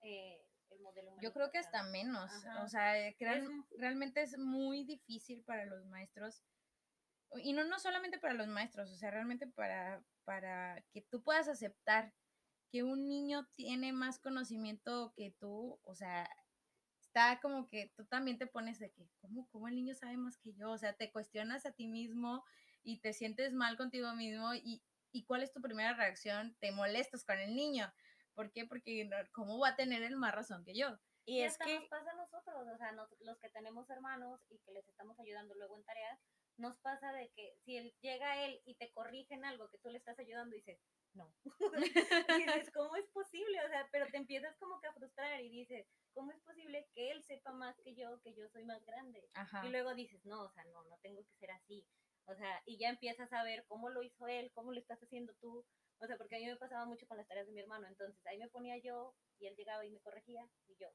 eh, 0.00 0.42
el 0.70 0.80
modelo 0.80 1.12
Yo 1.20 1.32
creo 1.32 1.50
que 1.50 1.58
hasta 1.58 1.82
menos. 1.84 2.30
Ajá. 2.30 2.62
O 2.64 2.68
sea, 2.68 2.98
eh, 2.98 3.16
crean- 3.18 3.66
realmente 3.76 4.22
es 4.22 4.38
muy 4.38 4.84
difícil 4.84 5.42
para 5.44 5.64
los 5.66 5.84
maestros. 5.86 6.42
Y 7.42 7.52
no, 7.52 7.64
no 7.64 7.78
solamente 7.78 8.18
para 8.18 8.34
los 8.34 8.48
maestros, 8.48 8.90
o 8.90 8.96
sea, 8.96 9.10
realmente 9.10 9.46
para, 9.46 10.02
para 10.24 10.82
que 10.92 11.02
tú 11.02 11.22
puedas 11.22 11.46
aceptar 11.48 12.14
que 12.70 12.82
un 12.82 13.06
niño 13.08 13.46
tiene 13.54 13.92
más 13.92 14.18
conocimiento 14.18 15.12
que 15.14 15.34
tú, 15.38 15.78
o 15.84 15.94
sea, 15.94 16.28
está 17.00 17.38
como 17.40 17.68
que 17.68 17.92
tú 17.96 18.06
también 18.06 18.38
te 18.38 18.46
pones 18.46 18.78
de 18.78 18.90
que, 18.92 19.08
¿cómo, 19.20 19.46
cómo 19.50 19.68
el 19.68 19.74
niño 19.74 19.94
sabe 19.94 20.16
más 20.16 20.38
que 20.38 20.54
yo? 20.54 20.70
O 20.70 20.78
sea, 20.78 20.94
te 20.94 21.10
cuestionas 21.10 21.66
a 21.66 21.72
ti 21.72 21.86
mismo 21.86 22.44
y 22.82 23.00
te 23.00 23.12
sientes 23.12 23.52
mal 23.52 23.76
contigo 23.76 24.14
mismo 24.14 24.54
y, 24.54 24.82
y 25.12 25.24
¿cuál 25.24 25.42
es 25.42 25.52
tu 25.52 25.60
primera 25.60 25.94
reacción? 25.94 26.56
Te 26.60 26.72
molestas 26.72 27.24
con 27.24 27.38
el 27.38 27.54
niño. 27.54 27.92
¿Por 28.38 28.52
qué? 28.52 28.66
Porque 28.66 29.10
¿cómo 29.32 29.58
va 29.58 29.70
a 29.70 29.76
tener 29.76 30.00
él 30.04 30.14
más 30.14 30.32
razón 30.32 30.64
que 30.64 30.72
yo? 30.72 30.96
Y 31.24 31.38
Y 31.38 31.42
es 31.42 31.54
hasta 31.54 31.64
que 31.64 31.74
nos 31.80 31.88
pasa 31.88 32.12
a 32.12 32.14
nosotros, 32.14 32.68
o 32.72 32.76
sea, 32.78 32.92
nos- 32.92 33.12
los 33.18 33.36
que 33.40 33.50
tenemos 33.50 33.90
hermanos 33.90 34.40
y 34.48 34.60
que 34.60 34.70
les 34.70 34.86
estamos 34.86 35.18
ayudando 35.18 35.56
luego 35.56 35.76
en 35.76 35.82
tareas, 35.82 36.20
nos 36.56 36.78
pasa 36.78 37.12
de 37.12 37.30
que 37.30 37.56
si 37.64 37.76
él, 37.78 37.92
llega 38.00 38.44
él 38.44 38.62
y 38.64 38.76
te 38.76 38.92
corrige 38.92 39.34
en 39.34 39.44
algo 39.44 39.68
que 39.70 39.78
tú 39.78 39.88
le 39.88 39.98
estás 39.98 40.20
ayudando, 40.20 40.54
dices, 40.54 40.78
no. 41.14 41.34
y 42.28 42.46
dices, 42.46 42.70
¿cómo 42.72 42.94
es 42.94 43.08
posible? 43.08 43.58
O 43.64 43.68
sea, 43.68 43.88
pero 43.90 44.06
te 44.06 44.18
empiezas 44.18 44.56
como 44.58 44.80
que 44.80 44.86
a 44.86 44.92
frustrar 44.92 45.40
y 45.40 45.50
dices, 45.50 45.88
¿cómo 46.14 46.30
es 46.30 46.40
posible 46.42 46.88
que 46.94 47.10
él 47.10 47.24
sepa 47.24 47.50
más 47.52 47.74
que 47.80 47.96
yo, 47.96 48.20
que 48.22 48.34
yo 48.34 48.48
soy 48.50 48.64
más 48.64 48.84
grande? 48.84 49.28
Ajá. 49.34 49.66
Y 49.66 49.70
luego 49.70 49.96
dices, 49.96 50.24
no, 50.24 50.42
o 50.42 50.50
sea, 50.52 50.62
no, 50.66 50.84
no 50.84 50.96
tengo 50.98 51.24
que 51.24 51.34
ser 51.40 51.50
así. 51.50 51.84
O 52.26 52.36
sea, 52.36 52.62
y 52.66 52.78
ya 52.78 52.88
empiezas 52.90 53.32
a 53.32 53.42
ver 53.42 53.64
cómo 53.66 53.88
lo 53.90 54.04
hizo 54.04 54.28
él, 54.28 54.52
cómo 54.54 54.70
lo 54.70 54.78
estás 54.78 55.02
haciendo 55.02 55.34
tú. 55.40 55.66
O 56.00 56.06
sea, 56.06 56.16
porque 56.16 56.36
a 56.36 56.38
mí 56.38 56.46
me 56.46 56.56
pasaba 56.56 56.84
mucho 56.86 57.06
con 57.06 57.16
las 57.16 57.26
tareas 57.26 57.46
de 57.46 57.52
mi 57.52 57.60
hermano. 57.60 57.86
Entonces 57.86 58.24
ahí 58.26 58.38
me 58.38 58.48
ponía 58.48 58.76
yo 58.78 59.14
y 59.38 59.46
él 59.46 59.54
llegaba 59.56 59.84
y 59.84 59.90
me 59.90 60.00
corregía 60.00 60.48
y 60.66 60.76
yo, 60.76 60.88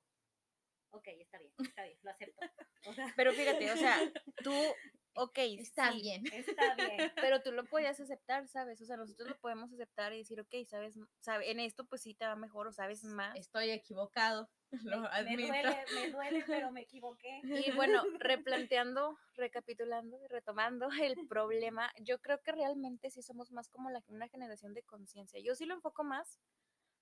ok, 0.92 1.08
está 1.20 1.40
bien, 1.40 1.54
está 1.60 1.84
bien, 1.84 1.98
lo 2.02 2.12
acepto. 2.12 2.46
O 2.88 2.94
sea, 2.94 3.14
Pero 3.16 3.34
fíjate, 3.34 3.72
o 3.72 3.78
sea, 3.78 4.00
tú, 4.44 4.52
ok, 5.16 5.38
Está 5.60 5.92
sí, 5.92 6.02
bien. 6.02 6.24
está 6.32 6.76
bien. 6.76 7.12
Pero 7.16 7.42
tú 7.42 7.52
lo 7.52 7.66
podías 7.66 8.00
aceptar, 8.00 8.48
¿sabes? 8.48 8.82
O 8.82 8.86
sea, 8.86 8.98
nosotros 8.98 9.30
lo 9.30 9.40
podemos 9.40 9.72
aceptar 9.74 10.14
y 10.14 10.20
decir, 10.20 10.40
ok, 10.40 10.54
sabes, 10.68 10.98
sabe, 11.20 11.52
en 11.52 11.60
esto 11.60 11.86
pues 11.86 12.02
sí 12.02 12.14
te 12.14 12.26
va 12.26 12.36
mejor 12.36 12.68
o 12.68 12.72
sabes 12.72 13.04
más. 13.04 13.36
Estoy 13.36 13.72
equivocado, 13.72 14.50
lo 14.84 15.02
me, 15.02 15.10
me 15.10 15.16
admito. 15.16 15.48
duele, 15.48 15.86
me 15.96 16.10
duele, 16.12 16.44
pero 16.48 16.72
me 16.72 16.82
equivoqué. 16.82 17.42
Y 17.44 17.72
bueno, 17.72 18.04
replanteando, 18.20 19.18
recapitulando 19.36 20.18
y 20.24 20.28
retomando 20.28 20.90
el 21.02 21.28
problema, 21.28 21.92
yo 22.02 22.20
creo 22.20 22.42
que 22.42 22.52
realmente 22.52 23.10
sí 23.10 23.22
somos 23.22 23.52
más 23.52 23.70
como 23.70 23.90
la, 23.90 24.04
una 24.08 24.28
generación 24.28 24.74
de 24.74 24.84
conciencia. 24.84 25.40
Yo 25.40 25.56
sí 25.56 25.66
lo 25.66 25.76
enfoco 25.76 26.04
más 26.04 26.40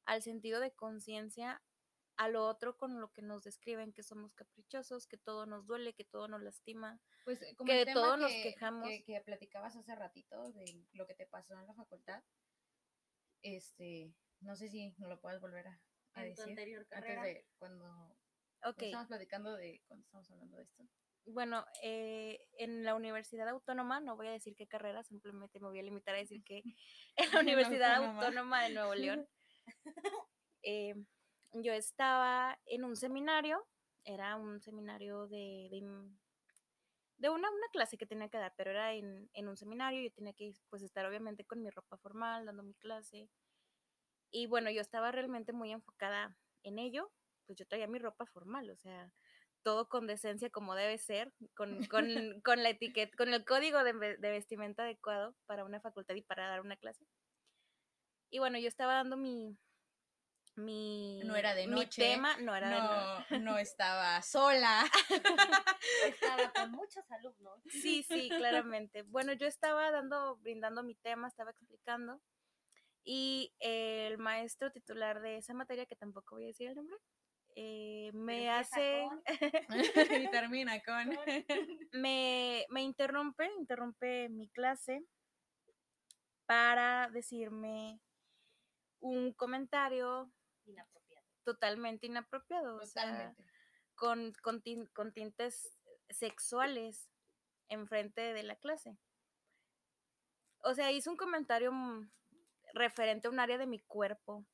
al 0.06 0.22
sentido 0.22 0.60
de 0.60 0.72
conciencia, 0.72 1.62
a 2.18 2.28
lo 2.28 2.46
otro 2.46 2.78
con 2.78 3.00
lo 3.00 3.12
que 3.12 3.22
nos 3.22 3.44
describen, 3.44 3.94
que 3.94 4.04
somos 4.04 4.34
caprichosos, 4.34 5.08
que 5.08 5.18
todo 5.18 5.46
nos 5.46 5.66
duele, 5.66 5.94
que 5.94 6.04
todo 6.04 6.28
nos 6.28 6.42
lastima. 6.42 7.00
Pues 7.24 7.40
como 7.58 7.68
que 7.70 7.86
de 7.86 7.94
todo 7.94 8.18
nos 8.18 8.32
que- 8.32 8.44
quejamos. 8.44 8.88
Que, 8.90 9.04
que 9.04 9.22
platicabas 9.22 9.76
hace 9.76 9.96
ratito 9.96 10.52
de 10.52 10.86
lo 10.94 11.08
que 11.08 11.16
te 11.16 11.26
pasó 11.26 11.58
en 11.58 11.68
la 11.68 11.74
facultad. 11.74 12.22
Este, 13.42 14.14
no 14.42 14.56
sé 14.56 14.68
si 14.68 14.94
no 14.98 15.08
lo 15.08 15.20
puedes 15.20 15.40
volver 15.42 15.68
a, 15.68 15.82
a 16.13 16.26
En 16.26 16.36
tu 16.36 16.41
anterior 16.41 16.80
Antes 16.80 16.89
carrera. 16.89 17.24
de 17.24 17.45
cuando, 17.58 17.86
cuando 17.86 18.15
Ok, 18.63 18.82
estamos 18.84 19.08
platicando 19.08 19.56
de 19.56 19.82
cuando 19.88 20.04
estamos 20.06 20.30
hablando 20.32 20.58
de 20.58 20.63
esto. 20.63 20.84
bueno, 21.26 21.65
eh, 21.84 22.39
en 22.58 22.84
la 22.84 22.95
Universidad 22.95 23.47
Autónoma, 23.50 24.00
no 24.00 24.15
voy 24.15 24.28
a 24.28 24.32
decir 24.32 24.56
qué 24.56 24.67
carrera, 24.67 25.04
simplemente 25.04 25.60
me 25.60 25.67
voy 25.67 25.80
a 25.80 25.84
limitar 25.84 26.15
a 26.15 26.19
decir 26.19 26.43
que 26.43 26.63
en 27.15 27.32
la 27.34 27.39
Universidad 27.39 27.95
Autónoma. 27.95 28.26
Autónoma 28.26 28.63
de 28.63 28.69
Nuevo 28.74 28.95
León, 28.95 29.28
eh, 30.63 30.95
yo 31.54 31.74
estaba 31.74 32.60
en 32.65 32.84
un 32.84 32.95
seminario, 32.95 33.65
era 34.04 34.36
un 34.36 34.62
seminario 34.62 35.28
de, 35.28 35.69
de 37.17 37.30
una, 37.30 37.50
una 37.52 37.67
clase 37.71 37.97
que 37.97 38.06
tenía 38.08 38.30
que 38.30 38.38
dar, 38.38 38.54
pero 38.58 38.71
era 38.71 38.93
en, 38.93 39.30
en 39.34 39.47
un 39.47 39.56
seminario, 39.58 40.02
yo 40.02 40.12
tenía 40.12 40.34
que 40.34 40.54
pues 40.69 40.82
estar 40.82 41.06
obviamente 41.06 41.45
con 41.45 41.62
mi 41.62 41.69
ropa 41.69 41.97
formal, 41.97 42.45
dando 42.45 42.63
mi 42.63 42.74
clase. 42.76 43.30
Y 44.32 44.48
bueno, 44.48 44.70
yo 44.70 44.82
estaba 44.82 45.12
realmente 45.12 45.54
muy 45.54 45.72
enfocada 45.72 46.38
en 46.63 46.80
ello, 46.80 47.12
pues 47.46 47.60
yo 47.60 47.67
traía 47.67 47.88
mi 47.88 48.00
ropa 48.00 48.26
formal, 48.26 48.70
o 48.70 48.78
sea, 48.78 49.12
todo 49.63 49.89
con 49.89 50.08
decencia 50.08 50.50
como 50.50 50.74
debe 50.76 50.98
ser, 50.98 51.34
con, 51.56 51.86
con, 51.86 52.06
con 52.44 52.63
la 52.63 52.70
etiqueta, 52.70 53.15
con 53.17 53.34
el 53.34 53.46
código 53.46 53.84
de, 53.84 53.94
de 53.94 54.30
vestimenta 54.30 54.84
adecuado 54.84 55.36
para 55.46 55.65
una 55.65 55.82
facultad 55.82 56.15
y 56.15 56.22
para 56.22 56.48
dar 56.48 56.62
una 56.62 56.78
clase. 56.78 57.06
Y 58.30 58.39
bueno, 58.39 58.58
yo 58.58 58.70
estaba 58.70 58.94
dando 58.94 59.17
mi, 59.17 59.58
mi, 60.56 61.22
No 61.24 61.36
era 61.36 61.56
de 61.56 61.67
mi 61.67 61.76
noche, 61.76 62.02
tema, 62.02 62.38
no 62.38 62.56
era 62.56 62.70
de 62.70 62.76
noche. 62.76 63.39
No, 63.39 63.52
no 63.54 63.58
estaba 63.58 64.22
sola. 64.22 64.84
Estaba 66.06 66.52
con 66.54 66.72
muchos 66.72 67.10
alumnos. 67.12 67.60
Sí, 67.70 68.04
sí, 68.04 68.30
claramente. 68.30 69.04
Bueno, 69.04 69.34
yo 69.34 69.48
estaba 69.48 69.91
dando, 69.91 70.38
brindando 70.38 70.84
mi 70.84 70.96
tema, 70.96 71.28
estaba 71.28 71.52
explicando. 71.52 72.22
Y 73.04 73.54
el 73.60 74.18
maestro 74.18 74.72
titular 74.72 75.22
de 75.22 75.38
esa 75.38 75.54
materia, 75.54 75.86
que 75.86 75.96
tampoco 75.96 76.36
voy 76.36 76.44
a 76.44 76.48
decir 76.48 76.70
el 76.70 76.76
nombre, 76.76 76.98
eh, 77.56 78.12
me 78.14 78.50
hace, 78.50 79.08
y 80.28 80.30
termina 80.32 80.82
con. 80.84 81.10
me, 81.94 82.66
me 82.70 82.82
interrumpe, 82.82 83.50
interrumpe 83.58 84.30
mi 84.30 84.48
clase 84.50 85.04
para 86.46 87.10
decirme 87.10 88.00
un 89.00 89.34
comentario 89.34 90.32
Inapropiado. 90.66 91.26
totalmente 91.44 92.06
inapropiado, 92.06 92.78
o 92.78 92.86
sea, 92.86 93.04
Totalmente. 93.04 93.44
con, 93.96 94.34
con, 94.44 94.62
tin- 94.62 94.88
con 94.94 95.12
tintes 95.12 95.74
sexuales 96.10 97.10
enfrente 97.70 98.34
de 98.34 98.44
la 98.44 98.56
clase. 98.58 98.98
O 100.64 100.74
sea, 100.76 100.92
hizo 100.92 101.10
un 101.10 101.18
comentario 101.18 101.72
referente 102.74 103.28
a 103.28 103.32
un 103.32 103.40
área 103.40 103.58
de 103.58 103.68
mi 103.68 103.80
cuerpo 103.80 104.46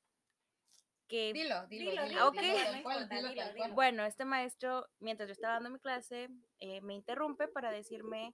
que 1.07 1.31
Dilo, 1.33 1.65
dilo, 1.67 1.91
Dilo, 1.91 2.05
dilo. 2.05 2.31
dilo, 2.31 2.61
dilo 2.61 2.83
cual. 2.83 3.71
Bueno, 3.73 4.03
este 4.05 4.25
maestro, 4.25 4.87
mientras 4.99 5.27
yo 5.29 5.33
estaba 5.33 5.53
dando 5.53 5.69
mi 5.69 5.79
clase, 5.79 6.29
eh, 6.59 6.81
me 6.81 6.95
interrumpe 6.95 7.47
para 7.47 7.71
decirme, 7.71 8.33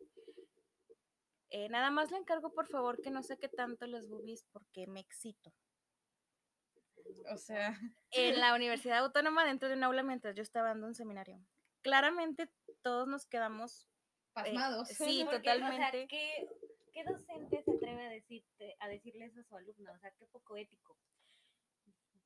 eh, 1.52 1.70
nada 1.70 1.92
más 1.92 2.10
le 2.12 2.18
encargo 2.18 2.52
por 2.52 2.68
favor 2.68 3.00
que 3.02 3.12
no 3.12 3.22
saque 3.22 3.48
tanto 3.48 3.86
las 3.86 4.08
boobies 4.10 4.46
porque 4.52 4.88
me 4.88 5.00
excito. 5.02 5.54
O 7.32 7.38
sea, 7.38 7.80
En 8.12 8.40
la 8.40 8.56
Universidad 8.56 9.00
Autónoma, 9.00 9.46
dentro 9.46 9.70
de 9.70 9.76
un 9.76 9.84
aula, 9.84 10.02
mientras 10.04 10.36
yo 10.36 10.42
estaba 10.42 10.70
dando 10.70 10.88
un 10.88 10.96
seminario. 10.96 11.40
Claramente 11.84 12.50
todos 12.82 13.08
nos 13.08 13.28
quedamos, 13.28 13.88
pasmados. 14.34 14.88
sí, 14.90 15.24
Porque, 15.26 15.38
totalmente. 15.40 15.86
O 15.86 15.92
sea, 15.92 16.08
¿qué, 16.08 16.48
¿qué 16.92 17.04
docente 17.04 17.63
atreve 17.94 18.08
a, 18.08 18.10
decirte, 18.10 18.76
a 18.80 18.88
decirle 18.88 19.26
eso 19.26 19.40
a 19.40 19.44
su 19.44 19.56
alumna? 19.56 19.92
O 19.94 20.00
sea, 20.00 20.12
qué 20.12 20.26
poco 20.28 20.58
ético. 20.58 20.98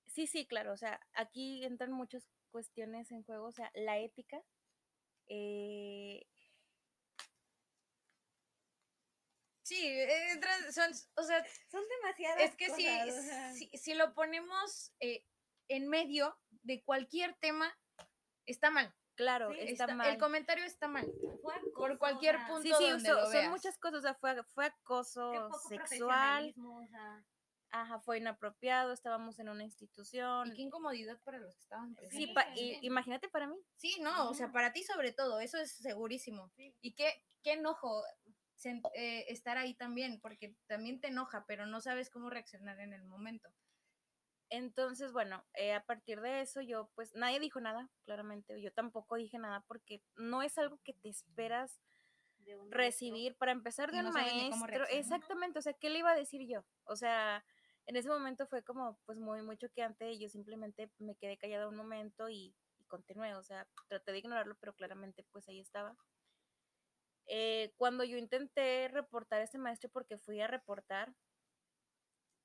Sí, 0.07 0.25
sí, 0.27 0.47
claro, 0.47 0.73
o 0.73 0.77
sea, 0.77 0.99
aquí 1.13 1.63
entran 1.63 1.91
muchas 1.91 2.27
cuestiones 2.49 3.11
en 3.11 3.23
juego, 3.23 3.47
o 3.47 3.51
sea, 3.51 3.71
la 3.75 3.97
ética. 3.99 4.41
eh, 5.27 6.25
Sí, 9.63 9.85
eh, 9.85 10.31
entran- 10.31 10.71
son, 10.71 10.89
o 11.17 11.23
sea, 11.23 11.45
Son 11.69 11.83
demasiadas 11.89 12.41
es 12.41 12.55
que 12.55 12.69
si, 12.69 12.85
cosas, 12.85 13.09
o 13.09 13.21
sea, 13.21 13.53
si, 13.53 13.69
si 13.77 13.93
lo 13.95 14.13
ponemos 14.13 14.93
eh, 15.01 15.25
en 15.67 15.89
medio 15.89 16.39
de 16.63 16.81
cualquier 16.83 17.35
tema, 17.35 17.77
está 18.45 18.69
mal. 18.71 18.95
Claro, 19.17 19.51
Sí, 19.51 19.59
está, 19.61 19.83
Está- 19.83 19.95
mal. 19.95 20.09
El 20.09 20.17
comentario 20.17 20.63
está 20.63 20.87
mal. 20.87 21.05
fue 21.41 21.53
acoso, 21.55 21.73
Por 21.73 21.91
o 21.91 21.99
cualquier 21.99 22.37
sea, 22.37 22.47
punto 22.47 22.61
Sí, 22.63 22.73
sí, 22.77 22.89
donde 22.89 23.09
so- 23.09 23.15
lo 23.15 23.31
son 23.31 23.49
muchas 23.49 23.77
cosas, 23.77 23.99
o 23.99 24.01
sea, 24.01 24.13
fue, 24.15 24.41
fue 24.45 24.65
qué 24.69 24.75
acoso 24.81 25.31
poco 25.33 25.59
sexual, 25.67 26.53
o 26.57 26.85
sea, 26.87 27.25
ajá, 27.71 27.99
fue 27.99 28.19
inapropiado, 28.19 28.93
estábamos 28.93 29.39
en 29.39 29.49
una 29.49 29.63
institución. 29.63 30.47
Y 30.47 30.53
qué 30.53 30.61
incomodidad 30.61 31.19
para 31.23 31.39
los 31.39 31.53
que 31.55 31.61
estaban 31.63 31.89
Sí, 31.89 31.95
presentes. 31.95 32.33
pa- 32.35 32.45
también. 32.45 32.83
y- 32.83 32.87
imagínate 32.87 33.27
para 33.27 33.47
mí. 33.47 33.57
Sí, 33.75 33.97
no, 34.01 34.29
o 34.29 34.33
sea, 34.33 34.51
para 34.53 34.71
ti 34.71 34.83
sobre 34.83 35.11
todo, 35.11 35.39
eso 35.41 35.57
es 35.57 35.71
segurísimo. 35.73 36.49
Sí. 36.55 36.73
Y 36.81 36.93
qué, 36.93 37.11
qué 37.43 37.53
enojo 37.53 38.03
eh, 38.95 39.25
estar 39.27 39.57
ahí 39.57 39.75
también, 39.75 40.19
porque 40.19 40.55
también 40.65 40.99
te 40.99 41.07
enoja, 41.09 41.45
pero 41.47 41.65
no 41.67 41.79
sabes 41.79 42.09
cómo 42.09 42.29
reaccionar 42.29 42.79
en 42.79 42.91
el 42.93 43.03
momento. 43.05 43.49
Entonces, 44.49 45.11
bueno, 45.11 45.43
eh, 45.53 45.73
a 45.73 45.83
partir 45.83 46.21
de 46.21 46.41
eso 46.41 46.61
yo, 46.61 46.89
pues 46.95 47.13
nadie 47.15 47.39
dijo 47.39 47.59
nada, 47.59 47.89
claramente, 48.05 48.61
yo 48.61 48.71
tampoco 48.71 49.15
dije 49.15 49.37
nada 49.37 49.61
porque 49.67 50.01
no 50.15 50.41
es 50.41 50.57
algo 50.57 50.79
que 50.83 50.93
te 50.93 51.09
esperas 51.09 51.81
un 52.55 52.71
recibir 52.71 53.35
para 53.35 53.51
empezar 53.51 53.91
de 53.91 53.99
un 53.99 54.05
no 54.05 54.11
cómo 54.11 54.23
maestro. 54.23 54.87
Exactamente, 54.87 55.59
o 55.59 55.61
sea, 55.61 55.73
¿qué 55.73 55.89
le 55.89 55.99
iba 55.99 56.11
a 56.11 56.15
decir 56.15 56.47
yo? 56.47 56.63
O 56.85 56.95
sea, 56.95 57.43
en 57.85 57.97
ese 57.97 58.07
momento 58.07 58.47
fue 58.47 58.63
como, 58.63 58.97
pues 59.05 59.17
muy, 59.17 59.41
muy 59.41 59.57
choqueante 59.57 60.17
yo 60.17 60.29
simplemente 60.29 60.89
me 60.97 61.15
quedé 61.15 61.37
callada 61.37 61.67
un 61.67 61.75
momento 61.75 62.29
y, 62.29 62.55
y 62.79 62.85
continué, 62.85 63.35
o 63.35 63.43
sea, 63.43 63.67
traté 63.89 64.11
de 64.13 64.19
ignorarlo, 64.19 64.55
pero 64.59 64.73
claramente 64.73 65.25
pues 65.31 65.47
ahí 65.49 65.59
estaba. 65.59 65.97
Eh, 67.27 67.73
cuando 67.75 68.05
yo 68.05 68.17
intenté 68.17 68.87
reportar 68.87 69.41
a 69.41 69.43
este 69.43 69.57
maestro 69.57 69.89
porque 69.89 70.17
fui 70.17 70.39
a 70.39 70.47
reportar, 70.47 71.13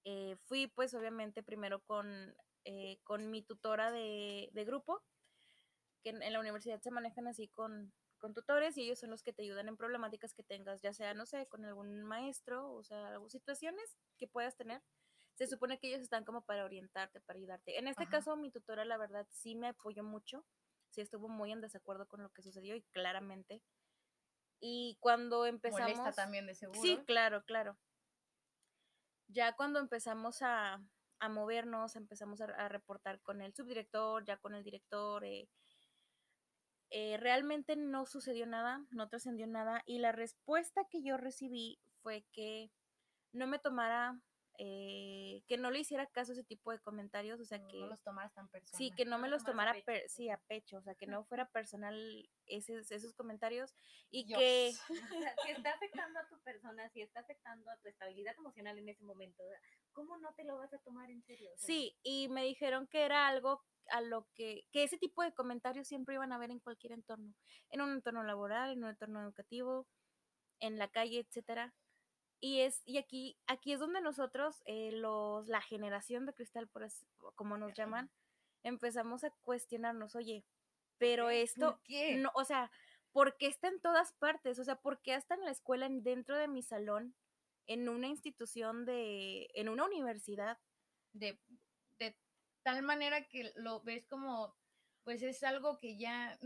eh, 0.04 0.36
fui 0.44 0.66
pues 0.66 0.94
obviamente 0.94 1.42
primero 1.42 1.80
con, 1.80 2.34
eh, 2.64 2.98
con 3.04 3.30
mi 3.30 3.42
tutora 3.42 3.90
de, 3.90 4.48
de 4.52 4.64
grupo, 4.64 5.02
que 6.02 6.10
en, 6.10 6.22
en 6.22 6.32
la 6.32 6.40
universidad 6.40 6.80
se 6.80 6.90
manejan 6.90 7.28
así 7.28 7.48
con, 7.48 7.92
con 8.18 8.34
tutores 8.34 8.76
y 8.76 8.82
ellos 8.82 9.00
son 9.00 9.10
los 9.10 9.22
que 9.22 9.32
te 9.32 9.42
ayudan 9.42 9.68
en 9.68 9.76
problemáticas 9.76 10.32
que 10.32 10.44
tengas, 10.44 10.80
ya 10.80 10.92
sea, 10.92 11.12
no 11.12 11.26
sé, 11.26 11.46
con 11.46 11.64
algún 11.64 12.04
maestro, 12.04 12.72
o 12.72 12.84
sea, 12.84 13.18
situaciones 13.28 13.96
que 14.16 14.28
puedas 14.28 14.56
tener. 14.56 14.82
Se 15.34 15.46
supone 15.46 15.78
que 15.78 15.88
ellos 15.88 16.02
están 16.02 16.24
como 16.24 16.44
para 16.44 16.64
orientarte, 16.64 17.20
para 17.20 17.38
ayudarte. 17.38 17.78
En 17.78 17.88
este 17.88 18.04
Ajá. 18.04 18.10
caso, 18.10 18.36
mi 18.36 18.50
tutora, 18.50 18.84
la 18.84 18.96
verdad, 18.96 19.26
sí 19.30 19.54
me 19.56 19.68
apoyó 19.68 20.04
mucho, 20.04 20.44
sí 20.90 21.00
estuvo 21.00 21.28
muy 21.28 21.50
en 21.52 21.60
desacuerdo 21.60 22.06
con 22.06 22.22
lo 22.22 22.30
que 22.30 22.42
sucedió 22.42 22.76
y 22.76 22.82
claramente. 22.92 23.62
Y 24.60 24.96
cuando 25.00 25.46
empezamos... 25.46 25.80
Molesta 25.80 26.12
también 26.12 26.46
de 26.46 26.54
seguro. 26.54 26.80
Sí, 26.80 27.02
claro, 27.06 27.42
claro. 27.44 27.76
Ya 29.32 29.52
cuando 29.54 29.78
empezamos 29.80 30.42
a, 30.42 30.78
a 31.18 31.28
movernos, 31.30 31.96
empezamos 31.96 32.40
a, 32.42 32.68
reportar 32.68 33.20
con 33.22 33.40
el 33.40 33.54
subdirector, 33.54 34.24
ya 34.24 34.36
con 34.36 34.54
el 34.54 34.62
director, 34.62 35.24
eh, 35.24 35.48
eh, 36.90 37.16
realmente 37.16 37.74
no 37.76 38.04
sucedió 38.04 38.44
nada, 38.44 38.84
no 38.90 39.08
trascendió 39.08 39.46
nada 39.46 39.82
y 39.86 40.00
la 40.00 40.12
respuesta 40.12 40.82
que 40.90 41.02
yo 41.02 41.16
recibí 41.16 41.78
fue 42.02 42.26
que 42.32 42.70
no 43.32 43.46
me 43.46 43.58
tomara, 43.58 44.20
eh, 44.64 45.42
que 45.48 45.59
no 45.59 45.72
le 45.72 45.81
hiciera 45.81 46.07
caso 46.07 46.31
a 46.31 46.35
ese 46.35 46.44
tipo 46.44 46.70
de 46.70 46.79
comentarios, 46.79 47.40
o 47.40 47.44
sea 47.44 47.59
que... 47.66 47.81
no 47.81 47.88
los 47.88 48.01
tomaras 48.03 48.33
tan 48.33 48.48
personal. 48.48 48.79
Sí, 48.79 48.94
que 48.94 49.05
no 49.05 49.12
No 49.12 49.18
me 49.18 49.29
lo 49.29 49.35
los 49.35 49.42
a 49.42 49.46
tomara 49.46 49.72
pecho, 49.72 49.87
per- 49.87 50.09
sí, 50.09 50.31
a 50.31 50.38
pecho, 50.38 50.77
o 50.77 50.83
sea, 50.83 50.94
que 50.94 51.09
no 51.09 51.25
fuera 51.25 51.48
personal 51.51 52.31
esos, 52.46 52.92
esos 52.92 53.12
comentarios 53.12 53.75
y 54.09 54.25
Dios. 54.25 54.38
que 54.38 54.72
O 55.18 55.20
sea, 55.20 55.35
si 55.44 55.51
está 55.51 55.72
afectando 55.72 56.20
a 56.20 56.29
tu 56.29 56.38
persona, 56.42 56.88
si 56.90 57.01
está 57.03 57.20
afectando 57.20 57.68
a 57.72 57.77
tu 57.79 57.88
estabilidad 57.88 58.37
emocional 58.38 58.79
en 58.79 58.88
ese 58.88 59.03
momento, 59.03 59.42
¿cómo 59.92 60.16
no 60.18 60.33
te 60.35 60.44
lo 60.44 60.57
vas 60.59 60.72
a 60.72 60.79
tomar 60.79 61.11
en 61.11 61.25
serio? 61.25 61.51
O 61.53 61.59
sea, 61.59 61.66
Sí, 61.66 61.98
y 62.05 62.29
me 62.29 62.44
dijeron 62.44 62.87
que 62.87 63.03
era 63.03 63.27
algo 63.27 63.64
a 63.90 64.01
lo 64.01 64.29
que, 64.37 64.68
que 64.70 64.85
ese 64.85 64.96
tipo 64.96 65.25
de 65.25 65.35
comentarios 65.35 65.88
siempre 65.88 66.14
iban 66.14 66.33
a 66.33 66.38
ver 66.38 66.53
en 66.53 66.61
cualquier 66.61 66.92
entorno, 66.92 67.35
en 67.70 67.81
un 67.81 67.90
entorno 67.94 68.22
laboral, 68.22 68.70
en 68.70 68.85
un 68.85 68.90
entorno 68.90 69.20
educativo, 69.22 69.88
en 70.61 70.79
la 70.79 70.87
calle, 70.87 71.18
etcétera. 71.18 71.75
Y 72.44 72.59
es, 72.62 72.83
y 72.85 72.98
aquí, 72.98 73.38
aquí 73.46 73.72
es 73.72 73.78
donde 73.78 74.00
nosotros, 74.00 74.62
eh, 74.66 74.90
los, 74.90 75.46
la 75.46 75.61
generación 75.62 76.26
de 76.26 76.35
cristal, 76.35 76.66
por 76.66 76.83
así- 76.83 77.07
como 77.37 77.57
nos 77.57 77.72
llaman, 77.72 78.11
empezamos 78.64 79.22
a 79.22 79.31
cuestionarnos, 79.44 80.16
oye, 80.16 80.44
pero 80.98 81.31
esto, 81.31 81.74
¿Por 81.76 81.83
qué? 81.85 82.16
no, 82.16 82.33
o 82.35 82.44
sea, 82.44 82.72
¿por 83.12 83.37
qué 83.37 83.46
está 83.46 83.68
en 83.68 83.81
todas 83.81 84.12
partes? 84.14 84.59
O 84.59 84.64
sea, 84.64 84.74
¿por 84.81 85.00
qué 85.02 85.14
hasta 85.14 85.37
en 85.37 85.44
la 85.44 85.52
escuela, 85.52 85.87
en- 85.87 86.02
dentro 86.02 86.37
de 86.37 86.48
mi 86.48 86.62
salón, 86.64 87.14
en 87.68 87.88
una 87.88 88.09
institución 88.09 88.85
de, 88.87 89.48
en 89.55 89.68
una 89.68 89.85
universidad? 89.85 90.59
de, 91.12 91.38
de 92.00 92.16
tal 92.64 92.83
manera 92.83 93.28
que 93.28 93.52
lo 93.55 93.83
ves 93.83 94.05
como, 94.07 94.57
pues 95.05 95.22
es 95.22 95.44
algo 95.44 95.78
que 95.78 95.96
ya, 95.96 96.38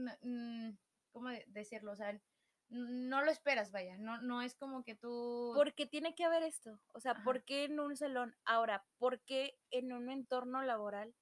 ¿cómo 1.13 1.31
de- 1.31 1.45
decirlo? 1.49 1.93
O 1.93 1.97
sea, 1.97 2.21
no 2.69 3.23
lo 3.23 3.31
esperas, 3.31 3.71
vaya, 3.71 3.97
no, 3.99 4.21
no 4.23 4.43
es 4.43 4.55
como 4.55 4.83
que 4.83 4.95
tú... 4.95 5.53
¿Por 5.55 5.75
qué 5.75 5.87
tiene 5.87 6.15
que 6.15 6.25
haber 6.25 6.43
esto? 6.43 6.81
O 6.93 7.01
sea, 7.01 7.13
Ajá. 7.13 7.25
¿por 7.25 7.45
qué 7.45 7.65
en 7.65 7.79
un 7.79 7.97
salón? 7.97 8.37
Ahora, 8.45 8.85
¿por 8.99 9.21
qué 9.25 9.59
en 9.71 9.93
un 9.93 10.11
entorno 10.11 10.63
laboral 10.63 11.15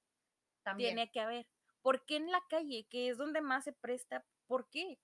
también. 0.63 0.95
tiene 0.95 1.11
que 1.11 1.19
haber? 1.19 1.47
¿Por 1.81 2.05
qué 2.05 2.15
en 2.15 2.31
la 2.31 2.41
calle, 2.49 2.87
que 2.89 3.09
es 3.09 3.17
donde 3.17 3.41
más 3.41 3.65
se 3.65 3.73
presta? 3.73 4.25
¿Por 4.47 4.69
qué? 4.69 4.99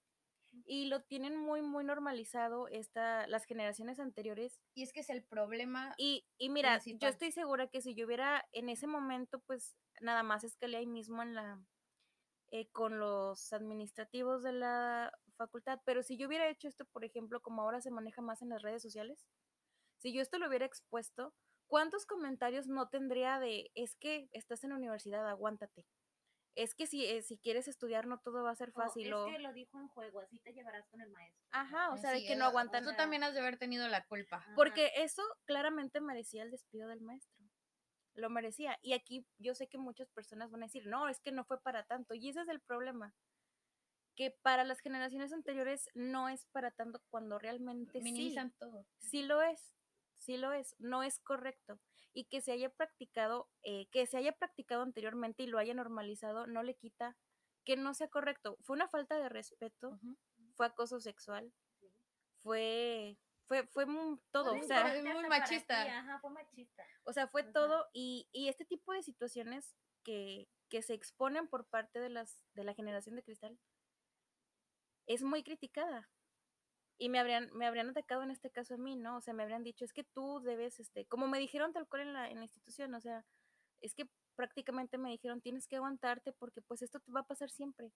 Y 0.66 0.86
lo 0.86 1.04
tienen 1.04 1.38
muy, 1.38 1.62
muy 1.62 1.84
normalizado 1.84 2.68
esta, 2.68 3.28
las 3.28 3.46
generaciones 3.46 4.00
anteriores. 4.00 4.60
Y 4.74 4.84
es 4.84 4.92
que 4.92 5.02
es 5.02 5.10
el 5.10 5.24
problema. 5.24 5.94
Y, 5.98 6.26
y 6.38 6.50
mira, 6.50 6.82
yo 6.84 7.08
estoy 7.08 7.32
segura 7.32 7.68
que 7.68 7.82
si 7.82 7.94
yo 7.94 8.06
hubiera 8.06 8.46
en 8.52 8.68
ese 8.68 8.88
momento, 8.88 9.40
pues 9.40 9.78
nada 10.02 10.24
más 10.24 10.44
escalé 10.44 10.78
ahí 10.78 10.88
mismo 10.88 11.22
en 11.22 11.36
la, 11.36 11.64
eh, 12.54 12.68
con 12.72 13.00
los 13.00 13.54
administrativos 13.54 14.44
de 14.44 14.52
la 14.52 15.18
facultad, 15.46 15.80
pero 15.86 16.04
si 16.04 16.18
yo 16.18 16.28
hubiera 16.28 16.50
hecho 16.50 16.68
esto, 16.68 16.86
por 16.86 17.04
ejemplo, 17.04 17.42
como 17.42 17.62
ahora 17.62 17.82
se 17.82 17.92
maneja 17.92 18.22
más 18.22 18.42
en 18.42 18.50
las 18.50 18.62
redes 18.62 18.82
sociales, 18.82 19.26
si 19.98 20.14
yo 20.14 20.22
esto 20.22 20.40
lo 20.40 20.48
hubiera 20.48 20.66
expuesto, 20.66 21.34
¿cuántos 21.68 22.06
comentarios 22.06 22.68
no 22.68 22.90
tendría 22.90 23.40
de, 23.40 23.72
es 23.76 23.96
que 23.96 24.30
estás 24.32 24.64
en 24.64 24.72
la 24.72 24.78
universidad, 24.78 25.28
aguántate? 25.28 25.86
Es 26.56 26.76
que 26.76 26.86
si, 26.86 27.06
eh, 27.06 27.22
si 27.22 27.38
quieres 27.38 27.68
estudiar 27.68 28.08
no 28.08 28.20
todo 28.20 28.44
va 28.44 28.52
a 28.52 28.56
ser 28.56 28.72
fácil. 28.74 29.08
Es 29.08 29.26
que 29.26 29.40
lo 29.40 29.54
dijo 29.54 29.80
en 29.80 29.88
juego, 29.88 30.20
así 30.20 30.38
te 30.40 30.52
llevarás 30.52 30.86
con 30.90 31.00
el 31.02 31.10
maestro. 31.10 31.48
Ajá, 31.52 31.92
o 31.94 31.98
sea, 31.98 32.12
de 32.12 32.26
que 32.26 32.34
eh, 32.34 32.36
no 32.36 32.46
aguantan. 32.46 32.84
Tú 32.84 32.94
también 32.98 33.24
has 33.24 33.34
de 33.34 33.40
haber 33.40 33.58
tenido 33.58 33.88
la 33.88 34.06
culpa. 34.06 34.38
Ajá. 34.38 34.52
Porque 34.56 34.92
eso 34.96 35.24
claramente 35.46 36.02
merecía 36.02 36.44
el 36.44 36.52
despido 36.52 36.90
del 36.90 37.00
maestro. 37.00 37.46
Lo 38.16 38.30
merecía. 38.30 38.78
Y 38.82 38.92
aquí 38.92 39.26
yo 39.38 39.56
sé 39.56 39.68
que 39.68 39.78
muchas 39.78 40.10
personas 40.10 40.52
van 40.52 40.64
a 40.64 40.66
decir, 40.66 40.86
no, 40.88 41.08
es 41.08 41.22
que 41.22 41.32
no 41.32 41.46
fue 41.46 41.62
para 41.62 41.86
tanto. 41.86 42.16
Y 42.16 42.28
ese 42.28 42.42
es 42.42 42.50
el 42.50 42.60
problema. 42.60 43.16
Que 44.15 44.32
para 44.41 44.63
las 44.63 44.80
generaciones 44.82 45.32
anteriores 45.34 45.89
no 45.95 46.30
es 46.30 46.45
para 46.47 46.71
tanto 46.71 47.02
cuando 47.10 47.39
realmente 47.39 48.00
sí. 48.00 48.04
Minimizan 48.04 48.52
todo. 48.60 48.86
Sí 49.00 49.24
lo 49.24 49.41
es. 49.41 49.74
sí 50.17 50.38
lo 50.38 50.52
es, 50.54 50.76
no 50.80 51.02
es 51.04 51.19
correcto. 51.19 51.80
Y 52.13 52.26
que 52.26 52.41
se 52.41 52.52
haya 52.52 52.69
practicado, 52.69 53.50
eh, 53.63 53.88
que 53.89 54.06
se 54.06 54.17
haya 54.17 54.34
practicado 54.34 54.84
anteriormente 54.84 55.43
y 55.43 55.47
lo 55.47 55.58
haya 55.60 55.74
normalizado, 55.74 56.45
no 56.45 56.62
le 56.62 56.76
quita 56.76 57.17
que 57.63 57.78
no 57.78 57.93
sea 57.93 58.10
correcto. 58.10 58.58
Fue 58.62 58.76
una 58.76 58.88
falta 58.89 59.15
de 59.17 59.30
respeto, 59.30 59.97
fue 60.56 60.65
acoso 60.65 61.00
sexual, 61.00 61.54
fue, 62.43 63.17
fue, 63.47 63.65
fue 63.67 63.86
mu- 63.86 64.17
todo. 64.32 64.52
Muy 64.56 64.63
O 64.65 64.67
sea, 64.67 64.82
fuerte. 64.82 65.13
muy 65.13 65.28
machista. 65.28 65.84
ti, 65.86 65.89
Ajá, 65.89 66.19
fue 66.19 66.30
machista. 66.32 66.84
o 67.04 67.13
sea, 67.13 67.28
fue 67.28 67.43
todo. 67.43 67.88
Y, 67.93 68.28
y 68.32 68.47
este 68.50 68.65
tipo 68.65 68.93
de 68.93 69.04
situaciones 69.04 69.76
que, 70.04 70.47
que 70.69 70.82
se 70.82 70.93
exponen 70.93 71.47
por 71.47 71.65
parte 71.67 72.00
de 72.00 72.10
las, 72.10 72.43
de 72.56 72.63
la 72.63 72.74
generación 72.74 73.15
de 73.15 73.24
cristal 73.24 73.58
es 75.13 75.24
muy 75.24 75.43
criticada. 75.43 76.10
Y 76.97 77.10
me 77.10 77.19
habrían, 77.19 77.50
me 77.54 77.65
habrían 77.65 77.89
atacado 77.89 78.21
en 78.24 78.32
este 78.32 78.52
caso 78.52 78.76
a 78.76 78.78
mí, 78.78 78.95
¿no? 78.95 79.17
O 79.17 79.21
sea, 79.21 79.34
me 79.34 79.41
habrían 79.43 79.63
dicho, 79.63 79.84
es 79.84 79.91
que 79.93 80.04
tú 80.04 80.39
debes, 80.41 80.80
este, 80.80 81.06
como 81.08 81.28
me 81.28 81.39
dijeron 81.39 81.74
tal 81.74 81.88
cual 81.88 82.04
en 82.04 82.13
la, 82.13 82.30
en 82.30 82.38
la 82.38 82.43
institución, 82.43 82.93
o 82.93 83.02
sea, 83.02 83.26
es 83.82 83.95
que 83.95 84.06
prácticamente 84.36 84.97
me 85.00 85.10
dijeron, 85.10 85.41
tienes 85.41 85.67
que 85.67 85.78
aguantarte 85.78 86.32
porque 86.32 86.62
pues 86.62 86.82
esto 86.84 87.00
te 87.00 87.12
va 87.12 87.21
a 87.21 87.28
pasar 87.28 87.50
siempre. 87.50 87.91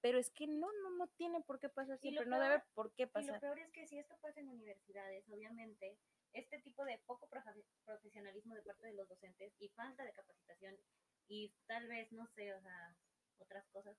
Pero 0.00 0.18
es 0.18 0.30
que 0.30 0.46
no, 0.46 0.68
no, 0.82 0.90
no 0.90 1.06
tiene 1.16 1.40
por 1.40 1.58
qué 1.58 1.68
pasar 1.68 1.98
siempre, 1.98 2.26
no 2.26 2.38
debe 2.40 2.62
por 2.74 2.92
qué 2.92 3.04
Y 3.04 3.06
lo 3.06 3.12
pasar. 3.12 3.40
peor 3.40 3.58
es 3.60 3.70
que 3.72 3.86
si 3.86 3.98
esto 3.98 4.16
pasa 4.20 4.40
en 4.40 4.48
universidades, 4.48 5.28
obviamente, 5.28 5.96
este 6.32 6.58
tipo 6.60 6.84
de 6.84 6.98
poco 7.06 7.28
profe- 7.28 7.64
profesionalismo 7.84 8.54
de 8.54 8.62
parte 8.62 8.86
de 8.86 8.94
los 8.94 9.08
docentes 9.08 9.52
y 9.60 9.68
falta 9.70 10.04
de 10.04 10.12
capacitación 10.12 10.76
y 11.28 11.52
tal 11.66 11.86
vez, 11.88 12.10
no 12.12 12.26
sé, 12.28 12.52
o 12.54 12.60
sea, 12.60 12.96
otras 13.38 13.66
cosas, 13.68 13.96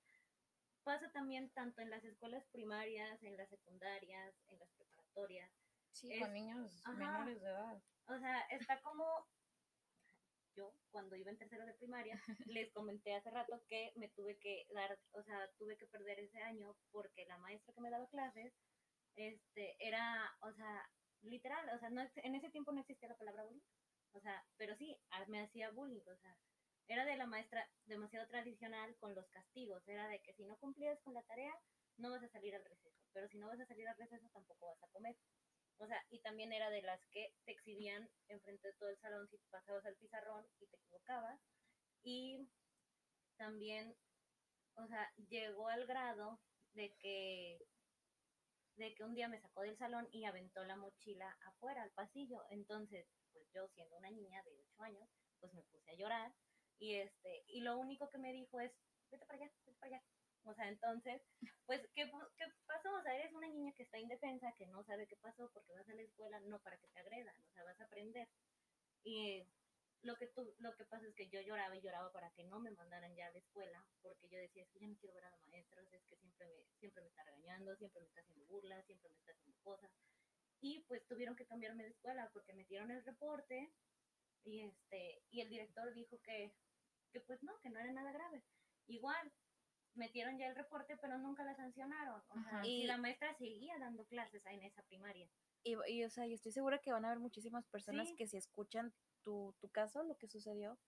pasa 0.84 1.12
también 1.12 1.50
tanto 1.52 1.82
en 1.82 1.90
las 1.90 2.04
escuelas 2.04 2.46
primarias, 2.52 3.22
en 3.24 3.38
las 3.38 3.50
secundarias, 3.50 4.34
en 4.48 4.60
las 4.60 4.70
preparatorias. 4.72 5.52
Sí, 5.92 6.12
Es- 6.14 6.20
con 6.20 6.34
niños 6.34 6.82
ajá. 6.86 6.96
menores 6.96 7.42
de 7.42 7.48
edad. 7.48 7.82
O 8.08 8.18
sea, 8.20 8.42
está 8.50 8.82
como 8.82 9.06
yo 10.56 10.74
cuando 10.92 11.16
iba 11.16 11.32
en 11.32 11.38
tercero 11.38 11.66
de 11.66 11.74
primaria, 11.76 12.16
les 12.54 12.72
comenté 12.74 13.16
hace 13.16 13.30
rato 13.30 13.64
que 13.68 13.94
me 13.96 14.10
tuve 14.10 14.38
que 14.40 14.68
dar, 14.74 15.00
o 15.14 15.24
sea, 15.24 15.50
tuve 15.58 15.78
que 15.78 15.88
perder 15.88 16.20
ese 16.20 16.40
año 16.42 16.76
porque 16.92 17.26
la 17.26 17.38
maestra 17.38 17.74
que 17.74 17.82
me 17.82 17.90
daba 17.90 18.08
clases, 18.10 18.54
este, 19.16 19.76
era, 19.80 20.38
o 20.42 20.52
sea, 20.54 20.90
literal, 21.22 21.70
o 21.76 21.80
sea, 21.80 21.90
no, 21.90 22.02
en 22.16 22.36
ese 22.36 22.50
tiempo 22.50 22.72
no 22.72 22.82
existía 22.82 23.10
la 23.10 23.18
palabra 23.18 23.44
bullying, 23.44 23.62
o 24.14 24.20
sea, 24.20 24.44
pero 24.58 24.76
sí, 24.76 24.98
me 25.28 25.42
hacía 25.42 25.72
bullying, 25.72 26.02
o 26.08 26.18
sea, 26.18 26.38
era 26.90 27.06
de 27.06 27.16
la 27.16 27.28
maestra 27.28 27.70
demasiado 27.86 28.28
tradicional 28.28 28.98
con 28.98 29.14
los 29.14 29.30
castigos, 29.30 29.88
era 29.88 30.08
de 30.08 30.22
que 30.22 30.34
si 30.34 30.44
no 30.44 30.58
cumplías 30.58 31.00
con 31.02 31.14
la 31.14 31.24
tarea, 31.24 31.56
no 31.98 32.10
vas 32.10 32.24
a 32.24 32.30
salir 32.30 32.56
al 32.56 32.66
receso, 32.66 32.98
pero 33.14 33.28
si 33.30 33.38
no 33.38 33.48
vas 33.48 33.60
a 33.60 33.68
salir 33.68 33.88
al 33.88 33.96
receso, 33.96 34.28
tampoco 34.34 34.68
vas 34.68 34.82
a 34.84 34.88
comer. 34.88 35.16
O 35.78 35.86
sea, 35.88 36.04
y 36.10 36.20
también 36.20 36.52
era 36.52 36.70
de 36.72 36.82
las 36.82 37.00
que 37.12 37.32
te 37.46 37.52
exhibían 37.52 38.10
enfrente 38.28 38.68
de 38.68 38.74
todo 38.74 38.90
el 38.90 39.00
salón 39.00 39.30
si 39.30 39.38
pasabas 39.52 39.86
al 39.86 39.96
pizarrón 39.98 40.46
y 40.60 40.66
te 40.66 40.78
equivocabas. 40.78 41.40
Y 42.02 42.50
también, 43.38 43.96
o 44.76 44.88
sea, 44.88 45.14
llegó 45.30 45.68
al 45.70 45.86
grado 45.86 46.40
de 46.74 46.94
que 46.96 47.60
de 48.76 48.96
que 48.96 49.04
un 49.04 49.14
día 49.14 49.28
me 49.28 49.42
sacó 49.42 49.62
del 49.62 49.78
salón 49.78 50.08
y 50.12 50.24
aventó 50.24 50.64
la 50.64 50.78
mochila 50.78 51.38
afuera 51.46 51.84
al 51.84 51.92
pasillo. 51.92 52.46
Entonces, 52.50 53.06
pues 53.34 53.46
yo 53.54 53.68
siendo 53.76 53.98
una 53.98 54.10
niña 54.10 54.42
de 54.44 54.52
8 54.52 54.84
años, 54.84 55.10
pues 55.40 55.54
me 55.54 55.64
puse 55.64 55.92
a 55.92 55.96
llorar 55.96 56.34
y 56.80 56.96
este 56.96 57.44
y 57.48 57.62
lo 57.62 57.78
único 57.78 58.10
que 58.10 58.18
me 58.18 58.34
dijo 58.34 58.60
es, 58.60 58.72
"Vete 59.12 59.26
para 59.26 59.40
allá, 59.40 59.52
vete 59.66 59.78
para 59.80 59.98
allá." 59.98 60.06
O 60.46 60.54
sea, 60.54 60.68
entonces, 60.70 61.22
pues 61.66 61.82
¿qué, 61.96 62.10
qué 62.38 62.46
pasó? 62.66 62.94
O 62.96 63.02
sea, 63.04 63.16
eres 63.16 63.34
una 63.34 63.48
niña 63.50 63.74
que 63.74 63.84
está 63.84 64.00
indefensa, 64.00 64.54
que 64.58 64.68
no 64.68 64.84
sabe 64.84 65.08
qué 65.08 65.18
pasó 65.18 65.50
porque 65.54 65.74
vas 65.74 65.88
a 65.90 65.94
la 65.94 66.02
escuela 66.02 66.40
no 66.42 66.60
para 66.60 66.78
que 66.78 66.88
te 66.88 67.00
agredan, 67.00 67.36
o 67.44 67.52
sea, 67.54 67.64
vas 67.64 67.80
a 67.80 67.86
aprender. 67.86 68.28
Y 69.04 69.44
lo 70.02 70.16
que 70.16 70.28
tú, 70.28 70.54
lo 70.60 70.76
que 70.76 70.86
pasa 70.86 71.06
es 71.08 71.14
que 71.16 71.28
yo 71.30 71.42
lloraba 71.42 71.76
y 71.76 71.82
lloraba 71.82 72.12
para 72.12 72.32
que 72.32 72.44
no 72.46 72.60
me 72.60 72.72
mandaran 72.72 73.14
ya 73.16 73.28
a 73.28 73.32
la 73.32 73.40
escuela, 73.40 73.86
porque 74.02 74.30
yo 74.30 74.38
decía, 74.40 74.64
es 74.64 74.70
que 74.72 74.80
ya 74.80 74.88
no 74.88 74.98
quiero 74.98 75.16
ver 75.16 75.26
a 75.26 75.30
o 75.30 75.86
sea, 75.90 76.00
es 76.00 76.06
que 76.08 76.16
siempre 76.18 76.48
me, 76.48 76.64
siempre 76.80 77.02
me 77.02 77.10
está 77.10 77.24
regañando, 77.24 77.76
siempre 77.76 78.02
me 78.02 78.08
está 78.08 78.22
haciendo 78.22 78.46
burlas, 78.46 78.86
siempre 78.86 79.10
me 79.10 79.18
está 79.18 79.32
haciendo 79.32 79.58
cosas. 79.62 79.92
Y 80.62 80.80
pues 80.88 81.06
tuvieron 81.08 81.36
que 81.36 81.46
cambiarme 81.46 81.84
de 81.84 81.90
escuela 81.90 82.30
porque 82.34 82.54
metieron 82.54 82.92
el 82.92 83.04
reporte 83.04 83.72
y 84.44 84.62
este, 84.62 85.22
y 85.32 85.42
el 85.42 85.50
director 85.50 85.94
dijo 85.94 86.20
que, 86.22 86.54
que 87.12 87.20
pues 87.22 87.42
no, 87.44 87.58
que 87.60 87.70
no 87.70 87.80
era 87.80 87.92
nada 87.92 88.12
grave. 88.12 88.44
Igual, 88.88 89.32
metieron 89.96 90.38
ya 90.38 90.48
el 90.48 90.56
reporte, 90.56 90.98
pero 90.98 91.18
nunca 91.18 91.44
la 91.44 91.56
sancionaron. 91.56 92.22
O 92.30 92.44
sea, 92.44 92.62
y 92.66 92.84
Y- 92.84 92.88
la 92.88 92.98
maestra 92.98 93.34
seguía 93.36 93.78
dando 93.80 94.06
clases 94.06 94.46
ahí 94.46 94.56
en 94.58 94.64
esa 94.64 94.84
primaria. 94.84 95.30
Y, 95.64 95.76
y, 95.88 96.04
o 96.06 96.10
sea, 96.10 96.26
yo 96.26 96.36
estoy 96.36 96.52
segura 96.52 96.80
que 96.80 96.92
van 96.92 97.04
a 97.06 97.10
haber 97.10 97.20
muchísimas 97.20 97.66
personas 97.68 98.08
Sí. 98.08 98.16
que 98.16 98.28
si 98.28 98.38
escuchan 98.38 98.94
tu, 99.24 99.54
tu 99.60 99.70
caso, 99.70 100.04
lo 100.04 100.16
que 100.18 100.28
sucedió, 100.28 100.80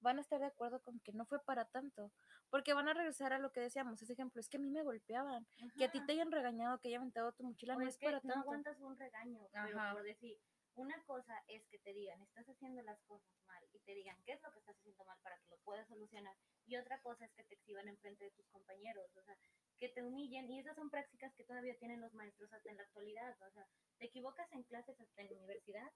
van 0.00 0.18
a 0.18 0.20
estar 0.20 0.40
de 0.40 0.46
acuerdo 0.46 0.80
con 0.82 0.98
que 1.00 1.12
no 1.12 1.24
fue 1.26 1.42
para 1.44 1.64
tanto. 1.66 2.12
Porque 2.50 2.74
van 2.74 2.88
a 2.88 2.94
regresar 2.94 3.32
a 3.32 3.38
lo 3.38 3.50
que 3.52 3.60
decíamos, 3.60 4.00
ese 4.02 4.12
ejemplo, 4.12 4.40
es 4.40 4.48
que 4.48 4.56
a 4.56 4.60
mí 4.60 4.68
me 4.70 4.82
golpeaban, 4.82 5.46
que 5.76 5.84
a 5.84 5.90
ti 5.90 6.04
te 6.04 6.12
hayan 6.12 6.30
regañado, 6.32 6.78
que 6.80 6.88
hayan 6.88 7.00
aventado 7.02 7.32
tu 7.32 7.44
mochila, 7.44 7.76
O 7.76 7.80
no 7.80 7.88
es 7.88 7.96
que 7.98 8.06
para 8.06 8.16
no 8.18 8.22
tanto. 8.22 8.40
aguantas 8.40 8.80
un 8.80 8.96
regaño, 8.98 9.48
pero 9.52 9.92
por 9.94 10.02
decir, 10.02 10.38
una 10.76 11.02
cosa 11.04 11.42
es 11.48 11.66
que 11.68 11.78
te 11.78 11.92
digan, 11.92 12.20
estás 12.22 12.46
haciendo 12.48 12.82
las 12.82 13.00
cosas 13.04 13.32
mal 13.46 13.64
y 13.72 13.78
te 13.80 13.94
digan 13.94 14.16
qué 14.24 14.32
es 14.32 14.42
lo 14.42 14.52
que 14.52 14.58
estás 14.58 14.76
haciendo 14.76 15.04
mal 15.04 15.18
para 15.22 15.38
que 15.38 15.48
lo 15.48 15.58
puedas 15.58 15.88
solucionar. 15.88 16.36
Y 16.66 16.76
otra 16.76 17.00
cosa 17.00 17.24
es 17.24 17.32
que 17.32 17.44
te 17.44 17.54
exhiban 17.54 17.88
enfrente 17.88 18.24
de 18.24 18.30
tus 18.32 18.46
compañeros, 18.48 19.10
o 19.16 19.22
sea, 19.22 19.36
que 19.78 19.88
te 19.88 20.02
humillen. 20.02 20.50
Y 20.50 20.58
esas 20.58 20.76
son 20.76 20.90
prácticas 20.90 21.34
que 21.34 21.44
todavía 21.44 21.78
tienen 21.78 22.00
los 22.00 22.12
maestros 22.14 22.52
hasta 22.52 22.70
en 22.70 22.76
la 22.76 22.82
actualidad. 22.82 23.36
O 23.42 23.50
sea, 23.52 23.66
te 23.98 24.06
equivocas 24.06 24.50
en 24.52 24.64
clases 24.64 25.00
hasta 25.00 25.22
en 25.22 25.30
la 25.30 25.38
universidad, 25.38 25.90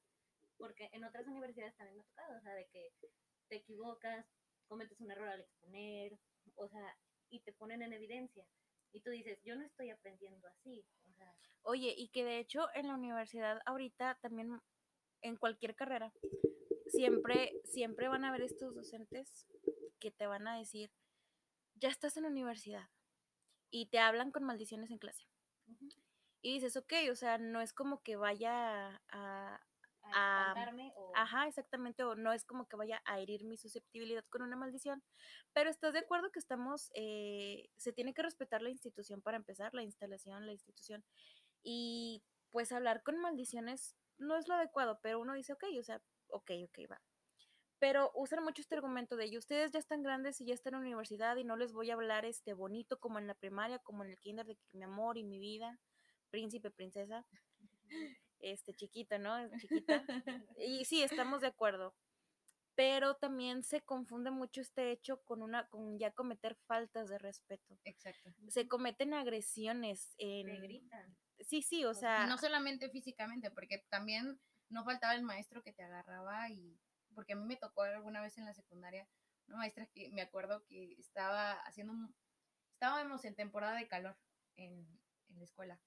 porque 0.57 0.89
en 0.93 1.05
otras 1.05 1.27
universidades 1.27 1.77
también 1.77 1.99
me 1.99 2.03
ha 2.03 2.07
tocado, 2.07 2.39
o 2.39 2.41
sea, 2.41 2.55
de 2.55 2.67
que 2.69 2.93
te 3.49 3.57
equivocas, 3.57 4.27
cometes 4.67 4.99
un 5.01 5.11
error 5.11 5.29
al 5.29 5.41
exponer, 5.41 6.19
o 6.55 6.69
sea, 6.69 6.97
y 7.29 7.41
te 7.41 7.53
ponen 7.53 7.83
en 7.83 7.93
evidencia. 7.93 8.47
Y 8.93 9.01
tú 9.03 9.11
dices, 9.11 9.39
yo 9.45 9.57
no 9.57 9.65
estoy 9.65 9.91
aprendiendo 9.91 10.49
así. 10.49 10.85
O 11.05 11.13
sea, 11.15 11.35
Oye, 11.63 11.95
y 11.97 12.09
que 12.09 12.25
de 12.25 12.39
hecho 12.39 12.69
en 12.75 12.89
la 12.89 12.95
universidad 12.95 13.61
ahorita 13.67 14.19
también, 14.23 14.61
en 15.23 15.37
cualquier 15.37 15.75
carrera, 15.75 16.13
siempre, 16.87 17.61
siempre 17.65 18.09
van 18.09 18.25
a 18.25 18.29
haber 18.29 18.43
estos 18.43 18.75
docentes 18.75 19.47
que 19.99 20.11
te 20.11 20.27
van 20.27 20.49
a 20.49 20.57
decir, 20.57 20.91
ya 21.75 21.89
estás 21.89 22.17
en 22.17 22.25
la 22.25 22.31
universidad 22.31 22.89
y 23.71 23.87
te 23.87 23.99
hablan 23.99 24.31
con 24.31 24.45
maldiciones 24.45 24.91
en 24.91 24.99
clase. 24.99 25.27
Y 26.43 26.55
dices, 26.55 26.77
ok, 26.77 26.93
o 27.11 27.15
sea, 27.15 27.39
no 27.39 27.61
es 27.61 27.73
como 27.73 28.03
que 28.03 28.17
vaya 28.17 29.01
a... 29.11 29.61
a 30.03 30.55
o... 30.97 31.13
Ajá, 31.15 31.47
exactamente, 31.47 32.03
o 32.03 32.15
no 32.17 32.33
es 32.33 32.45
como 32.45 32.67
que 32.67 32.77
vaya 32.77 33.03
a 33.05 33.21
herir 33.21 33.45
mi 33.45 33.57
susceptibilidad 33.57 34.25
con 34.31 34.43
una 34.43 34.57
maldición, 34.57 35.03
pero 35.53 35.71
estás 35.71 35.93
de 35.93 36.01
acuerdo 36.01 36.33
que 36.33 36.39
estamos, 36.39 36.91
eh, 36.95 37.69
se 37.77 37.93
tiene 37.93 38.15
que 38.15 38.23
respetar 38.23 38.63
la 38.63 38.71
institución 38.71 39.21
para 39.21 39.37
empezar, 39.37 39.75
la 39.75 39.83
instalación, 39.83 40.47
la 40.47 40.53
institución, 40.53 41.05
y 41.63 42.23
pues 42.51 42.73
hablar 42.73 43.03
con 43.03 43.19
maldiciones 43.19 43.95
no 44.21 44.37
es 44.37 44.49
lo 44.49 44.55
adecuado, 44.55 45.01
pero 45.03 45.21
uno 45.21 45.35
dice, 45.35 45.53
ok, 45.53 45.65
o 45.79 45.83
sea, 45.83 46.01
ok, 46.29 46.51
ok, 46.65 46.91
va. 46.91 47.01
Pero 47.79 48.13
usan 48.15 48.45
mucho 48.45 48.61
este 48.61 48.75
argumento 48.75 49.17
de, 49.17 49.27
y 49.27 49.39
ustedes 49.39 49.73
ya 49.73 49.79
están 49.79 50.03
grandes 50.03 50.41
y 50.41 50.45
ya 50.45 50.55
están 50.55 50.75
en 50.75 50.81
la 50.81 50.87
universidad 50.87 51.37
y 51.37 51.45
no 51.45 51.57
les 51.57 51.73
voy 51.73 51.91
a 51.91 51.95
hablar 51.95 52.27
este 52.27 52.53
bonito 52.53 52.99
como 53.01 53.19
en 53.19 53.27
la 53.27 53.35
primaria, 53.35 53.79
como 53.79 54.05
en 54.05 54.11
el 54.11 54.21
kinder 54.21 54.47
de 54.47 54.57
que 54.57 54.77
mi 54.77 54.85
amor 54.85 55.17
y 55.17 55.25
mi 55.25 55.39
vida, 55.39 55.81
príncipe, 56.31 56.71
princesa, 56.71 57.27
este 58.41 58.75
chiquito, 58.75 59.19
¿no? 59.19 59.37
Chiquita. 59.59 60.05
Y 60.59 60.85
sí, 60.85 61.03
estamos 61.03 61.41
de 61.41 61.49
acuerdo. 61.49 61.95
Pero 62.75 63.15
también 63.17 63.63
se 63.63 63.81
confunde 63.83 64.31
mucho 64.31 64.61
este 64.61 64.91
hecho 64.91 65.23
con 65.25 65.43
una, 65.43 65.67
con 65.69 65.99
ya 65.99 66.13
cometer 66.13 66.57
faltas 66.67 67.09
de 67.09 67.19
respeto. 67.19 67.79
Exacto. 67.85 68.31
Se 68.49 68.69
cometen 68.69 69.13
agresiones 69.13 70.15
en. 70.19 70.47
te 70.47 70.61
gritan. 70.61 71.17
Sí, 71.41 71.63
sí, 71.63 71.85
o 71.85 71.95
sea. 71.95 72.25
Y 72.25 72.29
no 72.29 72.39
solamente 72.39 72.89
físicamente, 72.91 73.51
porque 73.51 73.85
también 73.89 74.41
no 74.69 74.85
faltaba 74.85 75.15
el 75.15 75.23
maestro 75.23 75.63
que 75.63 75.73
te 75.73 75.83
agarraba 75.83 76.49
y 76.51 76.79
porque 77.15 77.33
a 77.33 77.37
mí 77.37 77.45
me 77.45 77.57
tocó 77.57 77.83
alguna 77.83 78.21
vez 78.23 78.39
en 78.39 78.45
la 78.45 78.55
secundaria 78.55 79.09
una 79.49 79.57
maestra 79.59 79.87
que 79.87 80.11
me 80.13 80.23
acuerdo 80.23 80.65
que 80.65 80.93
estaba 80.99 81.53
haciendo 81.63 81.93
un- 81.93 82.15
estábamos 82.75 83.25
en 83.25 83.35
temporada 83.35 83.77
de 83.77 83.89
calor 83.89 84.17
en, 84.57 84.87
en 85.29 85.39
la 85.39 85.45
escuela, 85.45 85.81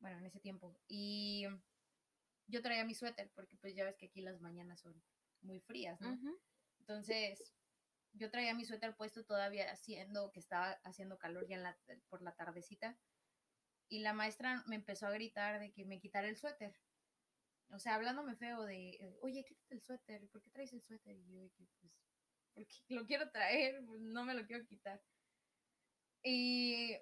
bueno, 0.00 0.18
en 0.18 0.26
ese 0.26 0.40
tiempo, 0.40 0.80
y 0.88 1.46
yo 2.46 2.62
traía 2.62 2.84
mi 2.84 2.94
suéter 2.94 3.30
porque 3.34 3.56
pues 3.58 3.74
ya 3.74 3.84
ves 3.84 3.96
que 3.96 4.06
aquí 4.06 4.22
las 4.22 4.40
mañanas 4.40 4.80
son 4.80 5.02
muy 5.42 5.60
frías, 5.60 6.00
¿no? 6.00 6.08
Entonces, 6.80 7.52
yo 8.14 8.30
traía 8.30 8.54
mi 8.54 8.64
suéter 8.64 8.96
puesto 8.96 9.24
todavía 9.24 9.70
haciendo 9.70 10.32
que 10.32 10.40
estaba 10.40 10.72
haciendo 10.84 11.18
calor 11.18 11.46
ya 11.46 11.56
en 11.56 11.62
la, 11.62 11.78
por 12.08 12.22
la 12.22 12.32
tardecita. 12.34 12.98
Y 13.88 14.00
la 14.00 14.12
maestra 14.14 14.62
me 14.66 14.76
empezó 14.76 15.06
a 15.06 15.10
gritar 15.10 15.60
de 15.60 15.72
que 15.72 15.84
me 15.84 16.00
quitara 16.00 16.28
el 16.28 16.36
suéter. 16.36 16.74
O 17.70 17.78
sea, 17.78 17.94
hablándome 17.94 18.36
feo 18.36 18.62
de, 18.64 18.90
eh, 18.90 19.16
oye, 19.22 19.44
quítate 19.44 19.74
el 19.74 19.82
suéter, 19.82 20.28
¿por 20.30 20.42
qué 20.42 20.50
traes 20.50 20.72
el 20.72 20.82
suéter? 20.82 21.16
Y 21.16 21.28
yo, 21.28 21.50
que, 21.52 21.66
pues, 21.80 21.92
porque 22.54 22.76
lo 22.88 23.06
quiero 23.06 23.30
traer, 23.30 23.84
pues, 23.86 24.00
no 24.00 24.24
me 24.24 24.34
lo 24.34 24.46
quiero 24.46 24.66
quitar. 24.66 25.02
Y 26.22 26.96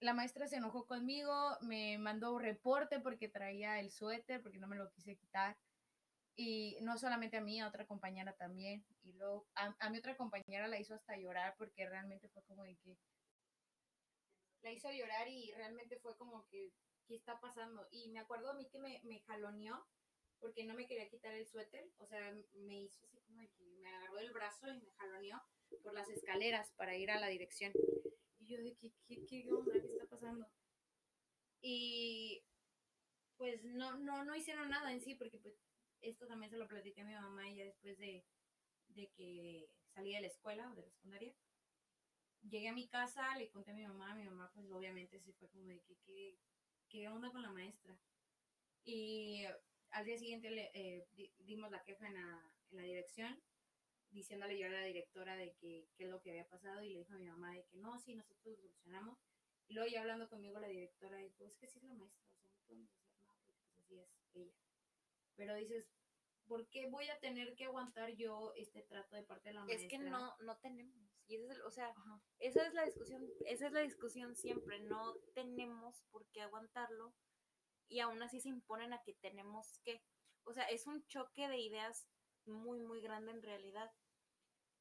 la 0.00 0.14
maestra 0.14 0.46
se 0.46 0.56
enojó 0.56 0.86
conmigo, 0.86 1.56
me 1.62 1.98
mandó 1.98 2.38
reporte 2.38 3.00
porque 3.00 3.28
traía 3.28 3.80
el 3.80 3.90
suéter, 3.90 4.42
porque 4.42 4.58
no 4.58 4.68
me 4.68 4.76
lo 4.76 4.90
quise 4.90 5.16
quitar. 5.16 5.58
Y 6.36 6.78
no 6.82 6.98
solamente 6.98 7.36
a 7.38 7.40
mí, 7.42 7.60
a 7.60 7.68
otra 7.68 7.86
compañera 7.86 8.34
también. 8.36 8.86
Y 9.02 9.12
luego 9.14 9.48
a, 9.54 9.76
a 9.80 9.90
mi 9.90 9.98
otra 9.98 10.16
compañera 10.16 10.68
la 10.68 10.78
hizo 10.80 10.94
hasta 10.94 11.16
llorar 11.16 11.56
porque 11.58 11.88
realmente 11.88 12.28
fue 12.28 12.42
como 12.44 12.64
de 12.64 12.76
que... 12.78 12.98
La 14.62 14.72
hizo 14.72 14.90
llorar 14.90 15.28
y 15.28 15.52
realmente 15.52 15.98
fue 15.98 16.16
como 16.16 16.46
que, 16.48 16.72
¿qué 17.06 17.14
está 17.16 17.40
pasando? 17.40 17.86
Y 17.90 18.08
me 18.08 18.20
acuerdo 18.20 18.50
a 18.50 18.54
mí 18.54 18.68
que 18.68 18.78
me, 18.78 19.00
me 19.04 19.20
jaloneó 19.20 19.86
porque 20.40 20.64
no 20.64 20.74
me 20.74 20.86
quería 20.86 21.08
quitar 21.08 21.34
el 21.34 21.46
suéter. 21.46 21.90
O 21.98 22.06
sea, 22.06 22.32
me 22.54 22.82
hizo 22.82 23.04
así 23.04 23.20
como 23.20 23.40
que 23.56 23.64
me 23.80 23.88
agarró 23.88 24.18
el 24.18 24.32
brazo 24.32 24.68
y 24.68 24.80
me 24.80 24.92
jaloneó 24.92 25.42
por 25.82 25.94
las 25.94 26.08
escaleras 26.08 26.72
para 26.76 26.96
ir 26.96 27.10
a 27.10 27.20
la 27.20 27.28
dirección. 27.28 27.72
Y 28.38 28.46
yo 28.46 28.62
de 28.62 28.76
que, 28.76 28.92
¿qué, 29.06 29.24
qué 29.26 29.50
onda? 29.50 29.72
¿Qué 29.72 29.86
está 29.86 30.06
pasando? 30.06 30.46
Y 31.60 32.44
pues 33.36 33.62
no, 33.64 33.96
no, 33.98 34.24
no 34.24 34.34
hicieron 34.34 34.68
nada 34.68 34.92
en 34.92 35.00
sí, 35.00 35.14
porque 35.14 35.38
pues 35.38 35.54
esto 36.00 36.26
también 36.26 36.50
se 36.50 36.58
lo 36.58 36.68
platiqué 36.68 37.00
a 37.00 37.04
mi 37.04 37.14
mamá 37.14 37.48
ya 37.50 37.64
después 37.64 37.98
de, 37.98 38.24
de 38.88 39.10
que 39.10 39.68
salí 39.94 40.14
de 40.14 40.20
la 40.20 40.26
escuela 40.28 40.70
o 40.70 40.74
de 40.74 40.82
la 40.82 40.90
secundaria. 40.90 41.34
Llegué 42.42 42.68
a 42.68 42.72
mi 42.72 42.88
casa, 42.88 43.36
le 43.36 43.50
conté 43.50 43.72
a 43.72 43.74
mi 43.74 43.86
mamá, 43.86 44.14
mi 44.14 44.24
mamá 44.24 44.50
pues 44.54 44.70
obviamente 44.70 45.18
se 45.20 45.32
fue 45.34 45.48
como 45.50 45.66
de 45.66 45.80
que, 45.82 45.96
¿qué, 46.04 46.38
qué 46.88 47.08
onda 47.08 47.30
con 47.30 47.42
la 47.42 47.50
maestra? 47.52 47.98
Y 48.84 49.44
al 49.90 50.04
día 50.04 50.16
siguiente 50.18 50.50
le 50.50 50.70
eh, 50.72 51.06
di- 51.12 51.32
dimos 51.38 51.70
la 51.70 51.82
queja 51.82 52.06
en 52.06 52.14
la, 52.14 52.52
en 52.70 52.76
la 52.76 52.82
dirección, 52.82 53.42
diciéndole 54.10 54.58
yo 54.58 54.66
a 54.66 54.70
la 54.70 54.84
directora 54.84 55.36
de 55.36 55.52
que 55.56 55.88
qué 55.96 56.04
es 56.04 56.10
lo 56.10 56.20
que 56.22 56.30
había 56.30 56.48
pasado 56.48 56.82
y 56.82 56.90
le 56.90 57.00
dijo 57.00 57.12
a 57.14 57.18
mi 57.18 57.26
mamá 57.26 57.52
de 57.52 57.64
que 57.66 57.76
no, 57.76 57.98
sí, 57.98 58.14
nosotros 58.14 58.46
lo 58.46 58.56
solucionamos. 58.56 59.18
Y 59.66 59.74
luego 59.74 59.90
ya 59.90 60.00
hablando 60.00 60.28
conmigo 60.30 60.58
la 60.60 60.68
directora 60.68 61.18
dijo, 61.18 61.44
es 61.44 61.54
que 61.56 61.66
sí 61.66 61.78
es 61.78 61.84
la 61.84 61.92
maestra, 61.94 62.24
o 62.30 62.38
sea, 62.38 62.48
no 62.50 62.58
podemos 62.66 62.90
hacer 62.94 63.12
nada 63.20 63.34
porque 63.44 63.52
pues 63.66 63.76
así 63.78 63.98
es 63.98 64.34
ella. 64.34 64.54
Pero 65.36 65.54
dices, 65.56 65.86
¿por 66.46 66.66
qué 66.68 66.86
voy 66.88 67.08
a 67.10 67.18
tener 67.18 67.54
que 67.54 67.66
aguantar 67.66 68.14
yo 68.14 68.54
este 68.56 68.82
trato 68.82 69.16
de 69.16 69.24
parte 69.24 69.50
de 69.50 69.54
la 69.56 69.64
maestra? 69.64 69.84
Es 69.86 69.90
que 69.90 69.98
no, 70.10 70.36
no 70.40 70.56
tenemos. 70.58 71.07
Y 71.28 71.36
ese 71.36 71.44
es 71.46 71.50
el- 71.52 71.62
o 71.62 71.70
sea, 71.70 71.88
Ajá. 71.90 72.20
esa 72.40 72.66
es 72.66 72.74
la 72.74 72.84
discusión, 72.84 73.24
esa 73.46 73.66
es 73.66 73.72
la 73.72 73.80
discusión 73.80 74.34
siempre, 74.34 74.80
no 74.80 75.14
tenemos 75.34 76.02
por 76.10 76.26
qué 76.32 76.42
aguantarlo 76.42 77.14
y 77.88 78.00
aún 78.00 78.22
así 78.22 78.40
se 78.40 78.48
imponen 78.50 78.92
a 78.92 79.02
que 79.02 79.14
tenemos 79.14 79.78
que, 79.84 80.02
o 80.44 80.52
sea, 80.54 80.64
es 80.64 80.86
un 80.86 81.06
choque 81.06 81.48
de 81.48 81.58
ideas 81.58 82.06
muy, 82.46 82.80
muy 82.80 83.00
grande 83.02 83.32
en 83.32 83.42
realidad. 83.42 83.90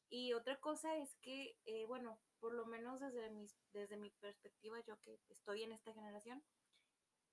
Y 0.10 0.34
otra 0.34 0.58
cosa 0.60 0.98
es 0.98 1.16
que, 1.22 1.58
eh, 1.66 1.86
bueno, 1.86 2.20
por 2.40 2.54
lo 2.54 2.66
menos 2.66 3.00
desde, 3.00 3.30
mis, 3.30 3.56
desde 3.74 3.98
mi 3.98 4.10
perspectiva, 4.12 4.80
yo 4.86 4.98
que 5.02 5.20
estoy 5.30 5.64
en 5.64 5.72
esta 5.74 5.94
generación 5.94 6.44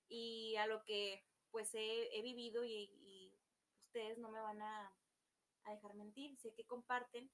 y 0.07 0.55
a 0.57 0.67
lo 0.67 0.83
que 0.83 1.23
pues 1.51 1.73
he, 1.73 2.17
he 2.17 2.21
vivido 2.21 2.63
y, 2.65 2.89
y 3.01 3.33
ustedes 3.85 4.17
no 4.17 4.29
me 4.29 4.41
van 4.41 4.61
a, 4.61 4.93
a 5.65 5.71
dejar 5.71 5.93
mentir, 5.95 6.37
sé 6.37 6.53
que 6.53 6.65
comparten 6.65 7.31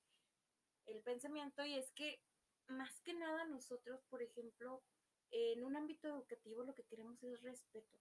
el 0.86 1.02
pensamiento 1.02 1.64
y 1.66 1.76
es 1.76 1.92
que 1.92 2.22
más 2.68 3.02
que 3.02 3.14
nada 3.14 3.46
nosotros, 3.46 4.04
por 4.10 4.22
ejemplo, 4.22 4.84
en 5.32 5.64
un 5.64 5.76
ámbito 5.76 6.08
educativo 6.08 6.64
lo 6.64 6.76
que 6.76 6.84
queremos 6.86 7.22
es 7.24 7.42
respeto. 7.42 8.00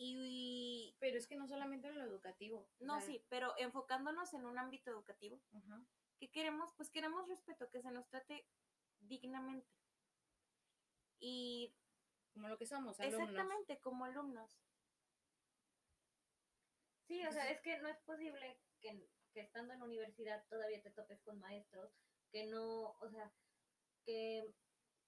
Y, 0.00 0.94
Pero 1.00 1.16
es 1.18 1.26
que 1.26 1.34
no 1.36 1.48
solamente 1.48 1.88
en 1.88 1.98
lo 1.98 2.04
educativo. 2.04 2.68
no, 2.78 3.00
sí, 3.00 3.24
pero 3.28 3.54
enfocándonos 3.58 4.32
en 4.32 4.46
un 4.46 4.56
ámbito 4.58 4.90
educativo, 4.92 5.40
Ajá. 5.52 5.84
¿qué 6.18 6.30
queremos? 6.30 6.72
Pues 6.74 6.88
queremos 6.90 7.26
respeto, 7.28 7.68
que 7.68 7.82
se 7.82 7.90
nos 7.90 8.08
trate 8.08 8.46
dignamente. 9.00 9.68
Y 11.18 11.74
Como 12.32 12.48
lo 12.48 12.56
que 12.58 12.66
somos, 12.66 13.00
alumnos. 13.00 13.28
exactamente 13.28 13.80
como 13.80 14.04
alumnos. 14.04 14.60
Sí, 17.08 17.24
o 17.26 17.32
sea, 17.32 17.50
es 17.50 17.60
que 17.60 17.78
no 17.78 17.88
es 17.88 17.98
posible 17.98 18.60
que, 18.80 19.08
que 19.32 19.40
estando 19.40 19.74
en 19.74 19.82
universidad 19.82 20.44
todavía 20.48 20.82
te 20.82 20.90
topes 20.90 21.20
con 21.22 21.38
maestros 21.40 21.90
que 22.30 22.46
no, 22.46 22.90
o 23.00 23.10
sea, 23.10 23.30
que, 24.04 24.44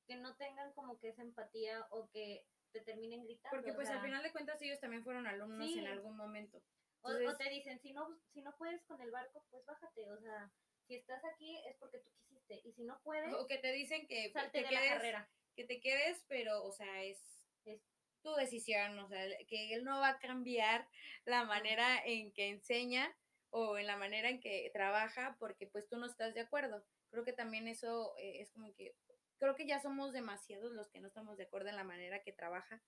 que 0.07 0.17
no 0.17 0.37
tengan 0.37 0.73
como 0.73 0.99
que 0.99 1.09
esa 1.09 1.23
empatía 1.23 1.87
o 1.91 2.09
que 2.11 2.45
te 2.73 2.81
terminen 2.81 3.25
gritando. 3.25 3.57
Porque 3.57 3.73
o 3.73 3.75
pues 3.75 3.89
al 3.89 3.97
sea, 3.97 4.05
final 4.05 4.23
de 4.23 4.33
cuentas 4.33 4.61
ellos 4.63 4.81
también 4.81 5.03
fueron 5.05 5.27
alumnos 5.27 5.67
Sí. 5.69 5.79
en 5.79 5.87
algún 5.87 6.17
momento. 6.17 6.63
o, 7.03 7.11
o 7.11 7.37
te 7.37 7.49
dicen, 7.51 7.79
si 7.81 7.93
no, 7.93 8.09
si 8.33 8.43
no 8.43 8.55
puedes 8.57 8.83
con 8.85 9.01
el 9.01 9.11
barco, 9.11 9.45
pues 9.51 9.65
bájate, 9.65 10.11
o 10.13 10.21
sea, 10.21 10.51
si 10.87 10.97
estás 10.97 11.23
aquí 11.25 11.57
es 11.67 11.77
porque 11.79 11.99
tú 11.99 12.11
quisiste, 12.13 12.61
y 12.65 12.73
si 12.73 12.83
no 12.85 13.01
puedes, 13.03 13.33
o 13.35 13.47
que 13.47 13.59
te 13.59 13.73
dicen 13.73 14.07
que 14.07 14.31
salte 14.33 14.59
te 14.59 14.65
de 14.65 14.69
quedes, 14.71 14.85
la 14.91 14.95
carrera. 14.97 15.31
que 15.57 15.65
te 15.65 15.81
quedes, 15.81 16.25
pero, 16.29 16.63
o 16.65 16.73
sea, 16.73 17.03
es, 17.03 17.19
Es- 17.65 17.83
tu 18.23 18.35
decisión, 18.35 18.99
o 18.99 19.09
sea, 19.09 19.25
que 19.49 19.73
él 19.75 19.83
no 19.85 19.99
va 20.01 20.11
a 20.11 20.19
cambiar 20.19 20.87
la 21.25 21.45
manera 21.45 22.03
en 22.05 22.33
que 22.33 22.49
enseña 22.51 23.17
o 23.51 23.79
en 23.79 23.87
la 23.87 23.97
manera 23.97 24.29
en 24.29 24.41
que 24.41 24.71
trabaja 24.73 25.37
porque 25.39 25.67
pues 25.67 25.89
tú 25.89 25.97
no 25.97 26.07
estás 26.07 26.35
de 26.35 26.41
acuerdo. 26.41 26.85
Creo 27.11 27.25
que 27.25 27.33
también 27.33 27.69
eso 27.69 28.15
eh, 28.19 28.41
es 28.41 28.51
como 28.51 28.73
que, 28.75 28.95
creo 29.39 29.57
que 29.57 29.67
ya 29.67 29.81
somos 29.81 30.13
demasiados 30.13 30.73
los 30.73 30.89
que 30.91 31.01
no 31.01 31.09
estamos 31.09 31.37
de 31.37 31.45
acuerdo 31.45 31.69
en 31.69 31.77
la 31.77 31.85
manera 31.85 32.23
que 32.23 32.33
trabaja 32.33 32.83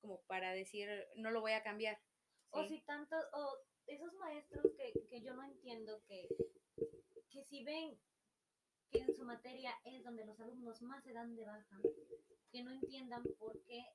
como 0.00 0.20
para 0.22 0.52
decir, 0.52 0.88
no 1.16 1.30
lo 1.30 1.40
voy 1.40 1.52
a 1.52 1.62
cambiar. 1.62 1.98
O 2.50 2.64
si 2.64 2.80
tantos, 2.82 3.24
o 3.32 3.58
esos 3.86 4.12
maestros 4.14 4.66
que, 4.76 4.92
que 5.08 5.22
yo 5.22 5.32
no 5.32 5.44
entiendo 5.44 6.02
que, 6.06 6.28
que 7.30 7.44
si 7.44 7.64
ven 7.64 7.98
que 8.90 8.98
en 8.98 9.14
su 9.14 9.24
materia 9.24 9.72
es 9.84 10.04
donde 10.04 10.26
los 10.26 10.38
alumnos 10.40 10.82
más 10.82 11.02
se 11.02 11.12
dan 11.12 11.34
de 11.34 11.46
baja, 11.46 11.80
que 12.50 12.62
no 12.62 12.72
entiendan 12.72 13.22
por 13.38 13.62
qué, 13.62 13.86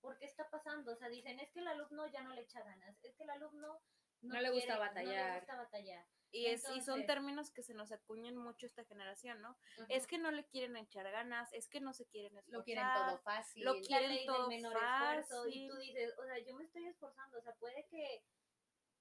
por 0.00 0.16
qué 0.18 0.26
está 0.26 0.48
pasando. 0.48 0.92
O 0.92 0.96
sea, 0.96 1.08
dicen, 1.08 1.40
es 1.40 1.50
que 1.50 1.60
el 1.60 1.66
alumno 1.66 2.06
ya 2.06 2.22
no 2.22 2.34
le 2.34 2.42
echa 2.42 2.62
ganas, 2.62 2.96
es 3.02 3.14
que 3.16 3.24
el 3.24 3.30
alumno 3.30 3.80
No 4.28 4.40
le 4.40 4.50
gusta 4.50 4.66
quiere- 4.66 4.80
No 4.80 4.86
batallar. 4.86 5.32
le 5.32 5.38
gusta 5.40 5.56
batallar. 5.56 6.06
Y, 6.30 6.46
es, 6.46 6.68
y 6.74 6.80
son 6.80 7.06
términos 7.06 7.52
que 7.52 7.62
se 7.62 7.74
nos 7.74 7.92
acuñan 7.92 8.36
mucho 8.36 8.66
esta 8.66 8.84
generación, 8.84 9.40
¿no? 9.40 9.56
Es 9.88 10.08
que 10.08 10.18
no 10.18 10.32
le 10.32 10.44
quieren 10.46 10.76
echar 10.76 11.08
ganas, 11.12 11.52
es 11.52 11.68
que 11.68 11.80
no 11.80 11.94
se 11.94 12.06
quieren 12.06 12.36
esforzar. 12.36 12.58
Lo 12.58 12.64
quieren 12.64 12.84
todo 12.92 13.18
fácil. 13.18 13.64
lo 13.64 13.80
quieren 13.80 14.26
todo 14.26 14.48
menor 14.48 14.72
esfuerzo 14.76 15.46
y 15.46 15.68
fácil. 15.68 15.70
tú 15.70 15.76
dices, 15.76 16.14
o 16.18 16.24
sea, 16.24 16.38
yo 16.40 16.54
me 16.56 16.64
estoy 16.64 16.86
esforzando, 16.86 17.38
o 17.38 17.42
sea, 17.42 17.54
puede 17.54 17.86
que, 17.86 18.24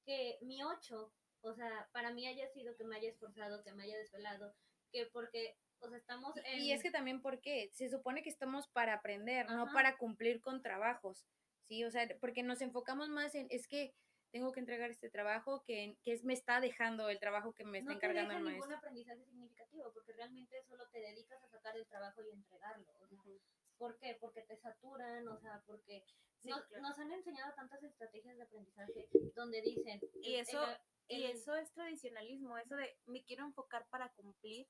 que 0.05 0.37
mi 0.41 0.61
8, 0.63 1.11
o 1.41 1.53
sea, 1.55 1.89
para 1.91 2.11
mí 2.11 2.27
haya 2.27 2.47
sido 2.49 2.75
que 2.75 2.83
me 2.83 2.97
haya 2.97 3.09
esforzado, 3.09 3.63
que 3.63 3.71
me 3.73 3.83
haya 3.85 3.97
desvelado, 3.97 4.53
que 4.91 5.07
porque, 5.07 5.57
o 5.79 5.89
sea, 5.89 5.97
estamos 5.97 6.37
en... 6.37 6.59
Y 6.59 6.71
es 6.71 6.83
que 6.83 6.91
también 6.91 7.19
porque 7.19 7.71
se 7.73 7.89
supone 7.89 8.21
que 8.21 8.29
estamos 8.29 8.67
para 8.67 8.93
aprender, 8.93 9.49
no 9.49 9.65
para 9.73 9.97
cumplir 9.97 10.39
con 10.39 10.61
trabajos, 10.61 11.25
¿sí? 11.67 11.83
O 11.83 11.89
sea, 11.89 12.07
porque 12.21 12.43
nos 12.43 12.61
enfocamos 12.61 13.09
más 13.09 13.33
en, 13.33 13.47
es 13.49 13.67
que 13.67 13.95
tengo 14.33 14.51
que 14.51 14.59
entregar 14.59 14.89
este 14.89 15.09
trabajo 15.09 15.63
que, 15.63 15.95
que 16.03 16.11
es, 16.11 16.23
me 16.25 16.33
está 16.33 16.59
dejando 16.59 17.07
el 17.09 17.19
trabajo 17.19 17.53
que 17.53 17.63
me 17.63 17.77
está 17.77 17.93
no 17.93 17.99
te 17.99 18.05
encargando 18.07 18.29
deja 18.33 18.39
el 18.39 18.45
ningún 18.45 18.59
maestro. 18.67 18.77
aprendizaje 18.79 19.23
significativo, 19.25 19.93
porque 19.93 20.11
realmente 20.13 20.63
solo 20.63 20.89
te 20.89 20.99
dedicas 20.99 21.41
a 21.43 21.47
sacar 21.49 21.77
el 21.77 21.85
trabajo 21.87 22.21
y 22.23 22.31
entregarlo. 22.31 22.91
O 22.99 23.07
sea, 23.07 23.17
Ujú. 23.19 23.39
¿Por 23.77 23.97
qué? 23.99 24.17
Porque 24.19 24.41
te 24.41 24.57
saturan, 24.57 25.27
o 25.27 25.37
sea, 25.39 25.61
porque 25.67 26.03
Sí, 26.39 26.49
nos, 26.49 26.63
claro. 26.65 26.81
nos 26.83 26.99
han 26.99 27.11
enseñado 27.11 27.53
tantas 27.53 27.83
estrategias 27.83 28.35
de 28.37 28.43
aprendizaje 28.43 29.07
donde 29.35 29.61
dicen... 29.61 30.01
Y 30.21 30.35
eso- 30.35 30.63
el- 30.65 30.77
Y 31.19 31.25
eso 31.25 31.55
es 31.55 31.71
tradicionalismo, 31.73 32.57
eso 32.57 32.75
de 32.75 32.97
me 33.05 33.23
quiero 33.23 33.45
enfocar 33.45 33.87
para 33.89 34.09
cumplir 34.13 34.67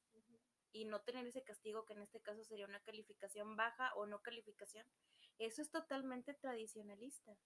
y 0.74 0.86
no 0.86 1.00
tener 1.02 1.26
ese 1.28 1.44
castigo 1.44 1.86
que 1.86 1.94
en 1.94 2.02
este 2.02 2.20
caso 2.22 2.44
sería 2.44 2.66
una 2.66 2.80
calificación 2.82 3.56
baja 3.56 3.94
o 3.96 4.08
no 4.08 4.20
calificación. 4.22 4.86
Eso 5.38 5.62
es 5.62 5.70
totalmente 5.70 6.34
tradicionalista. 6.34 7.38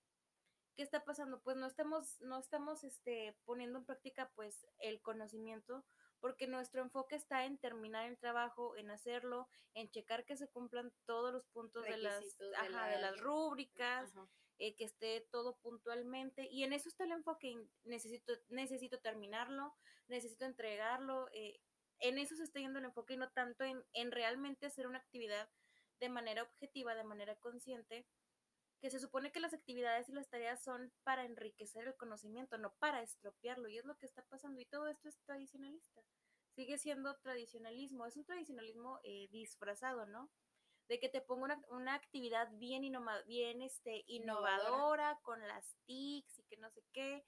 ¿Qué 0.78 0.84
está 0.84 1.04
pasando? 1.04 1.42
Pues 1.42 1.58
no 1.58 1.66
estamos, 1.66 2.22
no 2.22 2.38
estamos 2.38 2.84
este, 2.84 3.36
poniendo 3.46 3.80
en 3.80 3.86
práctica 3.86 4.32
pues 4.36 4.66
el 4.78 5.02
conocimiento 5.02 5.84
porque 6.20 6.46
nuestro 6.48 6.82
enfoque 6.84 7.16
está 7.16 7.46
en 7.46 7.58
terminar 7.58 8.06
el 8.08 8.18
trabajo, 8.20 8.76
en 8.78 8.92
hacerlo, 8.92 9.50
en 9.74 9.90
checar 9.90 10.24
que 10.24 10.38
se 10.38 10.48
cumplan 10.48 10.94
todos 11.06 11.34
los 11.34 11.46
puntos 11.48 11.84
de 11.84 11.98
las, 11.98 12.38
de 12.38 12.56
ajá, 12.56 12.86
de 12.90 12.96
la- 12.96 13.02
las 13.12 13.20
rúbricas, 13.20 14.13
eh, 14.60 14.75
que 14.75 14.86
esté 14.86 15.28
todo 15.32 15.58
puntualmente 15.58 16.48
y 16.50 16.63
en 16.63 16.73
eso 16.73 16.90
está 16.90 17.04
el 17.06 17.12
enfoque 17.12 17.56
necesito 17.84 18.34
necesito 18.50 19.00
terminarlo 19.00 19.75
necesito 20.08 20.46
entregarlo 20.46 21.28
eh, 21.32 21.60
en 22.00 22.17
eso 22.17 22.36
se 22.36 22.44
está 22.44 22.60
yendo 22.60 22.80
el 22.80 22.86
enfoque 22.86 23.13
y 23.15 23.17
no 23.17 23.30
tanto 23.32 23.63
en, 23.63 23.84
en 23.94 24.12
realmente 24.12 24.65
hacer 24.67 24.88
una 24.88 24.98
actividad 25.00 25.48
de 26.00 26.10
manera 26.10 26.42
objetiva 26.44 26.96
de 26.96 27.04
manera 27.04 27.36
consciente 27.36 28.08
que 28.80 28.90
se 28.90 29.00
supone 29.00 29.32
que 29.32 29.40
las 29.40 29.54
actividades 29.54 30.10
y 30.10 30.13
las 30.13 30.30
tareas 30.30 30.63
son 30.63 30.92
para 31.04 31.25
enriquecer 31.25 31.88
el 31.88 31.96
conocimiento 31.96 32.58
no 32.58 32.73
para 32.80 33.02
estropearlo 33.02 33.69
y 33.69 33.78
es 33.78 33.86
lo 33.86 33.98
que 33.98 34.06
está 34.06 34.23
pasando 34.23 34.60
y 34.62 34.65
todo 34.65 34.88
esto 34.88 35.10
es 35.10 35.17
tradicionalista 35.25 36.02
sigue 36.56 36.78
siendo 36.78 37.15
tradicionalismo 37.17 38.06
es 38.06 38.17
un 38.17 38.25
tradicionalismo 38.25 39.00
eh, 39.04 39.28
disfrazado 39.32 40.06
no 40.06 40.30
de 40.88 41.00
que 41.00 41.10
te 41.10 41.21
ponga 41.21 41.46
una, 41.46 41.62
una 41.69 41.94
actividad 41.96 42.50
bien, 42.54 42.84
bien 43.25 43.62
este, 43.62 44.04
Innovadora. 44.08 44.63
innovadora, 44.63 45.19
con 45.21 45.46
las 45.48 45.75
TICs 45.86 46.40
y 46.40 46.44
que 46.44 46.58
no 46.58 46.69
sé 46.71 46.82
qué, 46.94 47.25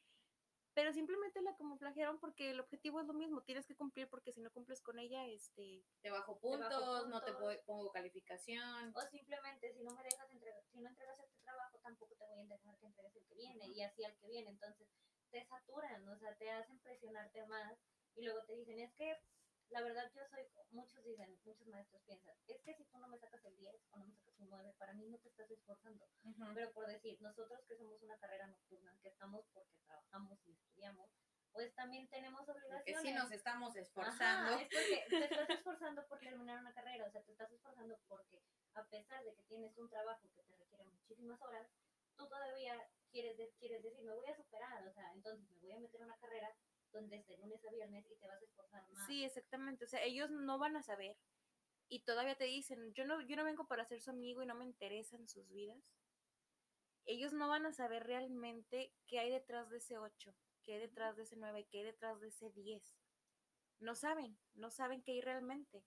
pero 0.80 0.94
simplemente 0.94 1.42
la 1.42 1.58
camuflajearon 1.58 2.20
porque 2.22 2.52
el 2.52 2.60
objetivo 2.62 3.02
es 3.02 3.06
lo 3.06 3.12
mismo, 3.14 3.42
tienes 3.42 3.68
que 3.68 3.76
cumplir 3.76 4.08
porque 4.08 4.32
si 4.32 4.40
no 4.40 4.50
cumples 4.50 4.82
con 4.82 4.98
ella, 4.98 5.28
este, 5.28 5.84
Te 6.02 6.10
bajo 6.10 6.40
Te 6.40 6.48
bajo 6.58 6.70
puntos, 6.70 7.08
no 7.10 7.22
te 7.22 7.34
po- 7.34 7.52
pongo 7.66 7.92
calificación. 7.92 8.94
O 8.96 9.02
simplemente, 9.02 9.74
si 9.74 9.84
no 9.84 9.92
me 9.92 10.04
dejas 10.04 10.32
entregar, 10.32 10.64
si 10.72 10.80
no 10.80 10.88
entregas 10.88 11.20
este 11.20 11.38
trabajo, 11.44 11.78
tampoco 11.84 12.16
te 12.16 12.26
voy 12.28 12.40
a 12.40 12.46
dejar 12.46 12.78
que 12.78 12.86
entregues 12.86 13.14
el 13.18 13.26
que 13.28 13.36
viene, 13.36 13.68
y 13.68 13.82
así 13.82 14.06
al 14.06 14.16
que 14.16 14.28
viene. 14.30 14.52
Entonces, 14.52 14.88
te 15.32 15.44
saturan, 15.44 16.08
o 16.08 16.18
sea, 16.18 16.34
te 16.38 16.50
hacen 16.50 16.80
presionarte 16.80 17.46
más 17.48 17.78
y 18.16 18.24
luego 18.24 18.42
te 18.46 18.56
dicen, 18.56 18.80
es 18.80 18.94
que 18.94 19.18
la 19.70 19.82
verdad 19.82 20.12
yo 20.14 20.26
soy, 20.28 20.48
muchos 20.72 21.04
dicen, 21.04 21.40
muchos 21.44 21.68
maestros 21.68 22.02
piensan, 22.04 22.36
es 22.48 22.62
que 22.62 22.74
si 22.74 22.86
tú 22.86 22.98
no 22.98 23.08
me 23.08 23.18
sacas 23.18 23.44
el 23.46 23.56
10 23.58 23.76
o 23.92 23.98
no 23.98 24.08
me 24.08 24.16
sacas 24.16 24.40
un 24.40 24.50
9, 24.50 24.76
para 24.78 24.94
mí 24.94 25.08
no 25.08 25.18
te 25.20 25.30
estás 25.30 25.50
esforzando. 25.52 26.08
Pero 26.54 26.72
por 26.72 26.88
decir, 26.88 27.22
nosotros 27.22 27.64
que 27.66 27.76
somos 27.76 28.02
una 28.02 28.18
carrera 28.18 28.48
nocturna, 28.48 28.98
que 29.02 29.10
estamos 29.10 29.46
porque 29.54 29.78
trabajamos 29.86 30.40
y 30.46 30.52
estudiamos, 30.52 31.10
pues 31.52 31.74
también 31.76 32.08
tenemos 32.10 32.48
obligaciones. 32.48 32.84
Que 32.86 32.96
sí 32.96 33.14
nos 33.14 33.32
estamos 33.32 33.76
esforzando. 33.76 34.54
Ajá, 34.54 34.62
es 34.62 34.68
porque 34.70 35.06
te 35.10 35.24
estás 35.26 35.50
esforzando 35.50 36.08
por 36.08 36.20
terminar 36.20 36.60
una 36.60 36.74
carrera, 36.74 37.06
o 37.06 37.12
sea, 37.12 37.22
te 37.24 37.32
estás 37.32 37.52
esforzando 37.52 38.00
porque 38.08 38.42
a 38.74 38.84
pesar 38.86 39.24
de 39.24 39.34
que 39.34 39.44
tienes 39.44 39.78
un 39.78 39.90
trabajo 39.90 40.30
que 40.36 40.44
te 40.44 40.56
requiere 40.56 40.84
muchísimas 40.86 41.42
horas, 41.42 41.68
tú 42.16 42.28
todavía 42.28 42.76
quieres, 43.12 43.36
quieres 43.60 43.82
decir, 43.82 44.04
me 44.04 44.14
voy 44.14 44.26
a 44.28 44.36
superar, 44.36 44.86
o 44.88 44.92
sea, 44.92 45.12
entonces 45.14 45.50
me 45.50 45.60
voy 45.60 45.72
a 45.72 45.80
meter 45.80 46.02
a 46.02 46.06
una 46.06 46.18
carrera 46.18 46.56
donde 46.92 47.18
es 47.18 47.28
de 47.28 47.38
lunes 47.38 47.64
a 47.66 47.72
viernes 47.72 48.06
y 48.10 48.16
te 48.16 48.28
vas 48.28 48.42
a 48.42 48.46
esforzar 48.46 48.90
más. 48.92 49.08
Sí, 49.08 49.24
exactamente. 49.24 49.86
O 49.86 49.88
sea, 49.88 50.04
ellos 50.04 50.30
no 50.32 50.58
van 50.58 50.76
a 50.76 50.84
saber. 50.84 51.18
Y 51.88 52.04
todavía 52.04 52.36
te 52.36 52.44
dicen, 52.44 52.94
yo 52.94 53.06
no, 53.06 53.22
yo 53.22 53.36
no 53.36 53.44
vengo 53.44 53.68
para 53.68 53.86
ser 53.86 54.02
su 54.02 54.12
amigo 54.12 54.44
y 54.44 54.46
no 54.46 54.56
me 54.56 54.66
interesan 54.66 55.28
sus 55.28 55.50
vidas. 55.50 55.92
Ellos 57.06 57.34
no 57.34 57.48
van 57.48 57.66
a 57.66 57.74
saber 57.74 58.06
realmente 58.06 58.94
qué 59.08 59.20
hay 59.20 59.32
detrás 59.32 59.70
de 59.72 59.78
ese 59.78 59.98
8, 59.98 60.36
qué 60.64 60.74
hay 60.74 60.80
detrás 60.80 61.16
de 61.16 61.24
ese 61.24 61.36
9, 61.36 61.68
qué 61.72 61.80
hay 61.80 61.86
detrás 61.86 62.20
de 62.22 62.28
ese 62.28 62.52
10. 62.52 62.96
No 63.80 63.96
saben, 63.96 64.38
no 64.54 64.70
saben 64.70 65.02
qué 65.02 65.14
hay 65.14 65.22
realmente. 65.22 65.84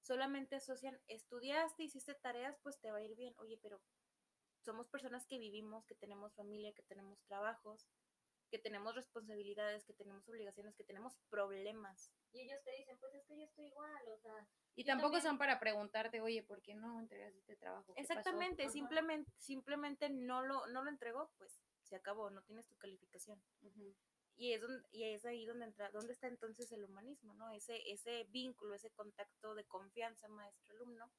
Solamente 0.00 0.56
asocian, 0.56 1.00
estudiaste, 1.06 1.84
hiciste 1.84 2.14
tareas, 2.14 2.56
pues 2.62 2.80
te 2.80 2.90
va 2.90 2.98
a 2.98 3.02
ir 3.02 3.14
bien. 3.14 3.34
Oye, 3.38 3.58
pero 3.62 3.80
somos 4.58 4.88
personas 4.88 5.26
que 5.26 5.38
vivimos, 5.38 5.86
que 5.86 5.94
tenemos 5.94 6.34
familia, 6.34 6.72
que 6.72 6.82
tenemos 6.82 7.22
trabajos, 7.22 7.86
que 8.48 8.58
tenemos 8.58 8.94
responsabilidades, 8.94 9.84
que 9.84 9.92
tenemos 9.94 10.28
obligaciones, 10.28 10.74
que 10.76 10.84
tenemos 10.84 11.16
problemas. 11.28 12.12
Y 12.32 12.42
ellos 12.42 12.62
te 12.64 12.72
dicen, 12.72 12.98
pues 12.98 13.14
es 13.14 13.24
que 13.26 13.36
yo 13.38 13.44
estoy 13.44 13.66
igual, 13.66 14.08
o 14.08 14.18
sea, 14.18 14.46
Y 14.76 14.84
tampoco 14.84 15.12
también- 15.12 15.22
son 15.30 15.38
para 15.38 15.58
preguntarte, 15.58 16.20
oye, 16.20 16.42
¿por 16.42 16.62
qué 16.62 16.74
no 16.74 16.98
entregas 17.00 17.34
este 17.34 17.56
trabajo? 17.56 17.94
¿Qué 17.94 18.02
pasó?". 18.02 18.18
Exactamente, 18.18 18.68
simplemente, 18.68 19.30
simplemente 19.38 20.10
no 20.10 20.42
lo, 20.42 20.66
no 20.68 20.82
lo 20.84 20.90
entregó, 20.90 21.30
pues 21.38 21.60
se 21.82 21.96
acabó, 21.96 22.30
no 22.30 22.42
tienes 22.42 22.66
tu 22.66 22.76
calificación. 22.76 23.42
Y 24.38 24.52
es, 24.52 24.60
donde, 24.60 24.86
y 24.92 25.04
es 25.04 25.24
ahí 25.24 25.46
donde 25.46 25.64
entra, 25.64 25.90
donde 25.90 26.12
está 26.12 26.26
entonces 26.26 26.70
el 26.72 26.84
humanismo, 26.84 27.32
¿no? 27.34 27.50
Ese, 27.52 27.90
ese 27.90 28.24
vínculo, 28.24 28.74
ese 28.74 28.90
contacto 28.90 29.54
de 29.54 29.64
confianza 29.64 30.28
maestro-alumno, 30.28 31.10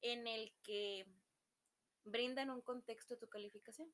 en 0.00 0.26
el 0.26 0.54
que 0.62 1.06
brindan 2.04 2.48
un 2.50 2.62
contexto 2.62 3.14
a 3.14 3.18
tu 3.18 3.28
calificación. 3.28 3.92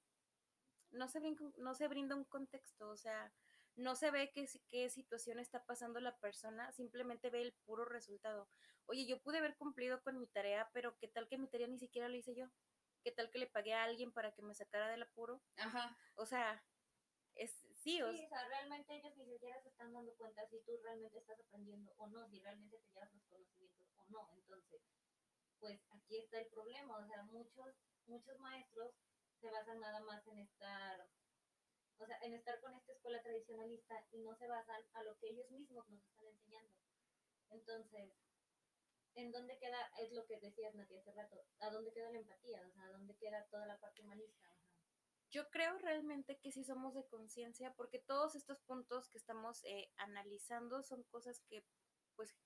No 0.93 1.09
se, 1.09 1.21
brinca- 1.21 1.53
no 1.57 1.75
se 1.75 1.89
brinda 1.89 2.15
un 2.17 2.25
contexto, 2.25 2.89
o 2.91 2.97
sea, 2.97 3.33
no 3.77 3.97
se 3.97 4.11
ve 4.11 4.31
qué, 4.33 4.47
qué 4.69 4.89
situación 4.91 5.39
está 5.39 5.65
pasando 5.65 6.01
la 6.01 6.17
persona, 6.19 6.71
simplemente 6.73 7.31
ve 7.31 7.43
el 7.43 7.55
puro 7.65 7.85
resultado. 7.85 8.49
Oye, 8.87 9.07
yo 9.07 9.21
pude 9.23 9.39
haber 9.39 9.57
cumplido 9.57 10.03
con 10.03 10.19
mi 10.19 10.27
tarea, 10.27 10.71
pero 10.73 10.97
¿qué 10.99 11.09
tal 11.09 11.29
que 11.29 11.39
mi 11.39 11.49
tarea 11.49 11.67
ni 11.69 11.79
siquiera 11.79 12.09
la 12.09 12.17
hice 12.17 12.35
yo? 12.35 12.47
¿Qué 13.03 13.11
tal 13.11 13.31
que 13.31 13.39
le 13.39 13.47
pagué 13.47 13.75
a 13.75 13.85
alguien 13.85 14.13
para 14.13 14.33
que 14.33 14.43
me 14.43 14.55
sacara 14.55 14.89
del 14.91 15.03
apuro? 15.03 15.43
Ajá. 15.57 15.97
O 16.15 16.27
sea, 16.27 16.63
es, 17.35 17.51
sí, 17.77 18.03
o 18.03 18.13
sí, 18.13 18.25
o 18.25 18.29
sea, 18.29 18.47
realmente 18.49 18.95
ellos 18.95 19.17
ni 19.17 19.25
siquiera 19.27 19.61
se 19.63 19.71
están 19.71 19.93
dando 19.93 20.15
cuenta 20.15 20.47
si 20.49 20.61
tú 20.61 20.73
realmente 20.83 21.19
estás 21.19 21.41
aprendiendo 21.41 21.93
o 21.97 22.07
no, 22.09 22.29
si 22.29 22.39
realmente 22.41 22.79
te 22.79 22.91
llevas 22.93 23.13
los 23.15 23.25
conocimientos 23.25 23.87
o 23.97 24.05
no. 24.11 24.31
Entonces, 24.35 24.83
pues 25.59 25.81
aquí 25.91 26.19
está 26.19 26.41
el 26.41 26.47
problema, 26.49 26.99
o 26.99 27.07
sea, 27.07 27.23
muchos, 27.23 27.75
muchos 28.07 28.39
maestros 28.41 28.93
se 29.43 29.51
basan 29.51 29.81
nada 29.81 29.99
más 30.01 30.25
en 30.29 30.39
estar, 30.39 31.05
o 31.99 32.07
sea, 32.07 32.17
en 32.23 32.33
estar 32.35 32.61
con 32.61 32.75
esta 32.75 32.93
escuela 32.93 33.21
tradicionalista 33.23 34.07
y 34.13 34.21
no 34.21 34.37
se 34.37 34.47
basan 34.47 34.81
a 34.93 35.03
lo 35.03 35.19
que 35.19 35.31
ellos 35.31 35.51
mismos 35.51 35.89
nos 35.91 36.01
están 36.05 36.27
enseñando. 36.29 36.73
Entonces, 37.51 38.13
¿en 39.15 39.33
dónde 39.33 39.59
queda, 39.59 39.91
es 39.99 40.13
lo 40.13 40.25
que 40.27 40.39
decías 40.39 40.77
Nati 40.77 40.97
hace 40.97 41.13
rato, 41.13 41.45
a 41.59 41.71
dónde 41.71 41.93
queda 41.93 42.13
la 42.13 42.19
empatía? 42.19 42.65
O 42.65 42.71
sea, 42.71 42.85
¿a 42.85 42.91
dónde 42.91 43.17
queda 43.17 43.45
toda 43.51 43.67
la 43.67 43.81
parte 43.81 44.03
humanista? 44.03 44.49
Yo 45.31 45.51
creo 45.51 45.77
realmente 45.79 46.39
que 46.39 46.53
sí 46.53 46.63
somos 46.63 46.95
de 46.95 47.07
conciencia, 47.09 47.75
porque 47.75 47.99
todos 47.99 48.37
estos 48.37 48.61
puntos 48.61 49.09
que 49.09 49.19
estamos 49.19 49.65
eh, 49.65 49.91
analizando 49.97 50.85
son 50.85 51.03
cosas 51.05 51.41
que, 51.49 51.67
pues, 52.15 52.37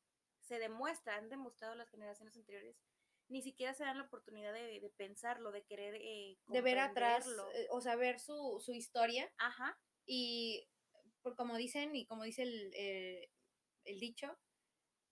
se 0.40 0.58
demuestran, 0.58 1.24
han 1.24 1.28
demostrado 1.28 1.74
las 1.74 1.90
generaciones 1.90 2.36
anteriores. 2.36 2.80
Ni 3.28 3.42
siquiera 3.42 3.74
se 3.74 3.84
dan 3.84 3.98
la 3.98 4.04
oportunidad 4.04 4.52
de, 4.52 4.80
de 4.80 4.90
pensarlo, 4.90 5.50
de 5.50 5.64
querer 5.64 5.96
eh, 6.00 6.38
De 6.46 6.60
ver 6.60 6.78
atrás, 6.78 7.26
eh, 7.54 7.66
o 7.70 7.80
sea, 7.80 7.96
ver 7.96 8.20
su, 8.20 8.60
su 8.64 8.72
historia 8.72 9.32
Ajá, 9.38 9.78
y 10.04 10.68
por 11.22 11.34
como 11.36 11.56
dicen 11.56 11.96
y 11.96 12.06
como 12.06 12.22
dice 12.24 12.42
el, 12.42 12.74
el- 12.74 13.28
el 13.84 14.00
dicho, 14.00 14.36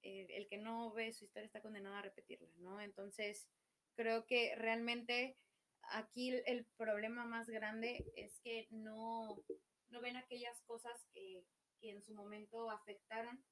eh, 0.02 0.26
el 0.30 0.48
que 0.48 0.58
no 0.58 0.92
ve 0.92 1.12
su 1.12 1.24
historia 1.24 1.46
está 1.46 1.60
condenado 1.62 1.96
a 1.96 2.02
repetirla, 2.02 2.48
¿no? 2.56 2.80
Entonces, 2.80 3.48
creo 3.96 4.26
que 4.26 4.54
realmente 4.56 5.36
aquí 5.90 6.30
el, 6.30 6.42
el 6.46 6.66
problema 6.76 7.24
más 7.24 7.48
grande 7.48 8.04
es 8.16 8.38
que 8.40 8.66
no, 8.70 9.42
no 9.90 10.00
ven 10.00 10.16
aquellas 10.16 10.60
cosas 10.62 11.06
que, 11.12 11.44
que 11.80 11.90
en 11.90 12.02
su 12.02 12.14
momento 12.14 12.70
afectaron 12.70 13.44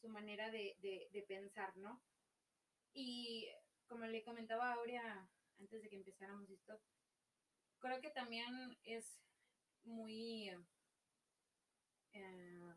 su 0.00 0.08
manera 0.08 0.50
de, 0.50 0.76
de- 0.80 1.08
de 1.12 1.22
pensar, 1.22 1.76
¿no? 1.76 2.02
Y 2.92 3.48
como 3.86 4.06
le 4.06 4.22
comentaba 4.22 4.70
a 4.70 4.74
Aurea 4.74 5.28
antes 5.58 5.82
de 5.82 5.88
que 5.88 5.96
empezáramos 5.96 6.50
esto, 6.50 6.80
creo 7.78 8.00
que 8.00 8.10
también 8.10 8.78
es 8.84 9.20
muy 9.84 10.50
eh, 12.12 12.74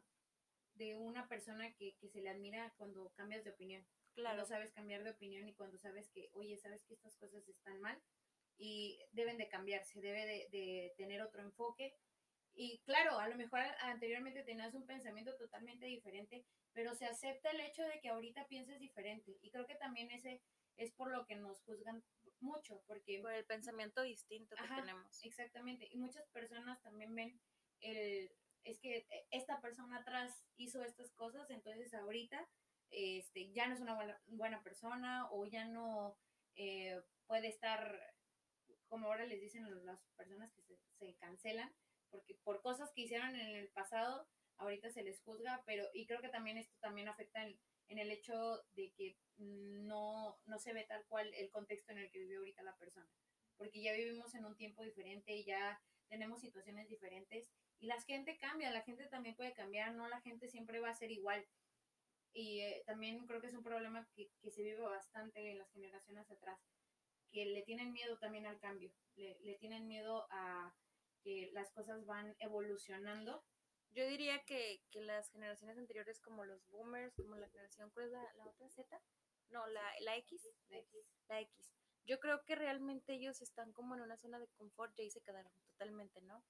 de 0.75 0.95
una 0.95 1.27
persona 1.27 1.73
que, 1.73 1.95
que 1.97 2.07
se 2.07 2.21
le 2.21 2.29
admira 2.29 2.73
cuando 2.77 3.09
cambias 3.15 3.43
de 3.43 3.51
opinión. 3.51 3.85
claro. 4.13 4.37
Cuando 4.37 4.45
sabes 4.45 4.71
cambiar 4.71 5.03
de 5.03 5.11
opinión 5.11 5.47
y 5.47 5.53
cuando 5.53 5.77
sabes 5.77 6.09
que, 6.09 6.29
oye, 6.33 6.57
sabes 6.57 6.83
que 6.85 6.93
estas 6.93 7.15
cosas 7.17 7.47
están 7.47 7.79
mal 7.81 8.01
y 8.57 8.99
deben 9.11 9.37
de 9.37 9.49
cambiarse, 9.49 10.01
debe 10.01 10.25
de, 10.25 10.47
de 10.51 10.93
tener 10.97 11.21
otro 11.21 11.41
enfoque. 11.41 11.93
Y 12.53 12.79
claro, 12.79 13.17
a 13.19 13.27
lo 13.27 13.35
mejor 13.35 13.61
anteriormente 13.81 14.43
tenías 14.43 14.73
un 14.73 14.85
pensamiento 14.85 15.35
totalmente 15.37 15.85
diferente, 15.85 16.45
pero 16.73 16.93
se 16.93 17.05
acepta 17.05 17.51
el 17.51 17.61
hecho 17.61 17.83
de 17.83 17.99
que 18.01 18.09
ahorita 18.09 18.47
pienses 18.47 18.79
diferente. 18.79 19.37
Y 19.41 19.49
creo 19.49 19.65
que 19.65 19.75
también 19.75 20.11
ese 20.11 20.41
es 20.79 20.91
por 20.93 21.11
lo 21.11 21.25
que 21.25 21.35
nos 21.35 21.61
juzgan 21.61 22.03
mucho, 22.39 22.81
porque 22.87 23.19
Por 23.21 23.33
el 23.33 23.45
pensamiento 23.45 24.01
distinto 24.01 24.55
que 24.55 24.63
Ajá, 24.63 24.77
tenemos. 24.77 25.23
Exactamente. 25.23 25.87
Y 25.91 25.97
muchas 25.97 26.25
personas 26.29 26.81
también 26.81 27.13
ven 27.13 27.39
el, 27.81 28.31
es 28.63 28.79
que 28.79 29.05
esta 29.31 29.59
persona 29.61 29.97
atrás 29.97 30.45
hizo 30.55 30.83
estas 30.83 31.11
cosas, 31.13 31.49
entonces 31.49 31.93
ahorita 31.93 32.47
este, 32.91 33.51
ya 33.51 33.67
no 33.67 33.73
es 33.73 33.81
una 33.81 33.95
buena, 33.95 34.21
buena 34.27 34.63
persona 34.63 35.27
o 35.31 35.45
ya 35.45 35.65
no 35.65 36.17
eh, 36.55 37.01
puede 37.27 37.49
estar, 37.49 37.99
como 38.87 39.07
ahora 39.07 39.25
les 39.25 39.41
dicen 39.41 39.67
las 39.85 40.01
personas 40.15 40.51
que 40.53 40.61
se, 40.61 40.77
se 40.97 41.15
cancelan, 41.17 41.73
porque 42.09 42.35
por 42.43 42.61
cosas 42.61 42.91
que 42.93 43.01
hicieron 43.01 43.35
en 43.35 43.55
el 43.55 43.69
pasado, 43.69 44.27
ahorita 44.57 44.89
se 44.91 45.03
les 45.03 45.21
juzga, 45.21 45.61
pero 45.65 45.87
y 45.93 46.05
creo 46.05 46.21
que 46.21 46.29
también 46.29 46.57
esto 46.57 46.75
también 46.79 47.07
afecta 47.07 47.43
en, 47.43 47.59
en 47.89 47.99
el 47.99 48.11
hecho 48.11 48.63
de 48.75 48.91
que 48.93 49.17
no, 49.37 50.39
no 50.45 50.59
se 50.59 50.73
ve 50.73 50.85
tal 50.85 51.05
cual 51.07 51.33
el 51.33 51.49
contexto 51.49 51.91
en 51.91 51.99
el 51.99 52.09
que 52.09 52.19
vive 52.19 52.37
ahorita 52.37 52.63
la 52.63 52.77
persona 52.77 53.09
porque 53.59 53.81
ya 53.81 53.93
vivimos 53.93 54.33
en 54.33 54.45
un 54.45 54.55
tiempo 54.55 54.83
diferente 54.83 55.35
y 55.35 55.43
ya 55.43 55.79
tenemos 56.07 56.39
situaciones 56.39 56.87
diferentes 56.87 57.51
y 57.79 57.87
la 57.87 58.01
gente 58.01 58.37
cambia, 58.37 58.71
la 58.71 58.81
gente 58.81 59.05
también 59.07 59.35
puede 59.35 59.53
cambiar, 59.53 59.93
no 59.93 60.07
la 60.07 60.21
gente 60.21 60.47
siempre 60.47 60.79
va 60.79 60.89
a 60.89 60.95
ser 60.95 61.11
igual. 61.11 61.45
Y 62.33 62.61
eh, 62.61 62.83
también 62.85 63.25
creo 63.27 63.41
que 63.41 63.47
es 63.47 63.53
un 63.53 63.63
problema 63.63 64.07
que, 64.15 64.29
que 64.41 64.51
se 64.51 64.63
vive 64.63 64.81
bastante 64.81 65.51
en 65.51 65.57
las 65.57 65.71
generaciones 65.71 66.29
atrás, 66.31 66.59
que 67.31 67.45
le 67.45 67.61
tienen 67.63 67.91
miedo 67.91 68.17
también 68.17 68.45
al 68.45 68.59
cambio, 68.59 68.91
le, 69.15 69.37
le 69.41 69.55
tienen 69.55 69.87
miedo 69.87 70.25
a 70.31 70.73
que 71.21 71.49
las 71.53 71.69
cosas 71.71 72.05
van 72.05 72.35
evolucionando. 72.39 73.43
Yo 73.93 74.05
diría 74.07 74.43
que, 74.45 74.81
que 74.91 75.01
las 75.01 75.29
generaciones 75.29 75.77
anteriores, 75.77 76.19
como 76.19 76.45
los 76.45 76.65
boomers, 76.69 77.13
como 77.15 77.35
la 77.35 77.49
generación, 77.49 77.89
¿cuál 77.91 78.07
es 78.07 78.11
la, 78.13 78.33
la 78.37 78.47
otra 78.47 78.69
Z? 78.69 79.01
No, 79.49 79.65
la, 79.67 79.83
la 80.01 80.15
X. 80.17 80.47
La 81.27 81.39
X. 81.41 81.71
Yo 82.05 82.19
creo 82.19 82.43
que 82.45 82.55
realmente 82.55 83.13
ellos 83.13 83.41
están 83.41 83.71
como 83.73 83.95
en 83.95 84.01
una 84.01 84.17
zona 84.17 84.39
de 84.39 84.47
confort 84.57 84.97
y 84.97 85.03
ahí 85.03 85.11
se 85.11 85.21
quedaron 85.21 85.51
totalmente, 85.67 86.21
¿no? 86.21 86.43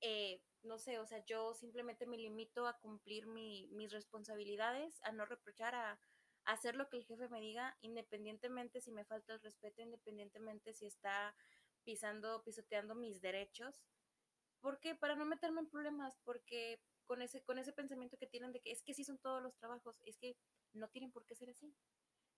Eh, 0.00 0.40
no 0.62 0.78
sé, 0.78 0.98
o 0.98 1.06
sea, 1.06 1.24
yo 1.26 1.54
simplemente 1.54 2.06
me 2.06 2.16
limito 2.18 2.66
a 2.66 2.78
cumplir 2.78 3.26
mi- 3.26 3.66
mis 3.68 3.92
responsabilidades, 3.92 5.00
a 5.02 5.12
no 5.12 5.24
reprochar, 5.26 5.74
a, 5.74 5.92
a 5.92 6.52
hacer 6.52 6.76
lo 6.76 6.88
que 6.88 6.96
el 6.98 7.04
jefe 7.04 7.28
me 7.28 7.40
diga, 7.40 7.76
independientemente 7.80 8.80
si 8.80 8.92
me 8.92 9.04
falta 9.04 9.34
el 9.34 9.40
respeto, 9.42 9.82
independientemente 9.82 10.72
si 10.74 10.86
está 10.86 11.34
pisando, 11.84 12.42
pisoteando 12.44 12.94
mis 12.94 13.20
derechos. 13.20 13.80
¿Por 14.66 14.80
qué? 14.80 14.96
Para 14.96 15.14
no 15.14 15.24
meterme 15.24 15.60
en 15.60 15.68
problemas, 15.68 16.18
porque 16.24 16.80
con 17.04 17.22
ese, 17.22 17.40
con 17.44 17.56
ese 17.58 17.72
pensamiento 17.72 18.16
que 18.18 18.26
tienen 18.26 18.50
de 18.50 18.58
que 18.60 18.72
es 18.72 18.82
que 18.82 18.94
sí 18.94 19.04
son 19.04 19.16
todos 19.18 19.40
los 19.40 19.54
trabajos, 19.54 20.00
es 20.04 20.16
que 20.18 20.36
no 20.72 20.88
tienen 20.88 21.12
por 21.12 21.24
qué 21.24 21.36
ser 21.36 21.50
así, 21.50 21.72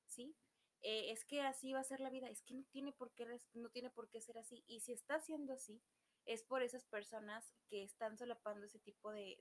¿sí? 0.07 0.37
Eh, 0.83 1.11
es 1.11 1.25
que 1.25 1.41
así 1.41 1.73
va 1.73 1.81
a 1.81 1.85
ser 1.85 2.01
la 2.01 2.11
vida, 2.11 2.29
es 2.29 2.43
que 2.43 2.55
no 2.55 2.65
tiene 2.71 2.93
por 2.93 3.13
qué, 3.15 3.41
no 3.55 3.71
tiene 3.71 3.89
por 3.91 4.11
qué 4.11 4.21
ser 4.21 4.37
así. 4.37 4.63
Y 4.67 4.81
si 4.81 4.93
está 4.93 5.21
siendo 5.21 5.55
así, 5.55 5.83
es 6.27 6.43
por 6.43 6.63
esas 6.63 6.85
personas 6.85 7.55
que 7.71 7.83
están 7.83 8.19
solapando 8.19 8.67
ese 8.67 8.81
tipo 8.81 9.11
de- 9.13 9.41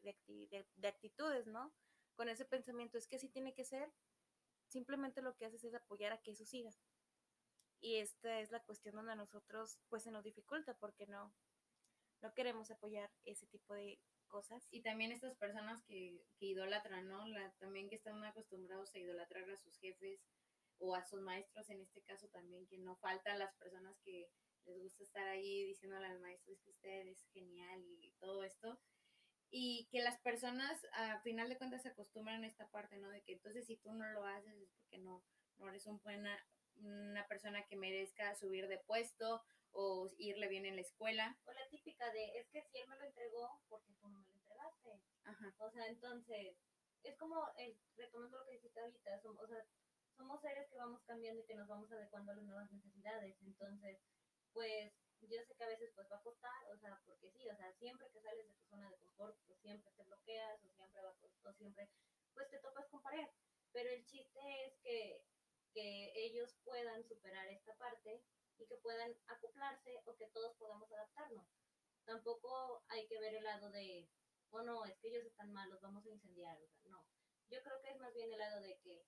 de 0.78 0.88
actitudes, 0.88 1.46
¿no? 1.48 1.74
Con 2.16 2.30
ese 2.30 2.46
pensamiento, 2.46 2.98
es 2.98 3.08
que 3.10 3.18
así 3.18 3.28
tiene 3.28 3.54
que 3.54 3.66
ser, 3.66 3.92
simplemente 4.68 5.22
lo 5.22 5.36
que 5.36 5.46
haces 5.48 5.64
es 5.66 5.76
apoyar 5.76 6.14
a 6.14 6.22
que 6.22 6.32
eso 6.32 6.46
siga. 6.46 6.72
Y 7.80 7.96
esta 7.98 8.40
es 8.40 8.52
la 8.52 8.62
cuestión 8.64 8.96
donde 8.96 9.14
a 9.14 9.16
nosotros 9.16 9.80
pues 9.90 10.04
se 10.04 10.12
nos 10.12 10.24
dificulta 10.24 10.76
porque 10.78 11.08
no, 11.08 11.34
no 12.22 12.34
queremos 12.34 12.72
apoyar 12.72 13.10
ese 13.26 13.48
tipo 13.48 13.74
de 13.74 14.00
cosas. 14.28 14.68
Y 14.72 14.82
también 14.82 15.12
estas 15.12 15.36
personas 15.38 15.82
que, 15.84 16.22
que 16.40 16.48
idolatran, 16.48 17.08
¿no? 17.08 17.28
La, 17.28 17.52
también 17.60 17.90
que 17.90 17.96
están 17.96 18.24
acostumbrados 18.24 18.94
a 18.94 19.00
idolatrar 19.00 19.50
a 19.50 19.58
sus 19.58 19.78
jefes 19.80 20.22
o 20.80 20.96
a 20.96 21.04
sus 21.04 21.22
maestros, 21.22 21.70
en 21.70 21.82
este 21.82 22.02
caso 22.02 22.28
también, 22.30 22.68
que 22.68 22.78
no 22.78 22.96
faltan 22.98 23.40
las 23.40 23.54
personas 23.56 23.98
que 24.04 24.30
les 24.66 24.80
gusta 24.80 25.04
estar 25.04 25.28
ahí 25.28 25.64
diciéndole 25.66 26.08
al 26.08 26.20
maestro, 26.20 26.54
es 26.54 26.62
que 26.62 26.70
usted 26.70 27.08
es 27.08 27.26
genial 27.34 27.82
y 27.84 28.12
todo 28.20 28.44
esto. 28.44 28.80
Y 29.50 29.88
que 29.92 30.02
las 30.02 30.20
personas, 30.20 30.86
a 30.94 31.22
final 31.22 31.48
de 31.50 31.58
cuentas, 31.58 31.82
se 31.82 31.90
acostumbran 31.90 32.44
a 32.44 32.48
esta 32.48 32.68
parte, 32.70 32.98
¿no? 32.98 33.10
De 33.10 33.22
que 33.24 33.34
entonces 33.34 33.66
si 33.66 33.78
tú 33.78 33.94
no 33.94 34.06
lo 34.12 34.26
haces 34.26 34.58
es 34.60 34.70
porque 34.78 34.98
no, 34.98 35.24
no 35.58 35.70
eres 35.70 35.88
un 35.88 36.02
buena, 36.02 36.38
una 36.76 37.26
persona 37.28 37.66
que 37.66 37.78
merezca 37.78 38.36
subir 38.36 38.68
de 38.68 38.80
puesto 38.80 39.42
o 39.72 40.10
irle 40.18 40.48
bien 40.48 40.66
en 40.66 40.76
la 40.76 40.82
escuela. 40.82 41.38
O 41.46 41.52
la 41.54 41.68
típica 41.70 42.12
de, 42.12 42.38
es 42.40 42.48
que 42.50 42.62
si 42.64 42.78
él 42.80 42.88
me 42.90 42.98
lo 42.98 43.06
entregó, 43.06 43.62
porque 43.70 43.94
tú 43.94 44.08
no 44.10 44.20
me 44.20 44.28
lo 44.28 44.34
entregaste? 44.34 45.00
Ajá. 45.24 45.54
O 45.60 45.70
sea, 45.72 45.88
entonces, 45.88 46.56
es 47.04 47.16
como, 47.18 47.44
el, 47.58 47.78
retomando 47.96 48.40
lo 48.40 48.46
que 48.46 48.54
dijiste 48.54 48.80
ahorita, 48.80 49.20
somos, 49.22 49.44
o 49.44 49.48
sea, 49.48 49.66
somos 50.16 50.42
seres 50.42 50.68
que 50.70 50.78
vamos 50.78 51.02
cambiando 51.04 51.42
y 51.42 51.46
que 51.46 51.56
nos 51.56 51.68
vamos 51.68 51.92
adecuando 51.92 52.32
a 52.32 52.36
las 52.36 52.44
nuevas 52.46 52.72
necesidades. 52.72 53.36
Entonces, 53.42 54.00
pues, 54.54 54.92
yo 55.22 55.42
sé 55.44 55.56
que 55.56 55.64
a 55.64 55.68
veces 55.68 55.92
pues 55.96 56.08
va 56.12 56.18
a 56.18 56.22
costar, 56.24 56.72
o 56.74 56.78
sea, 56.78 57.00
porque 57.06 57.30
sí, 57.32 57.48
o 57.50 57.56
sea, 57.56 57.72
siempre 57.74 58.10
que 58.12 58.22
sales 58.22 58.48
de 58.48 58.54
tu 58.54 58.66
zona 58.70 58.90
de 58.90 58.98
confort, 58.98 59.38
pues 59.48 59.60
siempre 59.60 59.92
te 59.96 60.04
bloqueas, 60.04 60.64
o 60.64 60.70
siempre 60.72 61.02
va 61.02 61.10
a 61.10 61.18
cos- 61.20 61.46
o 61.46 61.54
siempre, 61.54 61.90
pues 62.34 62.50
te 62.50 62.60
topas 62.60 62.88
con 62.88 63.02
pared. 63.02 63.28
Pero 63.72 63.90
el 63.90 64.06
chiste 64.06 64.40
es 64.66 64.74
que, 64.84 65.22
que 65.74 66.12
ellos 66.16 66.56
puedan 66.64 67.04
superar 67.04 67.48
esta 67.48 67.76
parte 67.78 68.24
y 68.58 68.66
que 68.66 68.78
puedan 68.78 69.16
acoplarse 69.28 70.02
o 70.06 70.16
que 70.16 70.28
todos 70.28 70.56
podamos 70.58 70.92
adaptarnos. 70.92 71.48
Tampoco 72.06 72.84
hay 72.90 73.08
que 73.08 73.20
ver 73.20 73.36
el 73.36 73.44
lado 73.44 73.70
de, 73.72 74.10
oh 74.52 74.62
no, 74.62 74.86
es 74.86 74.98
que 75.00 75.10
ellos 75.10 75.26
están 75.26 75.52
mal, 75.52 75.70
los 75.70 75.82
vamos 75.82 76.06
a 76.06 76.10
incendiar, 76.10 76.58
no. 76.86 77.06
Yo 77.50 77.62
creo 77.64 77.82
que 77.82 77.92
es 77.92 78.00
más 78.00 78.14
bien 78.14 78.32
el 78.32 78.40
lado 78.40 78.62
de 78.62 78.78
que, 78.80 79.06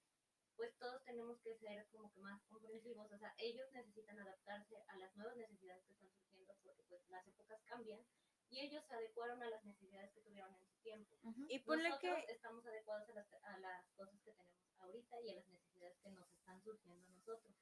pues 0.55 0.77
todos 0.77 1.03
tenemos 1.03 1.39
que 1.39 1.55
ser 1.55 1.87
como 1.89 2.11
que 2.11 2.19
más 2.19 2.41
comprensivos, 2.43 3.11
o 3.11 3.17
sea, 3.17 3.33
ellos 3.37 3.71
necesitan 3.71 4.19
adaptarse 4.19 4.83
a 4.87 4.97
las 4.97 5.15
nuevas 5.15 5.37
necesidades 5.37 5.85
que 5.85 5.93
están 5.93 6.11
surgiendo 6.11 6.53
porque 6.61 6.83
pues 6.83 7.01
las 7.09 7.25
épocas 7.27 7.61
cambian 7.63 8.05
y 8.49 8.59
ellos 8.61 8.83
se 8.85 8.93
adecuaron 8.95 9.41
a 9.43 9.49
las 9.49 9.63
necesidades 9.63 10.11
que 10.11 10.21
tuvieron 10.21 10.53
en 10.55 10.65
su 10.65 10.75
tiempo. 10.81 11.17
Y 11.47 11.59
ponle 11.59 11.89
Nosotros 11.89 12.17
que, 12.25 12.31
estamos 12.33 12.65
adecuados 12.65 13.09
a 13.09 13.13
las, 13.13 13.33
a 13.43 13.57
las 13.59 13.91
cosas 13.91 14.21
que 14.23 14.31
tenemos 14.31 14.59
ahorita 14.79 15.21
y 15.21 15.29
a 15.29 15.35
las 15.35 15.47
necesidades 15.47 15.97
que 15.99 16.09
nos 16.09 16.29
están 16.33 16.61
surgiendo 16.61 17.05
a 17.05 17.09
nosotros. 17.09 17.55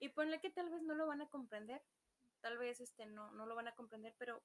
y 0.00 0.08
ponle 0.10 0.40
que 0.40 0.50
tal 0.50 0.70
vez 0.70 0.82
no 0.82 0.94
lo 0.94 1.06
van 1.06 1.22
a 1.22 1.28
comprender, 1.28 1.82
tal 2.40 2.58
vez 2.58 2.80
este 2.80 3.06
no, 3.06 3.30
no 3.32 3.46
lo 3.46 3.54
van 3.54 3.68
a 3.68 3.74
comprender, 3.74 4.14
pero 4.18 4.42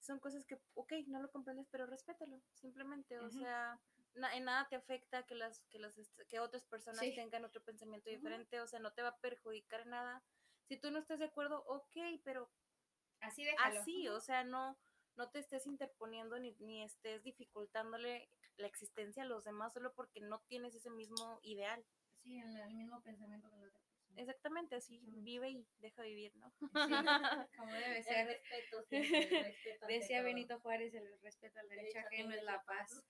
son 0.00 0.18
cosas 0.18 0.44
que, 0.46 0.60
ok, 0.74 0.92
no 1.08 1.20
lo 1.20 1.30
comprendes, 1.30 1.68
pero 1.70 1.86
respétalo, 1.86 2.42
simplemente, 2.54 3.18
o 3.18 3.26
Ujú. 3.28 3.38
sea, 3.38 3.80
na- 4.14 4.34
en 4.34 4.44
nada 4.44 4.66
te 4.68 4.76
afecta 4.76 5.24
que 5.24 5.34
las, 5.34 5.66
que 5.66 5.78
las, 5.78 5.96
este, 5.98 6.26
que 6.26 6.40
otras 6.40 6.64
personas 6.64 7.00
Sí. 7.00 7.14
tengan 7.14 7.44
otro 7.44 7.62
pensamiento 7.62 8.08
diferente, 8.10 8.60
o 8.60 8.66
sea, 8.66 8.80
no 8.80 8.92
te 8.92 9.02
va 9.02 9.08
a 9.08 9.20
perjudicar 9.20 9.82
en 9.82 9.90
nada. 9.90 10.22
Si 10.64 10.78
tú 10.78 10.90
no 10.90 10.98
estás 10.98 11.18
de 11.18 11.26
acuerdo, 11.26 11.64
ok, 11.66 11.96
pero 12.24 12.50
Así 13.20 13.44
déjalo. 13.44 13.80
así, 13.80 14.08
o 14.08 14.20
sea, 14.20 14.44
no, 14.44 14.76
no 15.16 15.30
te 15.30 15.38
estés 15.38 15.66
interponiendo 15.66 16.38
ni, 16.38 16.54
ni 16.60 16.82
estés 16.82 17.22
dificultándole 17.22 18.28
la 18.56 18.66
existencia 18.66 19.22
a 19.22 19.26
los 19.26 19.44
demás 19.44 19.72
solo 19.72 19.92
porque 19.94 20.20
no 20.20 20.40
tienes 20.48 20.74
ese 20.74 20.90
mismo 20.90 21.40
ideal. 21.42 21.84
Sí, 22.22 22.38
el 22.38 22.74
mismo 22.74 23.02
pensamiento 23.02 23.48
que 23.50 23.56
la 23.56 23.66
otra 23.68 23.80
persona. 23.80 23.90
Exactamente, 24.16 24.74
así 24.76 25.00
vive 25.06 25.50
y 25.50 25.66
deja 25.78 26.02
vivir, 26.02 26.34
¿no? 26.36 26.52
Sí, 26.60 26.92
como 27.56 27.72
debe 27.72 27.98
El 27.98 28.04
ser. 28.04 28.26
respeto 28.26 28.82
siempre, 28.88 29.18
el 29.38 29.44
respeto 29.44 29.86
Decía 29.86 30.18
todo. 30.18 30.24
Benito 30.26 30.60
Juárez, 30.60 30.94
el 30.94 31.20
respeto 31.22 31.60
al 31.60 31.68
derecho 31.68 31.98
ajeno 32.00 32.34
es 32.34 32.42
la 32.42 32.62
paz. 32.64 33.04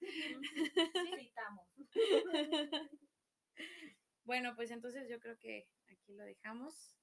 Citamos. 1.18 1.66
Bueno, 4.24 4.54
pues 4.54 4.70
entonces 4.70 5.08
yo 5.08 5.18
creo 5.20 5.36
que 5.38 5.66
aquí 5.88 6.12
lo 6.12 6.22
dejamos. 6.24 6.96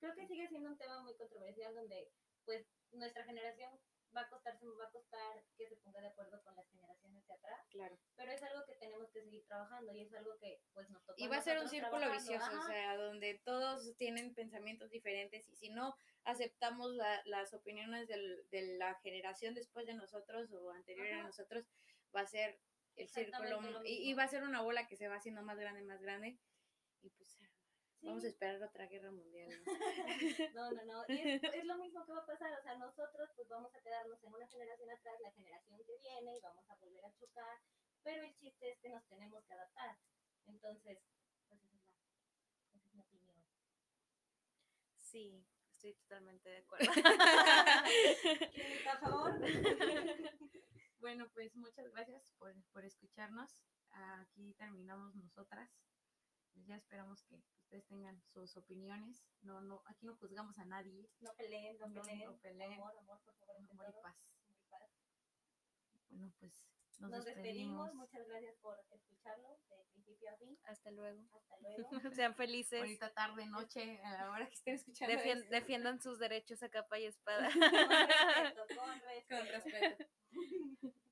Creo 0.00 0.14
que 0.14 0.26
sigue 0.26 0.48
siendo 0.48 0.70
un 0.70 0.78
tema 0.78 1.00
muy 1.02 1.14
controversial 1.16 1.74
donde 1.74 2.10
pues 2.44 2.66
nuestra 2.92 3.24
generación 3.24 3.70
va 4.16 4.20
a 4.22 4.28
costar, 4.28 4.56
va 4.80 4.84
a 4.86 4.90
costar 4.90 5.44
que 5.56 5.66
se 5.68 5.76
ponga 5.76 6.00
de 6.00 6.06
acuerdo 6.08 6.40
con 6.44 6.54
las 6.54 6.68
generaciones 6.68 7.26
de 7.26 7.34
atrás, 7.34 7.66
Claro. 7.70 7.98
pero 8.14 8.30
es 8.30 8.42
algo 8.44 8.64
que 8.64 8.76
tenemos 8.76 9.10
que 9.10 9.22
seguir 9.22 9.44
trabajando 9.46 9.92
y 9.92 10.02
es 10.02 10.14
algo 10.14 10.38
que 10.38 10.60
pues 10.72 10.88
nos 10.90 11.04
toca. 11.04 11.20
Y 11.20 11.26
va 11.26 11.38
a 11.38 11.42
ser 11.42 11.58
un 11.58 11.68
círculo 11.68 12.10
vicioso, 12.12 12.60
o 12.60 12.62
sea, 12.62 12.96
donde 12.96 13.40
todos 13.44 13.96
tienen 13.96 14.34
pensamientos 14.34 14.90
diferentes 14.90 15.48
y 15.48 15.56
si 15.56 15.70
no 15.70 15.96
aceptamos 16.24 16.92
la- 16.94 17.22
las 17.24 17.52
opiniones 17.54 18.06
del- 18.06 18.48
de 18.50 18.76
la 18.78 18.94
generación 19.00 19.54
después 19.54 19.86
de 19.86 19.94
nosotros 19.94 20.52
o 20.52 20.70
anterior 20.70 21.08
a 21.08 21.22
nosotros, 21.24 21.66
va 22.14 22.20
a 22.20 22.26
ser 22.26 22.60
el 22.96 23.08
círculo 23.08 23.82
y, 23.84 24.10
y 24.10 24.14
va 24.14 24.22
a 24.22 24.28
ser 24.28 24.44
una 24.44 24.62
bola 24.62 24.86
que 24.86 24.96
se 24.96 25.08
va 25.08 25.16
haciendo 25.16 25.42
más 25.42 25.58
grande, 25.58 25.82
más 25.82 26.00
grande. 26.00 26.38
Y 27.02 27.10
pues 27.10 27.40
Sí. 28.04 28.08
vamos 28.10 28.24
a 28.24 28.28
esperar 28.28 28.62
otra 28.62 28.86
guerra 28.86 29.10
mundial. 29.10 29.48
¿no? 29.64 29.72
No, 30.54 30.70
no, 30.72 30.84
no. 30.84 31.04
Y 31.08 31.18
es, 31.30 31.42
es 31.54 31.64
lo 31.64 31.76
mismo 31.78 32.04
que 32.04 32.12
va 32.12 32.20
a 32.20 32.26
pasar. 32.26 32.52
O 32.58 32.62
sea, 32.62 32.76
nosotros 32.76 33.30
pues 33.34 33.48
vamos 33.48 33.74
a 33.74 33.80
quedarnos 33.80 34.22
en 34.22 34.34
una 34.34 34.46
generación 34.46 34.90
atrás, 34.90 35.18
la 35.20 35.32
generación 35.32 35.82
que 35.84 35.96
viene, 35.98 36.36
y 36.36 36.40
vamos 36.40 36.68
a 36.68 36.76
volver 36.76 37.04
a 37.04 37.14
chocar. 37.14 37.58
Pero 38.02 38.22
el 38.24 38.36
chiste 38.36 38.70
es 38.70 38.78
que 38.80 38.90
nos 38.90 39.04
tenemos 39.06 39.42
que 39.46 39.54
adaptar. 39.54 39.96
Entonces, 40.46 40.98
pues 41.48 41.62
esa 41.64 41.80
es, 41.80 41.88
la, 41.88 41.96
esa 42.74 42.86
es 42.86 42.94
mi 42.94 43.00
opinión. 43.00 43.42
Sí, 44.98 45.46
estoy 45.72 45.94
totalmente 45.94 46.50
de 46.50 46.58
acuerdo. 46.66 46.92
¿Quién 48.52 48.72
está 48.72 48.92
a 48.92 48.98
favor? 48.98 49.40
Bueno, 50.98 51.30
pues 51.32 51.56
muchas 51.56 51.90
gracias 51.92 52.30
por, 52.38 52.54
por 52.72 52.84
escucharnos. 52.84 53.50
Aquí 53.92 54.52
terminamos 54.54 55.14
nosotras. 55.14 55.70
Pues 56.54 56.66
ya 56.66 56.76
esperamos 56.76 57.22
que 57.24 57.34
ustedes 57.64 57.84
tengan 57.86 58.22
sus 58.28 58.56
opiniones. 58.56 59.22
No, 59.42 59.60
no, 59.60 59.82
aquí 59.86 60.06
no 60.06 60.14
juzgamos 60.16 60.56
a 60.58 60.64
nadie. 60.64 61.10
No 61.20 61.34
peleen, 61.34 61.76
no 61.78 61.88
No, 61.88 62.00
peleen. 62.02 62.24
no 62.30 62.36
peleen. 62.38 62.72
Amor, 62.74 62.96
amor, 62.96 63.20
por 63.24 63.34
favor. 63.34 63.56
Amor 63.70 63.86
y 63.90 64.02
paz. 64.02 64.16
Amor 64.46 64.56
y 64.60 64.70
paz. 64.70 64.90
Bueno, 66.10 66.32
pues 66.38 66.52
nos, 67.00 67.10
Nos 67.10 67.24
despedimos. 67.24 67.86
despedimos. 67.88 67.94
Muchas 67.94 68.26
gracias 68.28 68.56
por 68.58 68.78
escucharlo 68.92 69.58
de 69.68 69.84
principio 69.92 70.30
a 70.30 70.36
fin. 70.36 70.56
Hasta 70.64 70.90
luego. 70.92 71.26
Hasta 71.32 71.56
luego. 71.60 71.90
Sean 72.14 72.34
felices. 72.36 72.78
Ahorita 72.80 73.12
tarde, 73.12 73.46
noche, 73.46 74.00
a 74.04 74.12
la 74.12 74.30
hora 74.30 74.46
que 74.48 74.54
estén 74.54 74.74
escuchando 74.76 75.12
Defien- 75.14 75.38
esto. 75.38 75.50
defiendan 75.50 76.00
sus 76.00 76.20
derechos 76.20 76.62
a 76.62 76.68
capa 76.68 76.98
y 77.00 77.06
espada. 77.06 77.48
Con 77.58 77.66
respeto, 77.66 78.64
con 78.78 78.98
respeto. 79.00 79.26
Con 79.28 79.46
respeto. 79.46 80.04